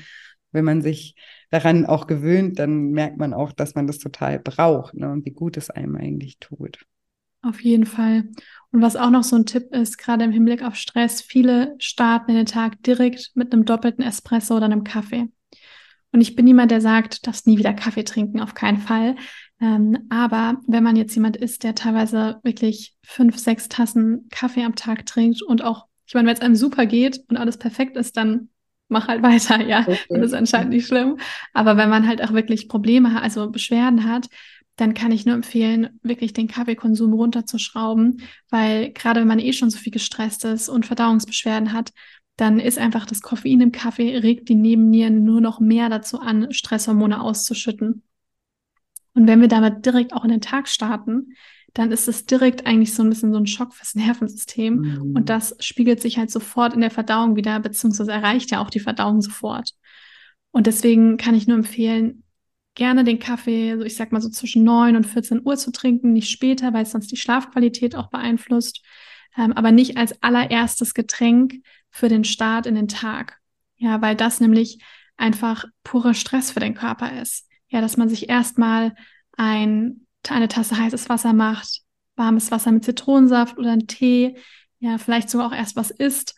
wenn 0.53 0.65
man 0.65 0.81
sich 0.81 1.15
daran 1.49 1.85
auch 1.85 2.07
gewöhnt, 2.07 2.59
dann 2.59 2.91
merkt 2.91 3.17
man 3.17 3.33
auch, 3.33 3.51
dass 3.51 3.75
man 3.75 3.87
das 3.87 3.97
total 3.97 4.39
braucht 4.39 4.93
ne, 4.93 5.11
und 5.11 5.25
wie 5.25 5.31
gut 5.31 5.57
es 5.57 5.69
einem 5.69 5.95
eigentlich 5.97 6.37
tut. 6.39 6.85
Auf 7.43 7.61
jeden 7.61 7.85
Fall. 7.85 8.29
Und 8.71 8.81
was 8.81 8.95
auch 8.95 9.11
noch 9.11 9.23
so 9.23 9.35
ein 9.35 9.45
Tipp 9.45 9.67
ist, 9.71 9.97
gerade 9.97 10.23
im 10.23 10.31
Hinblick 10.31 10.63
auf 10.63 10.75
Stress, 10.75 11.21
viele 11.21 11.75
starten 11.77 12.31
in 12.31 12.37
den 12.37 12.45
Tag 12.47 12.81
direkt 12.83 13.31
mit 13.35 13.53
einem 13.53 13.65
doppelten 13.65 14.03
Espresso 14.03 14.55
oder 14.55 14.65
einem 14.65 14.83
Kaffee. 14.83 15.27
Und 16.11 16.21
ich 16.21 16.35
bin 16.35 16.45
niemand, 16.45 16.71
der 16.71 16.81
sagt, 16.81 17.27
darfst 17.27 17.45
nie 17.45 17.57
wieder 17.57 17.73
Kaffee 17.73 18.03
trinken, 18.03 18.39
auf 18.39 18.53
keinen 18.53 18.77
Fall. 18.77 19.15
Ähm, 19.59 20.07
aber 20.09 20.61
wenn 20.67 20.83
man 20.83 20.95
jetzt 20.95 21.15
jemand 21.15 21.37
ist, 21.37 21.63
der 21.63 21.75
teilweise 21.75 22.39
wirklich 22.43 22.95
fünf, 23.03 23.37
sechs 23.37 23.67
Tassen 23.67 24.27
Kaffee 24.29 24.63
am 24.63 24.75
Tag 24.75 25.05
trinkt 25.05 25.41
und 25.41 25.63
auch, 25.63 25.87
ich 26.07 26.13
meine, 26.13 26.27
wenn 26.27 26.35
es 26.35 26.41
einem 26.41 26.55
super 26.55 26.85
geht 26.85 27.21
und 27.29 27.37
alles 27.37 27.57
perfekt 27.57 27.97
ist, 27.97 28.15
dann 28.15 28.49
mach 28.89 29.07
halt 29.07 29.21
weiter, 29.23 29.61
ja. 29.61 29.81
Okay. 29.81 29.99
Das 30.09 30.27
ist 30.27 30.33
anscheinend 30.33 30.69
nicht 30.69 30.87
schlimm. 30.87 31.17
Aber 31.53 31.77
wenn 31.77 31.89
man 31.89 32.07
halt 32.07 32.23
auch 32.23 32.33
wirklich 32.33 32.69
Probleme 32.69 33.13
hat, 33.13 33.23
also 33.23 33.49
Beschwerden 33.49 34.07
hat, 34.07 34.27
dann 34.75 34.93
kann 34.93 35.11
ich 35.11 35.25
nur 35.25 35.35
empfehlen, 35.35 35.99
wirklich 36.01 36.33
den 36.33 36.47
Kaffeekonsum 36.47 37.13
runterzuschrauben, 37.13 38.21
weil 38.49 38.91
gerade 38.91 39.21
wenn 39.21 39.27
man 39.27 39.39
eh 39.39 39.53
schon 39.53 39.69
so 39.69 39.77
viel 39.77 39.91
gestresst 39.91 40.45
ist 40.45 40.69
und 40.69 40.85
Verdauungsbeschwerden 40.85 41.73
hat, 41.73 41.91
dann 42.37 42.59
ist 42.59 42.79
einfach 42.79 43.05
das 43.05 43.21
Koffein 43.21 43.61
im 43.61 43.71
Kaffee, 43.71 44.17
regt 44.17 44.49
die 44.49 44.55
Nebennieren 44.55 45.23
nur 45.23 45.41
noch 45.41 45.59
mehr 45.59 45.89
dazu 45.89 46.19
an, 46.19 46.51
Stresshormone 46.51 47.21
auszuschütten. 47.21 48.01
Und 49.13 49.27
wenn 49.27 49.41
wir 49.41 49.47
damit 49.47 49.85
direkt 49.85 50.13
auch 50.13 50.23
in 50.23 50.31
den 50.31 50.41
Tag 50.41 50.67
starten, 50.67 51.33
dann 51.73 51.91
ist 51.91 52.07
es 52.07 52.25
direkt 52.25 52.65
eigentlich 52.65 52.93
so 52.93 53.03
ein 53.03 53.09
bisschen 53.09 53.31
so 53.33 53.39
ein 53.39 53.47
Schock 53.47 53.73
fürs 53.73 53.95
Nervensystem. 53.95 54.75
Mhm. 54.75 55.15
Und 55.15 55.29
das 55.29 55.55
spiegelt 55.59 56.01
sich 56.01 56.17
halt 56.17 56.31
sofort 56.31 56.73
in 56.73 56.81
der 56.81 56.91
Verdauung 56.91 57.35
wieder, 57.35 57.59
beziehungsweise 57.59 58.11
erreicht 58.11 58.51
ja 58.51 58.61
auch 58.61 58.69
die 58.69 58.79
Verdauung 58.79 59.21
sofort. 59.21 59.71
Und 60.51 60.67
deswegen 60.67 61.17
kann 61.17 61.35
ich 61.35 61.47
nur 61.47 61.57
empfehlen, 61.57 62.22
gerne 62.75 63.03
den 63.03 63.19
Kaffee, 63.19 63.75
so 63.77 63.83
ich 63.83 63.95
sag 63.95 64.11
mal 64.11 64.21
so 64.21 64.29
zwischen 64.29 64.63
9 64.63 64.95
und 64.95 65.05
14 65.05 65.41
Uhr 65.45 65.57
zu 65.57 65.71
trinken, 65.71 66.13
nicht 66.13 66.29
später, 66.29 66.73
weil 66.73 66.83
es 66.83 66.91
sonst 66.91 67.11
die 67.11 67.17
Schlafqualität 67.17 67.95
auch 67.95 68.09
beeinflusst, 68.09 68.83
ähm, 69.37 69.53
aber 69.53 69.71
nicht 69.71 69.97
als 69.97 70.21
allererstes 70.23 70.93
Getränk 70.93 71.55
für 71.89 72.09
den 72.09 72.23
Start 72.23 72.65
in 72.65 72.75
den 72.75 72.87
Tag. 72.87 73.39
Ja, 73.77 74.01
weil 74.01 74.15
das 74.15 74.39
nämlich 74.39 74.79
einfach 75.17 75.65
purer 75.83 76.13
Stress 76.13 76.51
für 76.51 76.59
den 76.59 76.73
Körper 76.73 77.21
ist. 77.21 77.47
Ja, 77.67 77.81
dass 77.81 77.97
man 77.97 78.09
sich 78.09 78.29
erstmal 78.29 78.95
ein 79.37 80.03
eine 80.29 80.47
Tasse 80.47 80.77
heißes 80.77 81.09
Wasser 81.09 81.33
macht, 81.33 81.81
warmes 82.15 82.51
Wasser 82.51 82.71
mit 82.71 82.85
Zitronensaft 82.85 83.57
oder 83.57 83.71
einen 83.71 83.87
Tee, 83.87 84.37
ja, 84.79 84.97
vielleicht 84.97 85.29
sogar 85.29 85.47
auch 85.47 85.55
erst 85.55 85.75
was 85.75 85.91
isst, 85.91 86.35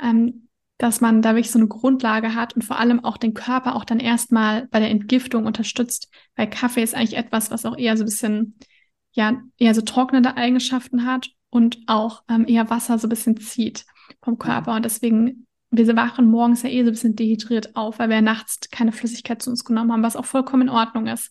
ähm, 0.00 0.47
dass 0.78 1.00
man 1.00 1.22
da 1.22 1.34
wirklich 1.34 1.50
so 1.50 1.58
eine 1.58 1.68
Grundlage 1.68 2.34
hat 2.34 2.54
und 2.54 2.62
vor 2.62 2.78
allem 2.78 3.04
auch 3.04 3.16
den 3.16 3.34
Körper 3.34 3.74
auch 3.74 3.84
dann 3.84 4.00
erstmal 4.00 4.68
bei 4.68 4.78
der 4.80 4.90
Entgiftung 4.90 5.46
unterstützt, 5.46 6.08
weil 6.36 6.48
Kaffee 6.48 6.82
ist 6.82 6.94
eigentlich 6.94 7.16
etwas, 7.16 7.50
was 7.50 7.66
auch 7.66 7.76
eher 7.76 7.96
so 7.96 8.04
ein 8.04 8.06
bisschen, 8.06 8.58
ja, 9.12 9.42
eher 9.58 9.74
so 9.74 9.82
trocknende 9.82 10.36
Eigenschaften 10.36 11.04
hat 11.04 11.30
und 11.50 11.78
auch 11.86 12.22
ähm, 12.28 12.46
eher 12.46 12.70
Wasser 12.70 12.98
so 12.98 13.06
ein 13.06 13.10
bisschen 13.10 13.36
zieht 13.38 13.84
vom 14.22 14.38
Körper 14.38 14.74
und 14.74 14.84
deswegen 14.84 15.46
wir 15.70 15.96
wachen 15.96 16.30
morgens 16.30 16.62
ja 16.62 16.70
eh 16.70 16.82
so 16.82 16.88
ein 16.88 16.92
bisschen 16.92 17.16
dehydriert 17.16 17.76
auf, 17.76 17.98
weil 17.98 18.08
wir 18.08 18.22
nachts 18.22 18.70
keine 18.70 18.92
Flüssigkeit 18.92 19.42
zu 19.42 19.50
uns 19.50 19.64
genommen 19.64 19.92
haben, 19.92 20.02
was 20.02 20.16
auch 20.16 20.24
vollkommen 20.24 20.62
in 20.62 20.68
Ordnung 20.70 21.06
ist. 21.06 21.30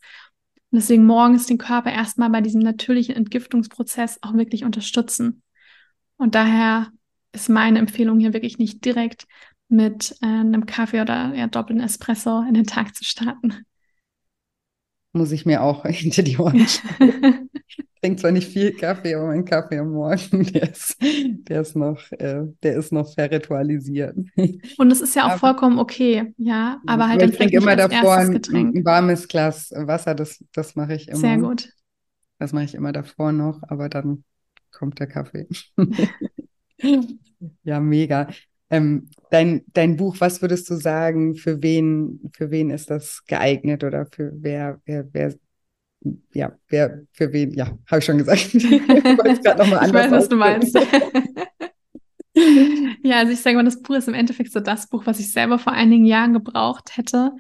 Und 0.72 0.78
deswegen 0.78 1.06
morgens 1.06 1.48
den 1.48 1.58
Körper 1.58 1.92
erstmal 1.92 2.30
bei 2.30 2.42
diesem 2.42 2.62
natürlichen 2.62 3.16
Entgiftungsprozess 3.16 4.20
auch 4.22 4.34
wirklich 4.34 4.64
unterstützen. 4.64 5.42
Und 6.18 6.36
daher 6.36 6.92
ist 7.34 7.50
meine 7.50 7.80
Empfehlung 7.80 8.20
hier 8.20 8.34
wirklich 8.34 8.58
nicht 8.58 8.84
direkt 8.86 9.28
mit 9.70 10.16
äh, 10.22 10.26
einem 10.26 10.66
Kaffee 10.66 11.02
oder 11.02 11.34
ja, 11.36 11.48
doppelten 11.48 11.84
Espresso 11.84 12.42
in 12.48 12.54
den 12.54 12.66
Tag 12.66 12.96
zu 12.96 13.04
starten. 13.04 13.66
Muss 15.14 15.32
ich 15.32 15.46
mir 15.46 15.64
auch 15.64 15.86
hinter 15.86 16.24
die 16.24 16.38
Ohren 16.38 16.66
schauen. 16.68 17.50
trinke 18.02 18.22
zwar 18.22 18.32
nicht 18.32 18.52
viel 18.52 18.74
Kaffee, 18.74 19.16
aber 19.16 19.28
mein 19.28 19.46
Kaffee 19.46 19.80
am 19.80 19.92
Morgen, 19.92 20.44
der 20.54 20.72
ist, 20.72 20.98
der 21.02 21.62
ist 21.62 21.76
noch, 21.76 22.00
äh, 22.14 22.44
der 22.64 22.76
ist 22.76 22.92
noch 22.92 23.14
verritualisiert. 23.14 24.16
Und 24.78 24.92
es 24.92 25.02
ist 25.02 25.16
ja 25.16 25.26
auch 25.26 25.32
aber, 25.32 25.40
vollkommen 25.40 25.80
okay, 25.80 26.34
ja, 26.38 26.82
aber 26.86 27.10
halt 27.10 27.22
dann 27.22 27.32
ich 27.32 27.38
trinke 27.38 27.58
immer 27.58 27.76
davor 27.76 28.16
ein, 28.16 28.42
ein, 28.54 28.86
warmes 28.86 29.28
Glas 29.28 29.72
Wasser, 29.76 30.16
das, 30.16 30.44
das 30.54 30.76
mache 30.76 30.96
ich 30.96 31.08
immer. 31.08 31.18
Sehr 31.18 31.38
gut. 31.38 31.70
Das 32.40 32.54
mache 32.54 32.66
ich 32.66 32.76
immer 32.76 32.92
davor 32.92 33.32
noch, 33.32 33.62
aber 33.68 33.90
dann 33.90 34.24
kommt 34.72 35.00
der 35.00 35.08
Kaffee. 35.08 35.48
Ja, 37.64 37.80
mega. 37.80 38.30
Ähm, 38.70 39.10
dein, 39.32 39.64
dein 39.74 39.96
Buch, 39.96 40.18
was 40.20 40.42
würdest 40.42 40.70
du 40.70 40.76
sagen, 40.76 41.36
für 41.36 41.62
wen, 41.62 42.20
für 42.36 42.52
wen 42.52 42.70
ist 42.70 42.90
das 42.90 43.24
geeignet 43.26 43.84
oder 43.84 44.06
für 44.06 44.32
wer, 44.36 44.82
wer, 44.86 45.08
wer 45.14 45.34
ja, 46.34 46.52
wer 46.70 47.02
für 47.12 47.34
wen, 47.34 47.54
ja, 47.54 47.78
habe 47.88 48.00
ich 48.00 48.06
schon 48.06 48.18
gesagt. 48.18 48.54
ich 48.54 48.64
weiß 48.64 49.42
gerade 49.42 49.64
nochmal 49.64 49.80
anders. 49.80 49.88
Ich 49.88 49.94
weiß, 49.94 50.12
was 50.12 50.30
du 50.30 50.36
meinst. 50.36 50.76
ja, 53.04 53.18
also 53.18 53.34
ich 53.34 53.40
sage 53.40 53.56
mal, 53.56 53.66
das 53.66 53.82
Buch 53.82 53.96
ist 53.96 54.08
im 54.08 54.14
Endeffekt 54.14 54.52
so 54.52 54.60
das 54.60 54.88
Buch, 54.88 55.06
was 55.06 55.20
ich 55.20 55.32
selber 55.32 55.60
vor 55.60 55.74
einigen 55.74 56.06
Jahren 56.06 56.34
gebraucht 56.34 56.98
hätte. 56.98 57.32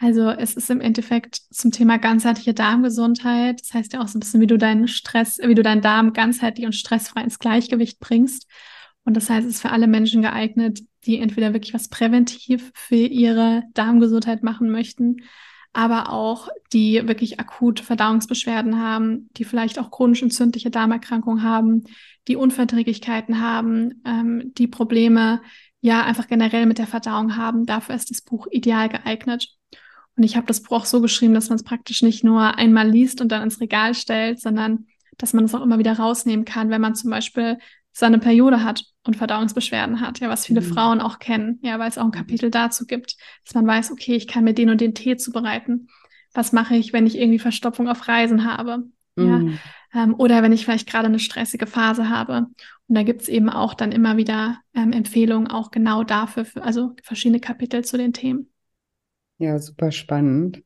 Also 0.00 0.30
es 0.30 0.54
ist 0.54 0.70
im 0.70 0.80
Endeffekt 0.80 1.36
zum 1.50 1.72
Thema 1.72 1.98
ganzheitliche 1.98 2.54
Darmgesundheit. 2.54 3.60
Das 3.60 3.74
heißt 3.74 3.92
ja 3.92 4.00
auch 4.00 4.08
so 4.08 4.16
ein 4.16 4.20
bisschen, 4.20 4.40
wie 4.40 4.46
du 4.46 4.56
deinen 4.56 4.88
Stress, 4.88 5.38
wie 5.42 5.54
du 5.54 5.62
deinen 5.62 5.82
Darm 5.82 6.14
ganzheitlich 6.14 6.64
und 6.64 6.74
stressfrei 6.74 7.22
ins 7.22 7.38
Gleichgewicht 7.38 8.00
bringst. 8.00 8.46
Und 9.10 9.14
das 9.14 9.28
heißt, 9.28 9.44
es 9.44 9.56
ist 9.56 9.62
für 9.62 9.72
alle 9.72 9.88
Menschen 9.88 10.22
geeignet, 10.22 10.84
die 11.04 11.18
entweder 11.18 11.52
wirklich 11.52 11.74
was 11.74 11.88
präventiv 11.88 12.70
für 12.76 12.94
ihre 12.94 13.64
Darmgesundheit 13.74 14.44
machen 14.44 14.70
möchten, 14.70 15.22
aber 15.72 16.12
auch 16.12 16.48
die 16.72 17.08
wirklich 17.08 17.40
akut 17.40 17.80
Verdauungsbeschwerden 17.80 18.80
haben, 18.80 19.28
die 19.36 19.42
vielleicht 19.42 19.80
auch 19.80 19.90
chronisch 19.90 20.22
entzündliche 20.22 20.70
Darmerkrankungen 20.70 21.42
haben, 21.42 21.82
die 22.28 22.36
Unverträglichkeiten 22.36 23.40
haben, 23.40 24.00
ähm, 24.06 24.52
die 24.56 24.68
Probleme 24.68 25.42
ja 25.80 26.04
einfach 26.04 26.28
generell 26.28 26.66
mit 26.66 26.78
der 26.78 26.86
Verdauung 26.86 27.36
haben. 27.36 27.66
Dafür 27.66 27.96
ist 27.96 28.12
das 28.12 28.22
Buch 28.22 28.46
ideal 28.52 28.88
geeignet. 28.88 29.48
Und 30.16 30.22
ich 30.22 30.36
habe 30.36 30.46
das 30.46 30.62
Buch 30.62 30.76
auch 30.76 30.84
so 30.84 31.00
geschrieben, 31.00 31.34
dass 31.34 31.48
man 31.48 31.56
es 31.56 31.64
praktisch 31.64 32.02
nicht 32.02 32.22
nur 32.22 32.54
einmal 32.54 32.88
liest 32.88 33.20
und 33.20 33.32
dann 33.32 33.42
ins 33.42 33.60
Regal 33.60 33.92
stellt, 33.96 34.40
sondern 34.40 34.86
dass 35.18 35.32
man 35.32 35.46
es 35.46 35.54
auch 35.56 35.62
immer 35.62 35.80
wieder 35.80 35.94
rausnehmen 35.94 36.44
kann, 36.44 36.70
wenn 36.70 36.80
man 36.80 36.94
zum 36.94 37.10
Beispiel 37.10 37.58
seine 37.92 38.20
Periode 38.20 38.62
hat 38.62 38.84
und 39.04 39.16
Verdauungsbeschwerden 39.16 40.00
hat, 40.00 40.20
ja, 40.20 40.28
was 40.28 40.46
viele 40.46 40.60
mhm. 40.60 40.66
Frauen 40.66 41.00
auch 41.00 41.18
kennen, 41.18 41.58
ja, 41.62 41.78
weil 41.78 41.88
es 41.88 41.98
auch 41.98 42.04
ein 42.04 42.10
Kapitel 42.10 42.50
dazu 42.50 42.86
gibt, 42.86 43.16
dass 43.44 43.54
man 43.54 43.66
weiß, 43.66 43.92
okay, 43.92 44.14
ich 44.14 44.26
kann 44.26 44.44
mir 44.44 44.54
den 44.54 44.70
und 44.70 44.80
den 44.80 44.94
Tee 44.94 45.16
zubereiten. 45.16 45.88
Was 46.34 46.52
mache 46.52 46.76
ich, 46.76 46.92
wenn 46.92 47.06
ich 47.06 47.18
irgendwie 47.18 47.38
Verstopfung 47.38 47.88
auf 47.88 48.06
Reisen 48.06 48.44
habe? 48.44 48.84
Mhm. 49.16 49.58
Ja, 49.92 50.02
ähm, 50.02 50.14
oder 50.16 50.42
wenn 50.42 50.52
ich 50.52 50.64
vielleicht 50.64 50.88
gerade 50.88 51.06
eine 51.06 51.18
stressige 51.18 51.66
Phase 51.66 52.08
habe. 52.08 52.46
Und 52.88 52.94
da 52.94 53.02
gibt 53.02 53.22
es 53.22 53.28
eben 53.28 53.48
auch 53.48 53.74
dann 53.74 53.92
immer 53.92 54.16
wieder 54.16 54.58
ähm, 54.74 54.92
Empfehlungen 54.92 55.48
auch 55.48 55.70
genau 55.70 56.04
dafür, 56.04 56.44
für, 56.44 56.62
also 56.62 56.94
verschiedene 57.02 57.40
Kapitel 57.40 57.84
zu 57.84 57.96
den 57.96 58.12
Themen. 58.12 58.50
Ja, 59.38 59.58
super 59.58 59.90
spannend. 59.90 60.62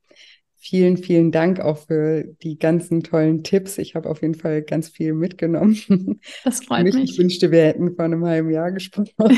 Vielen, 0.67 0.97
vielen 0.97 1.31
Dank 1.31 1.61
auch 1.61 1.77
für 1.77 2.25
die 2.43 2.59
ganzen 2.59 3.03
tollen 3.03 3.45
Tipps. 3.45 3.77
Ich 3.77 3.95
habe 3.95 4.09
auf 4.09 4.23
jeden 4.23 4.35
Fall 4.35 4.63
ganz 4.63 4.89
viel 4.89 5.13
mitgenommen. 5.13 6.23
Das 6.43 6.65
freut 6.65 6.85
mich. 6.85 6.97
Ich 6.97 7.19
wünschte, 7.19 7.51
wir 7.51 7.65
hätten 7.65 7.95
vor 7.95 8.07
einem 8.07 8.25
halben 8.25 8.49
Jahr 8.51 8.73
gesprochen. 8.73 9.11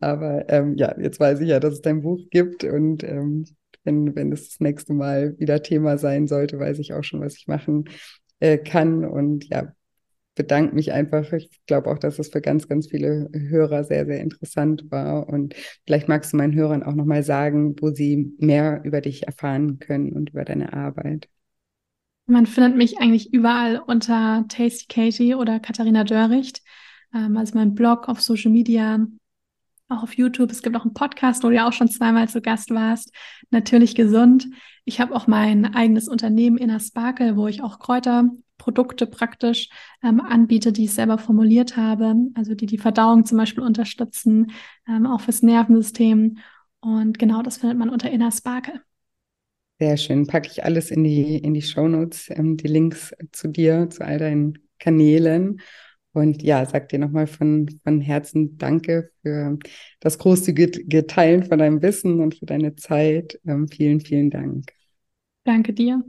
Aber 0.00 0.48
ähm, 0.48 0.74
ja, 0.78 0.98
jetzt 0.98 1.20
weiß 1.20 1.40
ich 1.40 1.48
ja, 1.48 1.60
dass 1.60 1.74
es 1.74 1.82
dein 1.82 2.00
Buch 2.00 2.30
gibt 2.30 2.64
und 2.64 3.04
ähm, 3.04 3.44
wenn, 3.84 4.16
wenn 4.16 4.32
es 4.32 4.48
das 4.48 4.60
nächste 4.60 4.94
Mal 4.94 5.38
wieder 5.38 5.62
Thema 5.62 5.98
sein 5.98 6.26
sollte, 6.26 6.58
weiß 6.58 6.78
ich 6.78 6.94
auch 6.94 7.04
schon, 7.04 7.20
was 7.20 7.36
ich 7.36 7.46
machen 7.46 7.90
äh, 8.38 8.56
kann. 8.56 9.04
Und 9.04 9.50
ja, 9.50 9.74
bedanke 10.40 10.74
mich 10.74 10.90
einfach. 10.90 11.34
Ich 11.34 11.50
glaube 11.66 11.90
auch, 11.90 11.98
dass 11.98 12.18
es 12.18 12.30
für 12.30 12.40
ganz, 12.40 12.66
ganz 12.66 12.86
viele 12.86 13.28
Hörer 13.34 13.84
sehr, 13.84 14.06
sehr 14.06 14.20
interessant 14.20 14.90
war. 14.90 15.28
Und 15.28 15.54
vielleicht 15.84 16.08
magst 16.08 16.32
du 16.32 16.38
meinen 16.38 16.54
Hörern 16.54 16.82
auch 16.82 16.94
nochmal 16.94 17.22
sagen, 17.22 17.76
wo 17.78 17.90
sie 17.90 18.32
mehr 18.38 18.80
über 18.84 19.02
dich 19.02 19.26
erfahren 19.26 19.80
können 19.80 20.14
und 20.14 20.30
über 20.30 20.46
deine 20.46 20.72
Arbeit. 20.72 21.28
Man 22.24 22.46
findet 22.46 22.74
mich 22.74 22.98
eigentlich 23.00 23.34
überall 23.34 23.82
unter 23.86 24.46
Tasty 24.48 24.86
Katie 24.88 25.34
oder 25.34 25.60
Katharina 25.60 26.04
Dörricht. 26.04 26.62
Ähm, 27.14 27.36
also 27.36 27.58
mein 27.58 27.74
Blog 27.74 28.08
auf 28.08 28.22
Social 28.22 28.50
Media, 28.50 29.06
auch 29.90 30.02
auf 30.02 30.14
YouTube. 30.14 30.50
Es 30.52 30.62
gibt 30.62 30.74
auch 30.74 30.84
einen 30.84 30.94
Podcast, 30.94 31.44
wo 31.44 31.48
du 31.48 31.56
ja 31.56 31.68
auch 31.68 31.74
schon 31.74 31.88
zweimal 31.88 32.30
zu 32.30 32.40
Gast 32.40 32.70
warst. 32.70 33.12
Natürlich 33.50 33.94
gesund. 33.94 34.46
Ich 34.86 35.02
habe 35.02 35.14
auch 35.14 35.26
mein 35.26 35.74
eigenes 35.74 36.08
Unternehmen 36.08 36.56
Inner 36.56 36.80
Sparkle, 36.80 37.36
wo 37.36 37.46
ich 37.46 37.62
auch 37.62 37.78
Kräuter 37.78 38.30
Produkte 38.60 39.06
praktisch 39.06 39.70
ähm, 40.02 40.20
anbiete, 40.20 40.70
die 40.72 40.84
ich 40.84 40.92
selber 40.92 41.16
formuliert 41.16 41.76
habe, 41.78 42.14
also 42.34 42.54
die 42.54 42.66
die 42.66 42.78
Verdauung 42.78 43.24
zum 43.24 43.38
Beispiel 43.38 43.64
unterstützen, 43.64 44.52
ähm, 44.86 45.06
auch 45.06 45.22
fürs 45.22 45.42
Nervensystem. 45.42 46.38
Und 46.80 47.18
genau 47.18 47.42
das 47.42 47.56
findet 47.56 47.78
man 47.78 47.88
unter 47.88 48.10
Inner 48.10 48.30
Sparkle. 48.30 48.82
Sehr 49.78 49.96
schön. 49.96 50.26
Packe 50.26 50.50
ich 50.52 50.62
alles 50.62 50.90
in 50.90 51.04
die, 51.04 51.38
in 51.38 51.54
die 51.54 51.62
Shownotes, 51.62 52.28
ähm, 52.30 52.58
die 52.58 52.68
Links 52.68 53.14
zu 53.32 53.48
dir, 53.48 53.88
zu 53.88 54.04
all 54.04 54.18
deinen 54.18 54.58
Kanälen. 54.78 55.62
Und 56.12 56.42
ja, 56.42 56.66
sag 56.66 56.90
dir 56.90 56.98
nochmal 56.98 57.26
von, 57.26 57.80
von 57.82 58.00
Herzen 58.02 58.58
Danke 58.58 59.10
für 59.22 59.58
das 60.00 60.18
großzügige 60.18 61.06
Teilen 61.06 61.44
von 61.44 61.58
deinem 61.58 61.80
Wissen 61.80 62.20
und 62.20 62.34
für 62.34 62.46
deine 62.46 62.76
Zeit. 62.76 63.40
Ähm, 63.46 63.68
vielen, 63.68 64.00
vielen 64.00 64.30
Dank. 64.30 64.70
Danke 65.44 65.72
dir. 65.72 66.04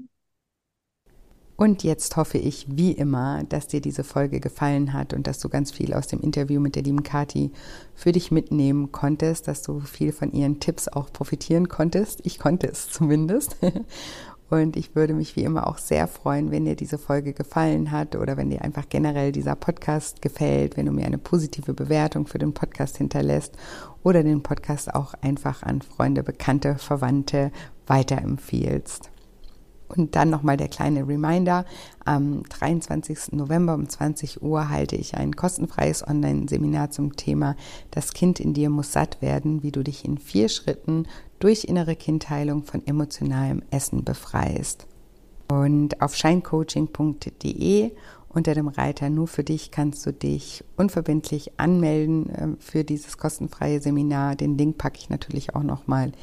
Und 1.62 1.84
jetzt 1.84 2.18
hoffe 2.18 2.40
ich, 2.40 2.66
wie 2.70 2.92
immer, 2.92 3.44
dass 3.44 3.68
dir 3.68 3.82
diese 3.82 4.04
Folge 4.04 4.40
gefallen 4.40 4.94
hat 4.94 5.14
und 5.14 5.28
dass 5.28 5.38
du 5.38 5.48
ganz 5.48 5.70
viel 5.70 5.94
aus 5.94 6.08
dem 6.08 6.20
Interview 6.20 6.60
mit 6.60 6.76
der 6.76 6.82
lieben 6.82 7.04
Kati 7.04 7.52
für 7.94 8.12
dich 8.12 8.32
mitnehmen 8.32 8.92
konntest, 8.92 9.48
dass 9.48 9.62
du 9.62 9.80
viel 9.80 10.12
von 10.12 10.32
ihren 10.32 10.60
Tipps 10.60 10.88
auch 10.88 11.14
profitieren 11.14 11.70
konntest. 11.70 12.22
Ich 12.24 12.40
konnte 12.40 12.66
es 12.66 12.90
zumindest. 12.90 13.58
Und 14.50 14.76
ich 14.76 14.96
würde 14.96 15.14
mich 15.14 15.36
wie 15.36 15.44
immer 15.44 15.68
auch 15.68 15.78
sehr 15.78 16.08
freuen, 16.08 16.50
wenn 16.50 16.66
dir 16.66 16.76
diese 16.76 16.98
Folge 16.98 17.32
gefallen 17.32 17.92
hat 17.92 18.16
oder 18.16 18.38
wenn 18.38 18.50
dir 18.50 18.64
einfach 18.64 18.90
generell 18.90 19.32
dieser 19.32 19.56
Podcast 19.56 20.24
gefällt, 20.24 20.78
wenn 20.78 20.88
du 20.88 20.92
mir 20.92 21.06
eine 21.06 21.20
positive 21.20 21.76
Bewertung 21.76 22.26
für 22.26 22.40
den 22.40 22.56
Podcast 22.56 22.98
hinterlässt 22.98 23.56
oder 24.02 24.24
den 24.24 24.42
Podcast 24.42 24.96
auch 24.96 25.14
einfach 25.22 25.62
an 25.62 25.84
Freunde, 25.84 26.24
Bekannte, 26.24 26.80
Verwandte 26.80 27.52
weiterempfiehlst. 27.86 29.11
Und 29.96 30.16
dann 30.16 30.30
nochmal 30.30 30.58
der 30.58 30.68
kleine 30.68 31.08
Reminder, 31.08 31.66
am 32.06 32.44
23. 32.44 33.34
November 33.34 33.76
um 33.76 33.88
20 33.88 34.42
Uhr 34.42 34.70
halte 34.70 34.96
ich 34.96 35.16
ein 35.16 35.36
kostenfreies 35.36 36.08
Online-Seminar 36.08 36.92
zum 36.92 37.16
Thema 37.16 37.56
Das 37.92 38.14
Kind 38.14 38.40
in 38.40 38.54
dir 38.54 38.70
muss 38.70 38.92
satt 38.92 39.22
werden, 39.22 39.64
wie 39.64 39.72
du 39.72 39.84
dich 39.84 40.06
in 40.06 40.18
vier 40.18 40.50
Schritten 40.50 41.08
durch 41.40 41.66
innere 41.66 41.96
Kindheilung 41.96 42.64
von 42.64 42.86
emotionalem 42.86 43.64
Essen 43.72 44.04
befreist. 44.04 44.88
Und 45.50 46.02
auf 46.02 46.16
scheincoaching.de 46.16 47.92
unter 48.34 48.54
dem 48.54 48.70
Reiter 48.70 49.10
Nur 49.10 49.28
für 49.28 49.44
dich 49.44 49.72
kannst 49.72 50.06
du 50.06 50.14
dich 50.14 50.64
unverbindlich 50.78 51.60
anmelden 51.60 52.30
äh, 52.30 52.48
für 52.60 52.84
dieses 52.84 53.18
kostenfreie 53.18 53.82
Seminar. 53.82 54.36
Den 54.36 54.58
Link 54.58 54.78
packe 54.78 55.00
ich 55.00 55.10
natürlich 55.10 55.54
auch 55.54 55.64
nochmal 55.64 56.14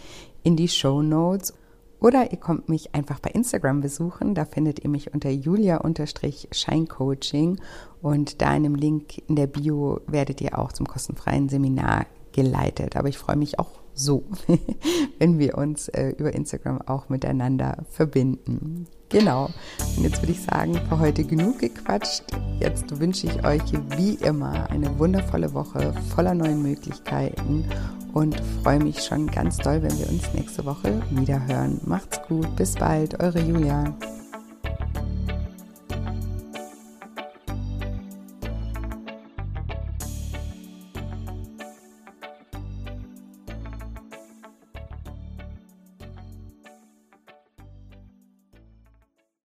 in 0.43 0.57
die 0.57 0.69
Show 0.69 1.03
Notes. 1.03 1.53
Oder 2.01 2.31
ihr 2.31 2.39
kommt 2.39 2.69
mich 2.69 2.95
einfach 2.95 3.19
bei 3.19 3.31
Instagram 3.31 3.81
besuchen. 3.81 4.35
Da 4.35 4.45
findet 4.45 4.85
ihr 4.85 4.91
mich 4.91 5.13
unter 5.13 5.31
julia-scheincoaching. 5.31 7.61
Und 8.03 8.41
da 8.41 8.55
in 8.55 8.63
dem 8.63 8.77
Link 8.77 9.19
in 9.29 9.35
der 9.37 9.49
Bio 9.49 10.01
werdet 10.07 10.41
ihr 10.41 10.59
auch 10.59 10.73
zum 10.73 10.87
kostenfreien 10.87 11.49
Seminar 11.49 12.07
geleitet. 12.33 12.97
Aber 12.97 13.09
ich 13.09 13.19
freue 13.19 13.37
mich 13.37 13.59
auch 13.59 13.81
so, 13.95 14.23
wenn 15.19 15.41
wir 15.41 15.59
uns 15.59 15.89
äh, 15.89 16.15
über 16.17 16.33
Instagram 16.33 16.81
auch 16.83 17.09
miteinander 17.09 17.79
verbinden. 17.91 18.87
Genau. 19.11 19.49
Und 19.97 20.03
jetzt 20.03 20.21
würde 20.21 20.33
ich 20.33 20.43
sagen, 20.43 20.75
für 20.89 20.99
heute 20.99 21.25
genug 21.25 21.61
gequatscht. 21.61 22.25
Jetzt 22.61 22.99
wünsche 23.01 23.27
ich 23.27 23.45
euch 23.45 23.63
wie 23.97 24.15
immer 24.15 24.69
eine 24.71 24.99
wundervolle 24.99 25.55
Woche 25.55 25.95
voller 26.15 26.35
neuen 26.35 26.63
Möglichkeiten 26.63 27.65
und 28.13 28.41
freue 28.63 28.81
mich 28.81 29.03
schon 29.03 29.27
ganz 29.29 29.57
doll, 29.59 29.83
wenn 29.83 29.99
wir 29.99 30.09
uns 30.09 30.33
nächste 30.35 30.65
Woche 30.65 31.03
wieder 31.11 31.47
hören. 31.47 31.81
Macht's 31.85 32.21
gut, 32.29 32.55
bis 32.57 32.75
bald, 32.75 33.21
eure 33.21 33.41
Julia. 33.41 33.95